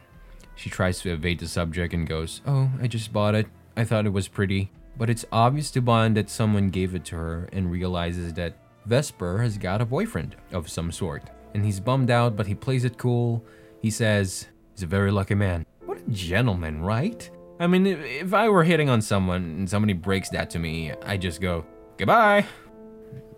[0.57, 3.47] She tries to evade the subject and goes, Oh, I just bought it.
[3.77, 4.71] I thought it was pretty.
[4.97, 9.39] But it's obvious to Bond that someone gave it to her and realizes that Vesper
[9.43, 11.25] has got a boyfriend of some sort
[11.55, 13.43] and he's bummed out, but he plays it cool.
[13.81, 15.65] He says, He's a very lucky man.
[15.95, 17.31] What a gentleman, right?
[17.61, 21.16] I mean, if, I were hitting on someone and somebody breaks that to me, I
[21.16, 21.65] just go,
[21.97, 22.47] Goodbye.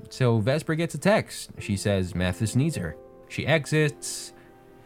[0.09, 1.51] So Vesper gets a text.
[1.59, 2.97] She says Mathis needs her.
[3.29, 4.33] She exits.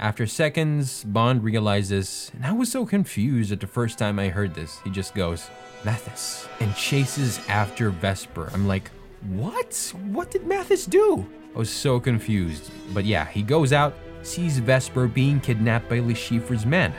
[0.01, 4.53] After seconds, Bond realizes, and I was so confused at the first time I heard
[4.53, 4.81] this.
[4.83, 5.49] He just goes,
[5.85, 8.51] Mathis, and chases after Vesper.
[8.53, 8.91] I'm like,
[9.29, 9.95] what?
[10.07, 11.25] What did Mathis do?
[11.55, 12.73] I was so confused.
[12.93, 16.93] But yeah, he goes out, sees Vesper being kidnapped by Le Chiffre's men.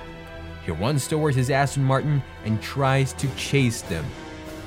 [0.65, 4.05] He runs towards his Aston Martin and tries to chase them.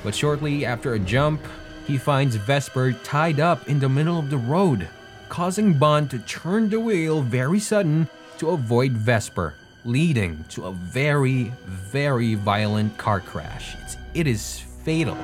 [0.03, 1.41] But shortly after a jump,
[1.87, 4.87] he finds Vesper tied up in the middle of the road,
[5.29, 9.53] causing Bond to turn the wheel very sudden to avoid Vesper,
[9.85, 13.75] leading to a very, very violent car crash.
[13.83, 15.17] It's, it is fatal.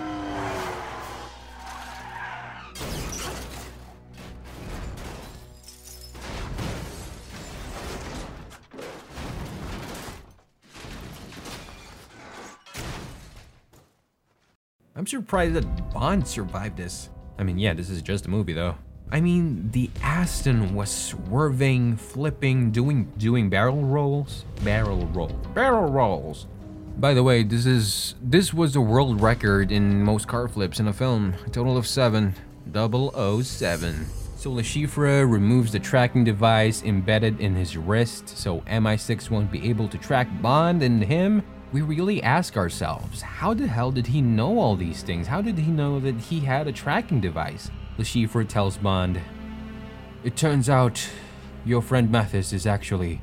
[14.94, 17.10] I'm surprised that Bond survived this.
[17.38, 18.76] I mean, yeah, this is just a movie though.
[19.10, 26.48] I mean, the Aston was swerving, flipping, doing doing barrel rolls, barrel roll, barrel rolls.
[26.98, 30.88] By the way, this is this was the world record in most car flips in
[30.90, 32.36] a film, a total of seven,
[32.74, 34.06] 007.
[34.36, 39.70] So Le Chiffre removes the tracking device embedded in his wrist, so MI6 won't be
[39.70, 44.22] able to track Bond and him we really ask ourselves, how the hell did he
[44.22, 45.28] know all these things?
[45.28, 47.72] How did he know that he had a tracking device?
[47.98, 49.22] Le Chiffre tells Bond,
[50.24, 51.08] It turns out
[51.64, 53.22] your friend Mathis is actually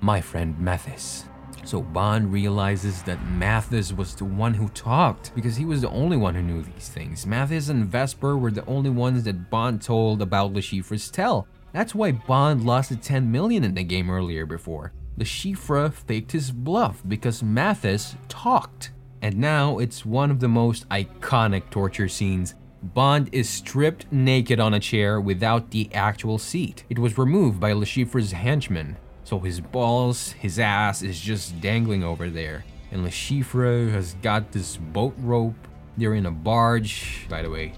[0.00, 1.24] my friend Mathis.
[1.64, 6.16] So Bond realizes that Mathis was the one who talked because he was the only
[6.16, 7.26] one who knew these things.
[7.26, 11.46] Mathis and Vesper were the only ones that Bond told about Le Chiffre's tell.
[11.72, 14.92] That's why Bond lost the 10 million in the game earlier before.
[15.20, 18.90] Le Chiffre faked his bluff because Mathis talked.
[19.20, 22.54] And now it's one of the most iconic torture scenes.
[22.82, 26.84] Bond is stripped naked on a chair without the actual seat.
[26.88, 28.96] It was removed by Le Chiffre's henchman.
[29.24, 32.64] So his balls, his ass is just dangling over there.
[32.90, 35.68] And Le Chiffre has got this boat rope.
[35.98, 37.74] They're in a barge, by the way.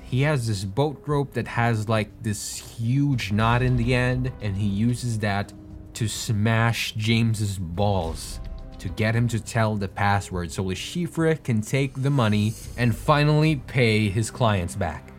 [0.00, 4.56] He has this boat rope that has like this huge knot in the end, and
[4.56, 5.52] he uses that
[5.96, 8.38] to smash James's balls
[8.78, 12.94] to get him to tell the password so Le Chiffre can take the money and
[12.94, 15.12] finally pay his clients back.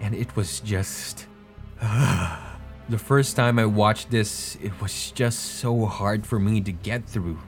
[0.00, 1.26] And it was just.
[1.80, 7.06] the first time I watched this, it was just so hard for me to get
[7.06, 7.38] through.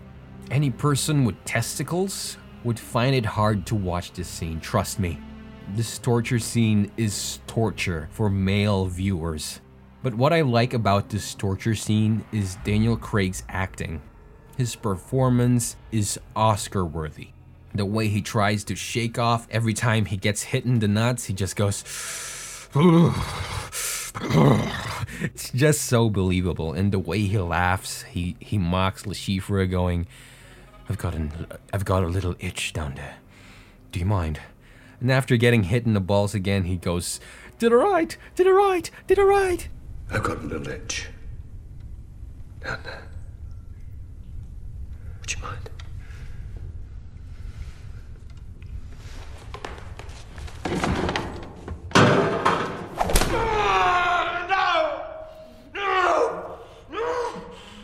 [0.50, 5.18] Any person with testicles would find it hard to watch this scene, trust me.
[5.74, 9.62] This torture scene is torture for male viewers.
[10.04, 14.02] But what I like about this torture scene is Daniel Craig's acting.
[14.58, 17.28] His performance is Oscar worthy.
[17.74, 21.24] The way he tries to shake off every time he gets hit in the nuts,
[21.24, 21.84] he just goes.
[25.22, 26.74] it's just so believable.
[26.74, 30.06] And the way he laughs, he, he mocks Le Chiffre going,
[30.86, 33.16] I've got, an, I've got a little itch down there.
[33.90, 34.38] Do you mind?
[35.00, 37.20] And after getting hit in the balls again, he goes,
[37.58, 39.66] Did the right, Did the right, Did the right.
[40.10, 41.08] I've got a little itch.
[42.62, 43.02] Down there.
[45.20, 45.70] Would you mind?
[54.48, 55.04] No!
[55.74, 56.58] No!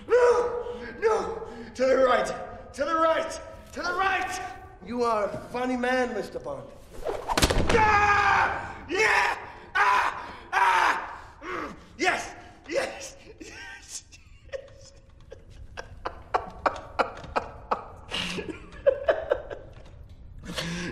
[0.09, 0.35] No!
[1.01, 1.43] No!
[1.75, 2.33] To the right!
[2.75, 3.41] To the right!
[3.73, 4.41] To the right!
[4.87, 6.43] You are a funny man, Mr.
[6.43, 6.63] Bond.
[7.71, 8.75] Ah!
[8.89, 9.37] Yeah!
[9.75, 10.27] Ah!
[10.53, 11.21] Ah!
[11.43, 11.75] Mm.
[12.01, 12.35] Yes!
[12.67, 13.17] Yes!
[13.39, 14.05] Yes!
[14.49, 14.93] Yes!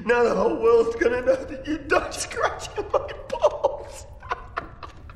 [0.05, 4.07] now the whole world's gonna know that you died scratching my balls.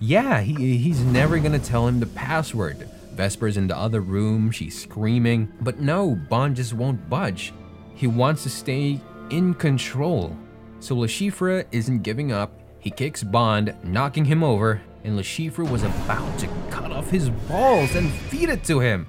[0.01, 2.89] Yeah, he, he's never gonna tell him the password.
[3.15, 5.53] Vesper's in the other room, she's screaming.
[5.61, 7.53] But no, Bond just won't budge.
[7.95, 8.99] He wants to stay
[9.29, 10.35] in control.
[10.81, 12.59] So Le Chiffre isn't giving up.
[12.79, 17.31] He kicks Bond, knocking him over, and Le Chiffre was about to cut off his
[17.31, 19.07] balls and feed it to him.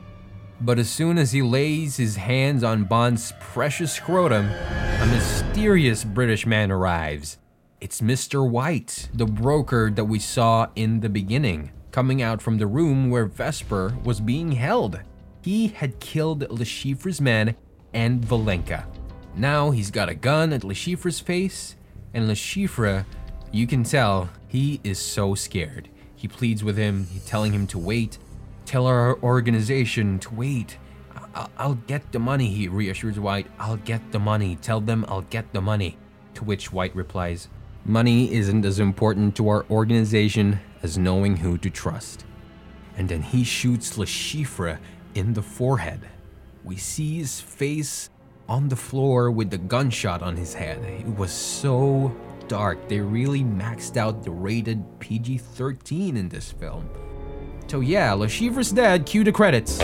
[0.62, 6.46] But as soon as he lays his hands on Bond's precious scrotum, a mysterious British
[6.46, 7.38] man arrives.
[7.82, 8.50] It's Mr.
[8.50, 13.26] White, the broker that we saw in the beginning, coming out from the room where
[13.26, 15.02] Vesper was being held.
[15.42, 17.56] He had killed Le Chiffre's men
[17.94, 18.86] and Valenka.
[19.36, 21.76] Now he's got a gun at Le Chiffre's face,
[22.14, 23.06] and Le Chiffre,
[23.54, 25.88] you can tell, he is so scared.
[26.16, 28.18] He pleads with him, telling him to wait.
[28.66, 30.78] Tell our organization to wait.
[31.36, 33.48] I- I'll get the money, he reassures White.
[33.60, 34.56] I'll get the money.
[34.56, 35.98] Tell them I'll get the money.
[36.34, 37.48] To which White replies,
[37.86, 42.26] Money isn't as important to our organization as knowing who to trust.
[42.98, 44.80] And then he shoots Le Chiffre
[45.14, 46.02] in the forehead.
[46.64, 48.10] We see his face
[48.48, 50.84] on the floor with the gunshot on his head.
[50.84, 52.16] It was so
[52.48, 52.88] dark.
[52.88, 56.90] They really maxed out the rated PG 13 in this film.
[57.68, 59.06] So, yeah, Le Chiffre's dead.
[59.06, 59.80] Cue the credits.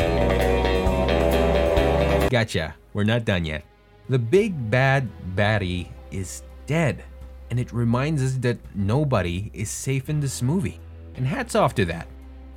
[2.30, 2.76] Gotcha.
[2.94, 3.64] We're not done yet.
[4.10, 7.04] The big bad baddie is dead.
[7.50, 10.80] And it reminds us that nobody is safe in this movie.
[11.16, 12.08] And hats off to that.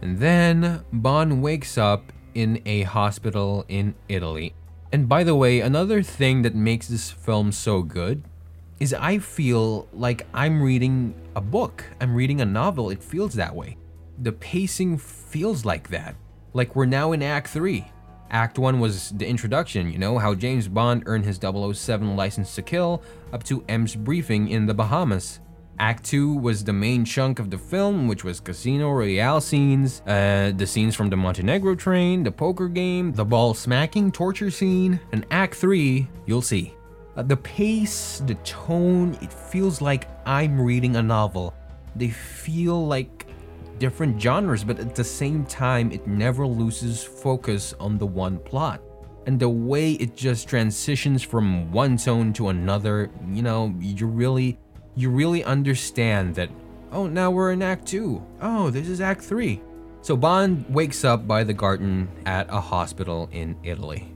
[0.02, 4.54] And then Bond wakes up in a hospital in Italy.
[4.92, 8.24] And by the way, another thing that makes this film so good
[8.82, 11.84] is I feel like I'm reading a book.
[12.00, 12.90] I'm reading a novel.
[12.90, 13.76] It feels that way.
[14.18, 16.16] The pacing feels like that.
[16.52, 17.86] Like we're now in Act 3.
[18.32, 22.62] Act 1 was the introduction, you know, how James Bond earned his 007 license to
[22.62, 25.38] kill up to M's briefing in the Bahamas.
[25.78, 30.52] Act 2 was the main chunk of the film, which was Casino Royale scenes, uh,
[30.56, 34.98] the scenes from the Montenegro train, the poker game, the ball smacking torture scene.
[35.12, 36.74] And Act 3, you'll see.
[37.16, 41.54] Uh, the pace, the tone, it feels like I'm reading a novel.
[41.94, 43.26] They feel like
[43.78, 48.80] different genres, but at the same time, it never loses focus on the one plot.
[49.26, 54.58] And the way it just transitions from one tone to another, you know, you really
[54.94, 56.50] you really understand that
[56.92, 58.22] oh, now we're in act 2.
[58.42, 59.60] Oh, this is act 3.
[60.02, 64.11] So Bond wakes up by the garden at a hospital in Italy.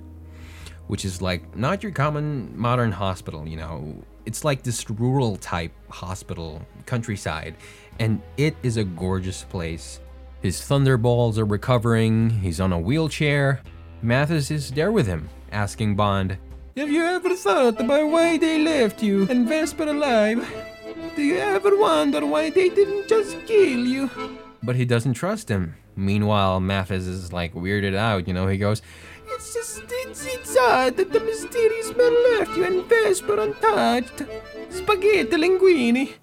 [0.87, 4.03] Which is like not your common modern hospital, you know.
[4.25, 7.55] It's like this rural type hospital, countryside,
[7.99, 10.01] and it is a gorgeous place.
[10.43, 13.63] His thunderballs are recovering, he's on a wheelchair.
[14.03, 16.39] Mathis is there with him, asking Bond,
[16.77, 20.47] Have you ever thought about why they left you and Vesper alive?
[21.15, 24.11] Do you ever wonder why they didn't just kill you?
[24.63, 25.75] But he doesn't trust him.
[25.97, 28.83] Meanwhile, Mathis is like weirded out, you know, he goes,
[29.37, 34.23] It's just, it's, it's odd that the mysterious man left you and Vesper untouched.
[34.71, 36.15] Spaghetti linguini.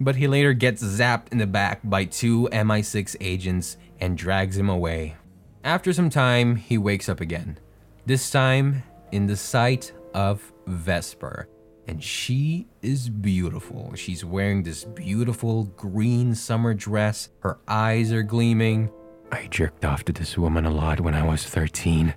[0.00, 4.70] But he later gets zapped in the back by two MI6 agents and drags him
[4.70, 5.16] away.
[5.62, 7.58] After some time, he wakes up again.
[8.06, 8.82] This time
[9.12, 11.48] in the sight of Vesper.
[11.88, 13.92] And she is beautiful.
[13.96, 17.28] She's wearing this beautiful green summer dress.
[17.40, 18.90] Her eyes are gleaming.
[19.30, 22.14] I jerked off to this woman a lot when I was 13.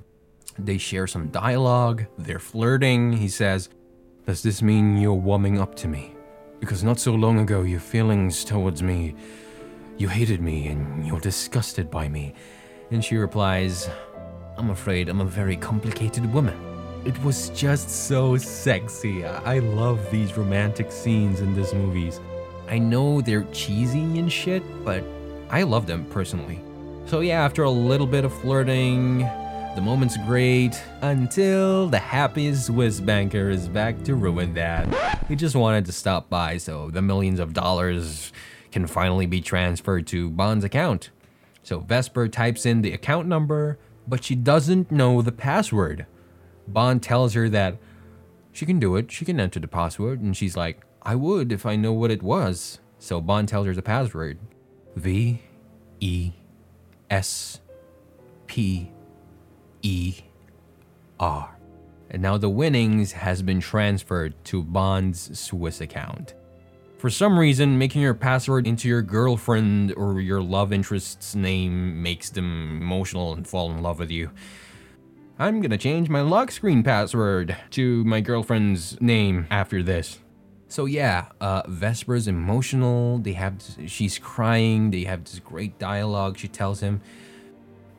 [0.57, 2.05] They share some dialogue.
[2.17, 3.13] They're flirting.
[3.13, 3.69] He says,
[4.25, 6.15] Does this mean you're warming up to me?
[6.59, 9.15] Because not so long ago, your feelings towards me,
[9.97, 12.33] you hated me and you're disgusted by me.
[12.91, 13.89] And she replies,
[14.57, 16.57] I'm afraid I'm a very complicated woman.
[17.05, 19.25] It was just so sexy.
[19.25, 22.19] I love these romantic scenes in these movies.
[22.67, 25.03] I know they're cheesy and shit, but
[25.49, 26.61] I love them personally.
[27.05, 29.29] So, yeah, after a little bit of flirting,
[29.75, 34.87] the moment's great until the happiest Swiss banker is back to ruin that.
[35.27, 38.31] He just wanted to stop by so the millions of dollars
[38.71, 41.09] can finally be transferred to Bond's account.
[41.61, 43.77] So Vesper types in the account number,
[44.07, 46.05] but she doesn't know the password.
[46.67, 47.77] Bond tells her that
[48.53, 51.65] she can do it, she can enter the password, and she's like, I would if
[51.65, 52.79] I know what it was.
[52.97, 54.39] So Bond tells her the password
[54.95, 55.41] V
[55.99, 56.31] E
[57.09, 57.59] S
[58.47, 58.91] P
[59.85, 60.15] E
[61.19, 61.57] R.
[62.09, 66.33] And now the winnings has been transferred to Bond's Swiss account.
[66.97, 72.31] For some reason, making your password into your girlfriend or your love interest's name makes
[72.31, 74.31] them emotional and fall in love with you.
[75.37, 80.19] I'm gonna change my lock screen password to my girlfriend's name after this.
[80.67, 83.19] So yeah, uh, Vesper's emotional.
[83.19, 84.89] They have, she's crying.
[84.89, 86.39] They have this great dialogue.
[86.39, 87.01] She tells him,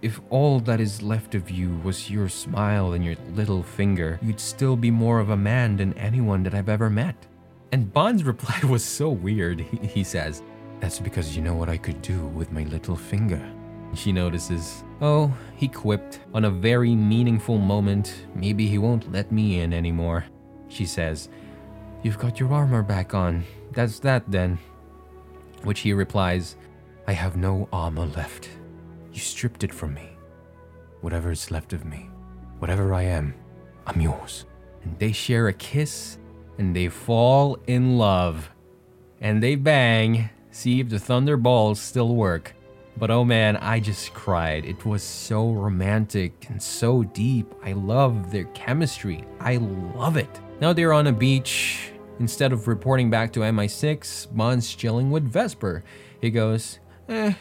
[0.02, 4.40] "If all that is left of you was your smile and your little finger, you'd
[4.40, 7.26] still be more of a man than anyone that I've ever met."
[7.72, 9.60] And Bond's reply was so weird.
[9.60, 10.42] He, says,
[10.80, 13.40] "That's because you know what I could do with my little finger."
[13.94, 18.26] She notices, "Oh," he quipped, on a very meaningful moment.
[18.34, 20.24] Maybe he won't let me in anymore.
[20.68, 21.28] She says,
[22.02, 23.44] You've got your armor back on.
[23.72, 24.58] That's that then.
[25.62, 26.56] Which he replies,
[27.06, 28.48] I have no armor left.
[29.16, 30.10] You stripped it from me.
[31.00, 32.10] Whatever is left of me,
[32.58, 33.32] whatever I am,
[33.86, 34.44] I'm yours.
[34.84, 36.18] And they share a kiss
[36.58, 38.50] and they fall in love.
[39.22, 42.54] And they bang, see if the thunderballs still work.
[42.98, 44.66] But oh man, I just cried.
[44.66, 47.54] It was so romantic and so deep.
[47.64, 49.24] I love their chemistry.
[49.40, 50.40] I love it.
[50.60, 51.90] Now they're on a beach.
[52.20, 55.84] Instead of reporting back to MI6, Bond's chilling with Vesper.
[56.20, 57.32] He goes, Eh,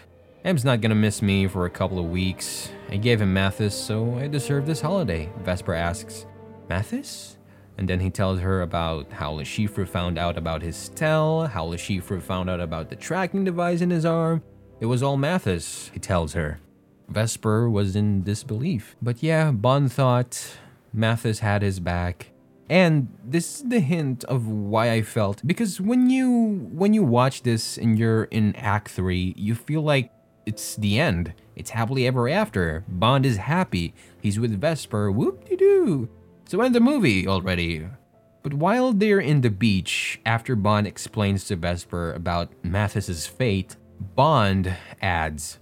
[0.46, 2.70] M's not gonna miss me for a couple of weeks.
[2.90, 5.28] I gave him Mathis, so I deserve this holiday.
[5.44, 6.28] Vesper asks,
[6.70, 7.40] Mathis?
[7.80, 9.46] And then he tells her about how Le
[9.88, 14.06] found out about his tell, how Le found out about the tracking device in his
[14.06, 14.44] arm.
[14.80, 16.60] It was all Mathis, he tells her.
[17.10, 18.96] Vesper was in disbelief.
[19.02, 20.58] But yeah, Bond thought
[20.94, 22.34] Mathis had his back.
[22.70, 27.44] And this is the hint of why I felt because when you when you watch
[27.44, 30.12] this and you're in act 3, you feel like
[30.46, 31.34] it's the end.
[31.56, 32.84] It's happily ever after.
[32.88, 33.94] Bond is happy.
[34.22, 35.12] He's with Vesper.
[35.12, 36.10] Whoop de doo.
[36.46, 37.88] So end the movie already.
[38.44, 43.76] But while they're in the beach, after Bond explains to Vesper about Mathis's fate,
[44.16, 45.60] Bond adds,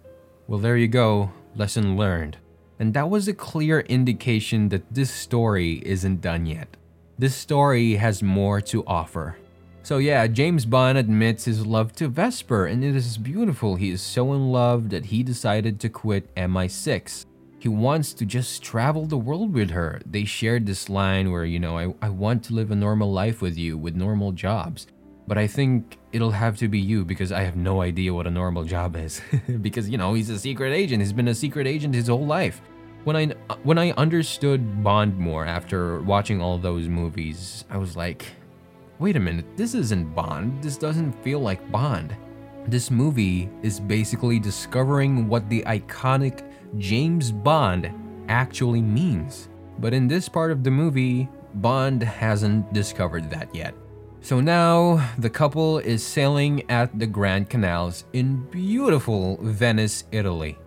[0.47, 2.38] Well, there you go, lesson learned.
[2.80, 6.76] And that was a clear indication that this story isn't done yet.
[7.18, 9.38] This story has more to offer.
[9.84, 13.76] So, yeah, James Bond admits his love to Vesper, and it is beautiful.
[13.76, 17.26] He is so in love that he decided to quit MI6.
[17.60, 20.01] He wants to just travel the world with her.
[20.05, 23.41] They shared this line where, you know, I, I want to live a normal life
[23.41, 24.88] with you with normal jobs.
[25.27, 28.31] But I think it'll have to be you because I have no idea what a
[28.31, 29.22] normal job is.
[29.61, 31.01] because, you know, he's a secret agent.
[31.01, 32.61] He's been a secret agent his whole life.
[33.03, 33.26] When I
[33.64, 38.26] when I understood Bond more after watching all those movies, I was like,
[39.03, 40.63] wait a minute, this isn't Bond.
[40.63, 42.15] This doesn't feel like Bond.
[42.67, 47.91] This movie is basically discovering what the iconic James Bond
[48.30, 49.49] actually means.
[49.80, 53.75] But in this part of the movie, Bond hasn't discovered that yet.
[54.21, 60.57] So now the couple is sailing at the Grand Canals in beautiful Venice, Italy.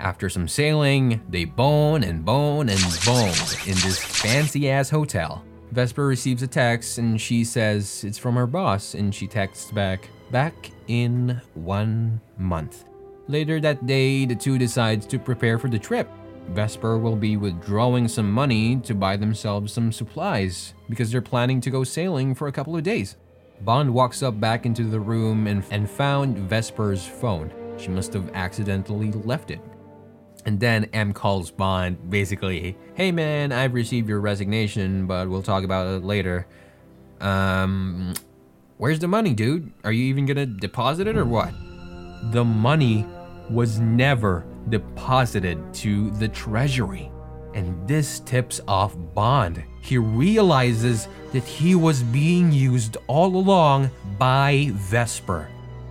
[0.00, 5.45] After some sailing, they bone and bone and bone in this fancy ass hotel.
[5.72, 10.08] Vesper receives a text and she says it's from her boss, and she texts back,
[10.30, 12.84] back in one month.
[13.28, 16.08] Later that day, the two decides to prepare for the trip.
[16.50, 21.70] Vesper will be withdrawing some money to buy themselves some supplies because they're planning to
[21.70, 23.16] go sailing for a couple of days.
[23.62, 27.50] Bond walks up back into the room and, and found Vesper's phone.
[27.78, 29.60] She must have accidentally left it.
[30.46, 35.64] And then M calls Bond, basically, hey man, I've received your resignation, but we'll talk
[35.64, 36.46] about it later.
[37.20, 38.14] Um,
[38.78, 39.72] where's the money, dude?
[39.82, 41.52] Are you even gonna deposit it or what?
[42.30, 43.04] The money
[43.50, 47.10] was never deposited to the treasury.
[47.54, 49.64] And this tips off Bond.
[49.80, 55.48] He realizes that he was being used all along by Vesper.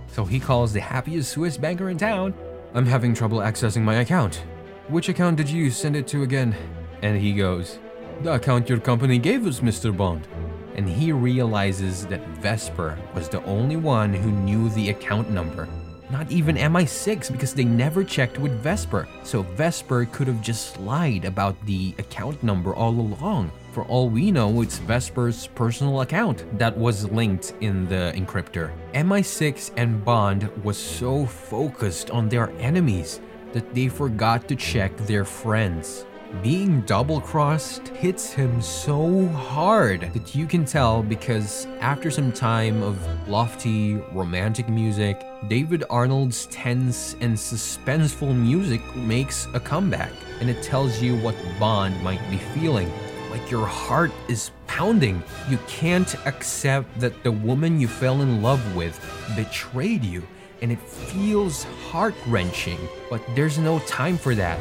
[0.08, 2.32] So he calls the happiest Swiss banker in town.
[2.76, 4.44] I'm having trouble accessing my account.
[4.88, 6.54] Which account did you send it to again?
[7.00, 7.78] And he goes,
[8.20, 9.96] The account your company gave us, Mr.
[9.96, 10.28] Bond.
[10.74, 15.66] And he realizes that Vesper was the only one who knew the account number
[16.10, 19.08] not even MI6 because they never checked with Vesper.
[19.22, 23.50] So Vesper could have just lied about the account number all along.
[23.72, 28.72] For all we know, it's Vesper's personal account that was linked in the encryptor.
[28.94, 33.20] MI6 and Bond was so focused on their enemies
[33.52, 36.06] that they forgot to check their friends.
[36.42, 42.82] Being double crossed hits him so hard that you can tell because after some time
[42.82, 50.10] of lofty, romantic music, David Arnold's tense and suspenseful music makes a comeback
[50.40, 52.90] and it tells you what Bond might be feeling.
[53.30, 55.22] Like your heart is pounding.
[55.48, 58.98] You can't accept that the woman you fell in love with
[59.36, 60.24] betrayed you
[60.62, 62.78] and it feels heart wrenching,
[63.08, 64.58] but there's no time for that.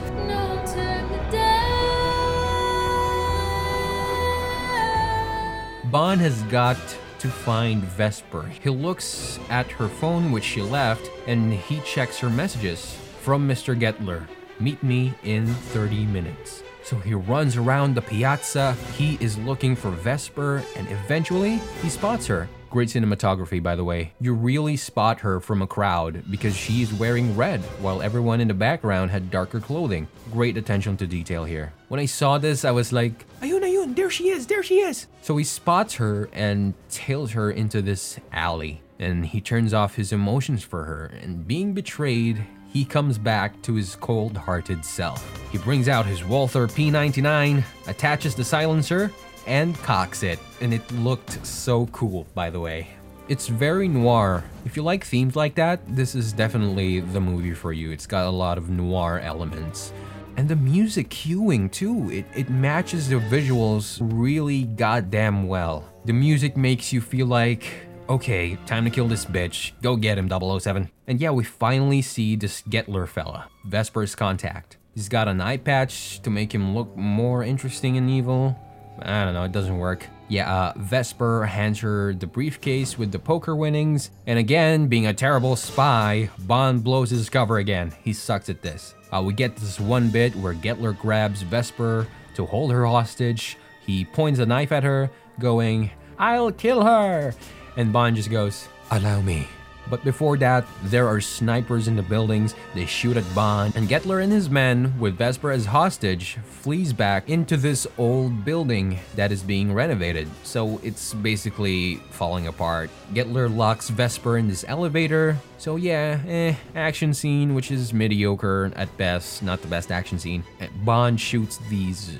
[5.89, 6.77] Bond has got
[7.25, 8.43] to find Vesper.
[8.61, 13.75] He looks at her phone, which she left, and he checks her messages from Mr.
[13.75, 14.27] Gettler.
[14.59, 16.61] Meet me in 30 minutes.
[16.83, 18.73] So he runs around the piazza.
[18.95, 22.47] He is looking for Vesper, and eventually he spots her.
[22.75, 24.11] Great cinematography, by the way.
[24.19, 28.53] You really spot her from a crowd because she's wearing red while everyone in the
[28.53, 30.09] background had darker clothing.
[30.33, 31.71] Great attention to detail here.
[31.87, 35.07] When I saw this, I was like, Ayun, Ayun, there she is, there she is.
[35.21, 38.81] So he spots her and tails her into this alley.
[38.99, 41.05] And he turns off his emotions for her.
[41.23, 45.23] And being betrayed, he comes back to his cold hearted self.
[45.49, 49.13] He brings out his Walther P99, attaches the silencer,
[49.47, 50.39] and cocks it.
[50.61, 52.87] And it looked so cool, by the way.
[53.27, 54.43] It's very noir.
[54.65, 57.91] If you like themes like that, this is definitely the movie for you.
[57.91, 59.91] It's got a lot of noir elements.
[60.37, 65.89] And the music cueing too, it, it matches the visuals really goddamn well.
[66.03, 67.65] The music makes you feel like,
[68.09, 69.71] okay, time to kill this bitch.
[69.81, 70.91] Go get him, 007.
[71.07, 74.77] And yeah, we finally see this Gettler fella, Vesper's contact.
[74.93, 78.59] He's got an eye patch to make him look more interesting and evil.
[78.99, 80.07] I don't know, it doesn't work.
[80.27, 85.13] Yeah, uh, Vesper hands her the briefcase with the poker winnings, and again, being a
[85.13, 87.93] terrible spy, Bond blows his cover again.
[88.03, 88.95] He sucks at this.
[89.11, 93.57] Uh, we get this one bit where Gettler grabs Vesper to hold her hostage.
[93.85, 97.33] He points a knife at her, going, I'll kill her!
[97.77, 99.47] And Bond just goes, Allow me.
[99.89, 104.23] But before that, there are snipers in the buildings, they shoot at Bond, and Gettler
[104.23, 109.43] and his men, with Vesper as hostage, flees back into this old building that is
[109.43, 110.27] being renovated.
[110.43, 112.89] So it's basically falling apart.
[113.13, 118.95] Gettler locks Vesper in this elevator, so yeah, eh, action scene, which is mediocre at
[118.97, 120.43] best, not the best action scene.
[120.83, 122.17] Bond shoots these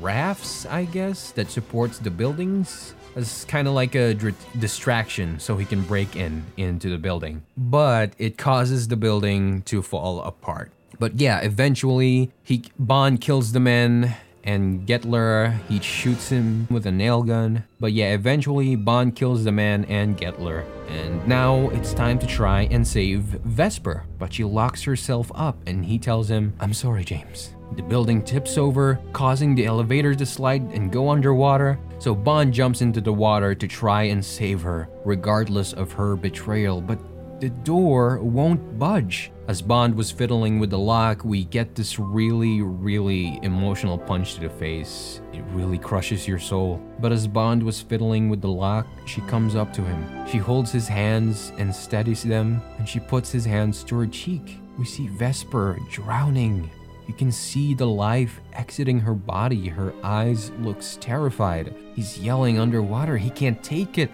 [0.00, 5.56] rafts, I guess, that supports the buildings as kind of like a dr- distraction so
[5.56, 7.42] he can break in into the building.
[7.56, 10.70] But it causes the building to fall apart.
[10.98, 14.14] But yeah, eventually he Bond kills the men
[14.44, 17.64] and Gettler he shoots him with a nail gun.
[17.80, 20.64] But yeah, eventually Bond kills the man and Gettler.
[20.88, 24.04] And now it's time to try and save Vesper.
[24.18, 28.56] But she locks herself up and he tells him, "I'm sorry, James." The building tips
[28.56, 33.54] over, causing the elevator to slide and go underwater, so Bond jumps into the water
[33.54, 36.80] to try and save her, regardless of her betrayal.
[36.80, 36.98] But
[37.40, 39.30] the door won't budge.
[39.48, 44.40] As Bond was fiddling with the lock, we get this really, really emotional punch to
[44.40, 45.20] the face.
[45.32, 46.82] It really crushes your soul.
[46.98, 50.26] But as Bond was fiddling with the lock, she comes up to him.
[50.26, 54.58] She holds his hands and steadies them, and she puts his hands to her cheek.
[54.78, 56.70] We see Vesper drowning.
[57.06, 59.68] You can see the life exiting her body.
[59.68, 61.74] Her eyes looks terrified.
[61.94, 63.16] He's yelling underwater.
[63.16, 64.10] He can't take it.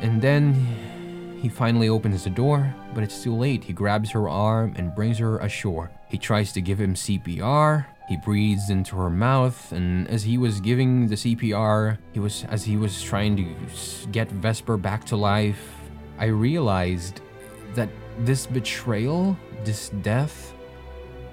[0.00, 0.54] And then
[1.40, 3.64] he finally opens the door, but it's too late.
[3.64, 5.90] He grabs her arm and brings her ashore.
[6.08, 7.86] He tries to give him CPR.
[8.08, 12.64] He breathes into her mouth, and as he was giving the CPR, he was as
[12.64, 15.72] he was trying to get Vesper back to life,
[16.18, 17.20] I realized
[17.74, 17.88] that
[18.18, 20.51] this betrayal, this death,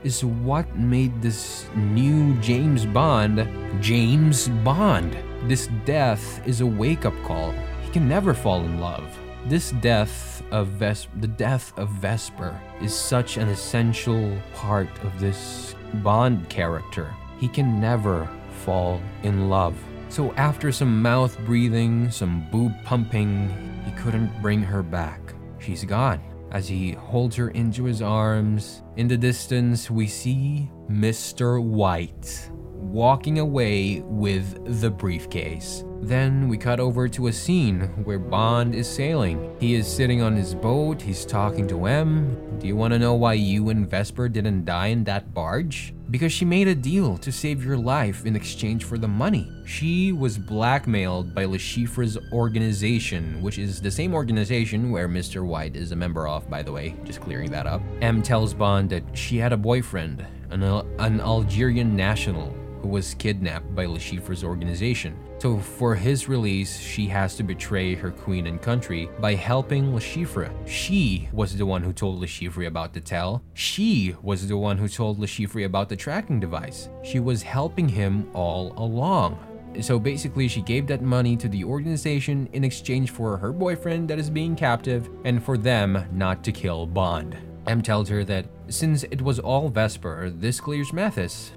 [0.04, 3.48] is what made this new James Bond
[3.82, 5.18] James Bond.
[5.44, 7.54] This death is a wake-up call.
[7.82, 9.18] He can never fall in love.
[9.46, 15.76] This death of Ves- the death of Vesper is such an essential part of this
[16.04, 17.14] Bond character.
[17.40, 18.30] He can never
[18.66, 19.76] fall in love.
[20.10, 23.50] So after some mouth breathing, some boob pumping,
[23.86, 25.22] he couldn't bring her back.
[25.60, 26.20] She's gone.
[26.52, 31.64] As he holds her into his arms, in the distance we see Mr.
[31.64, 32.50] White
[32.80, 35.84] walking away with the briefcase.
[36.02, 39.56] Then we cut over to a scene where Bond is sailing.
[39.60, 42.58] He is sitting on his boat, he's talking to M.
[42.60, 45.94] Do you want to know why you and Vesper didn't die in that barge?
[46.12, 49.52] Because she made a deal to save your life in exchange for the money.
[49.66, 55.46] She was blackmailed by Le Chiffre's organization, which is the same organization where Mr.
[55.46, 57.82] White is a member of, by the way, just clearing that up.
[58.02, 63.74] M tells Bond that she had a boyfriend, an, an Algerian national who was kidnapped
[63.76, 65.18] by Le Chiffre's organization.
[65.40, 70.02] So for his release, she has to betray her queen and country by helping Le
[70.02, 70.52] Chiffre.
[70.68, 73.42] She was the one who told Le Chiffre about the tell.
[73.54, 76.90] She was the one who told Le Chiffre about the tracking device.
[77.04, 79.40] She was helping him all along.
[79.82, 84.20] So basically, she gave that money to the organization in exchange for her boyfriend that
[84.20, 87.38] is being captive and for them not to kill Bond.
[87.68, 91.52] M tells her that since it was all Vesper, this clears Mathis.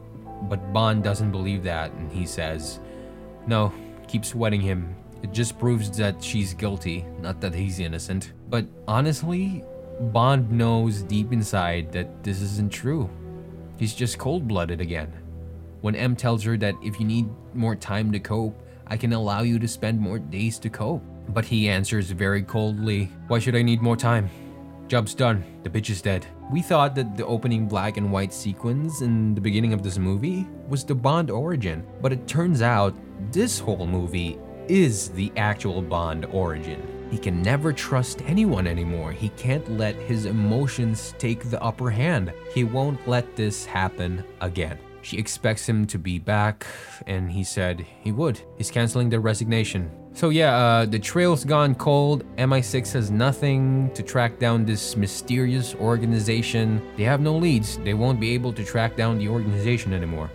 [0.48, 2.81] But Bond doesn't believe that, and he says,
[3.47, 3.73] No,
[4.09, 4.94] keep sweating him.
[5.23, 8.32] It just proves that she's guilty, not that he's innocent.
[8.51, 9.64] But honestly,
[10.01, 13.09] Bond knows deep inside that this isn't true.
[13.78, 15.12] He's just cold blooded again.
[15.81, 19.43] When M tells her that if you need more time to cope, I can allow
[19.43, 21.02] you to spend more days to cope.
[21.28, 24.28] But he answers very coldly, Why should I need more time?
[24.93, 25.43] Job's done.
[25.62, 26.27] The bitch is dead.
[26.51, 30.47] We thought that the opening black and white sequence in the beginning of this movie
[30.69, 32.94] was the Bond origin, but it turns out
[33.32, 34.39] this whole movie
[34.69, 37.09] is the actual Bond origin.
[37.10, 39.12] He can never trust anyone anymore.
[39.12, 42.31] He can't let his emotions take the upper hand.
[42.52, 44.78] He won't let this happen again.
[45.01, 46.66] She expects him to be back,
[47.06, 48.43] and he said he would.
[48.59, 49.90] He's canceling the resignation.
[50.15, 52.25] So yeah, uh, the trail's gone cold.
[52.37, 56.83] MI6 has nothing to track down this mysterious organization.
[56.97, 57.79] They have no leads.
[57.79, 60.31] They won't be able to track down the organization anymore.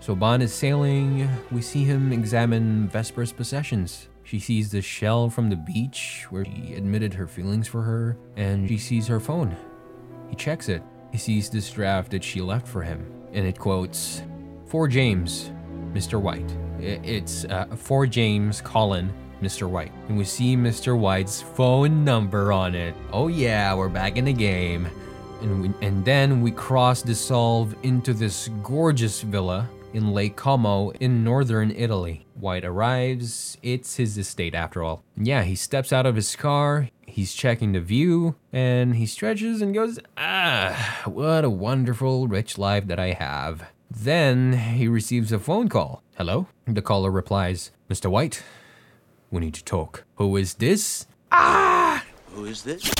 [0.00, 1.28] So Bond is sailing.
[1.50, 4.08] We see him examine Vesper's possessions.
[4.24, 8.68] She sees the shell from the beach where she admitted her feelings for her, and
[8.68, 9.56] she sees her phone.
[10.28, 10.82] He checks it.
[11.12, 14.22] He sees this draft that she left for him, and it quotes,
[14.66, 15.50] For James,
[15.92, 16.20] Mr.
[16.20, 16.50] White.
[16.80, 19.68] It's uh, for James Colin, Mr.
[19.68, 19.92] White.
[20.08, 20.98] And we see Mr.
[20.98, 22.94] White's phone number on it.
[23.12, 24.88] Oh yeah, we're back in the game.
[25.40, 31.24] And, we, and then we cross dissolve into this gorgeous villa in Lake Como in
[31.24, 32.26] northern Italy.
[32.34, 35.02] White arrives, it's his estate after all.
[35.16, 39.74] Yeah, he steps out of his car, he's checking the view, and he stretches and
[39.74, 43.64] goes, Ah, what a wonderful, rich life that I have.
[43.90, 46.02] Then he receives a phone call.
[46.16, 46.46] Hello?
[46.66, 48.10] The caller replies, Mr.
[48.10, 48.42] White,
[49.30, 50.04] we need to talk.
[50.16, 51.06] Who is this?
[51.32, 52.04] Ah!
[52.34, 52.90] Who is this?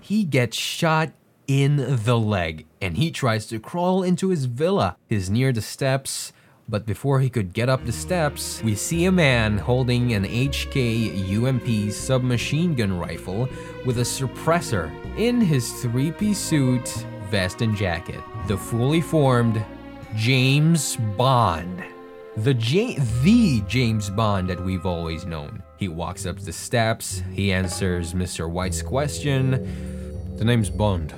[0.00, 1.12] He gets shot
[1.46, 4.96] in the leg and he tries to crawl into his villa.
[5.08, 6.32] He's near the steps,
[6.68, 11.36] but before he could get up the steps, we see a man holding an HK
[11.36, 13.48] UMP submachine gun rifle
[13.84, 16.88] with a suppressor in his three piece suit,
[17.30, 18.20] vest, and jacket.
[18.46, 19.64] The fully formed
[20.14, 21.82] James Bond.
[22.36, 25.64] The, J- the James Bond that we've always known.
[25.78, 28.48] He walks up the steps, he answers Mr.
[28.48, 30.36] White's question.
[30.36, 31.12] The name's Bond.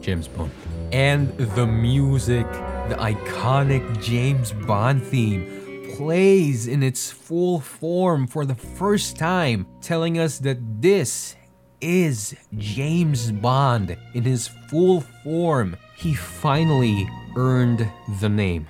[0.00, 0.52] James Bond.
[0.92, 2.46] And the music,
[2.88, 10.18] the iconic James Bond theme, plays in its full form for the first time, telling
[10.20, 11.34] us that this
[11.80, 15.76] is James Bond in his full form.
[15.96, 17.88] He finally earned
[18.20, 18.66] the name.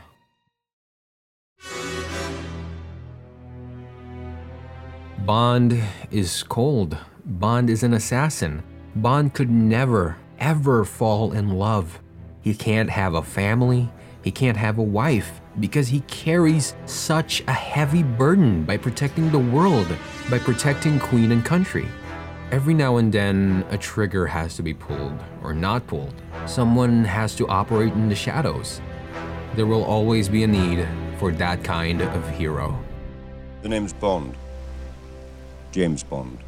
[5.24, 6.98] Bond is cold.
[7.24, 8.62] Bond is an assassin.
[8.96, 11.98] Bond could never, ever fall in love.
[12.42, 13.90] He can't have a family.
[14.22, 19.38] He can't have a wife because he carries such a heavy burden by protecting the
[19.38, 19.88] world,
[20.30, 21.88] by protecting Queen and country.
[22.50, 26.14] Every now and then, a trigger has to be pulled or not pulled.
[26.46, 28.80] Someone has to operate in the shadows.
[29.54, 30.88] There will always be a need
[31.18, 32.76] for that kind of hero.
[33.62, 34.34] The name's Bond.
[35.70, 36.43] James Bond.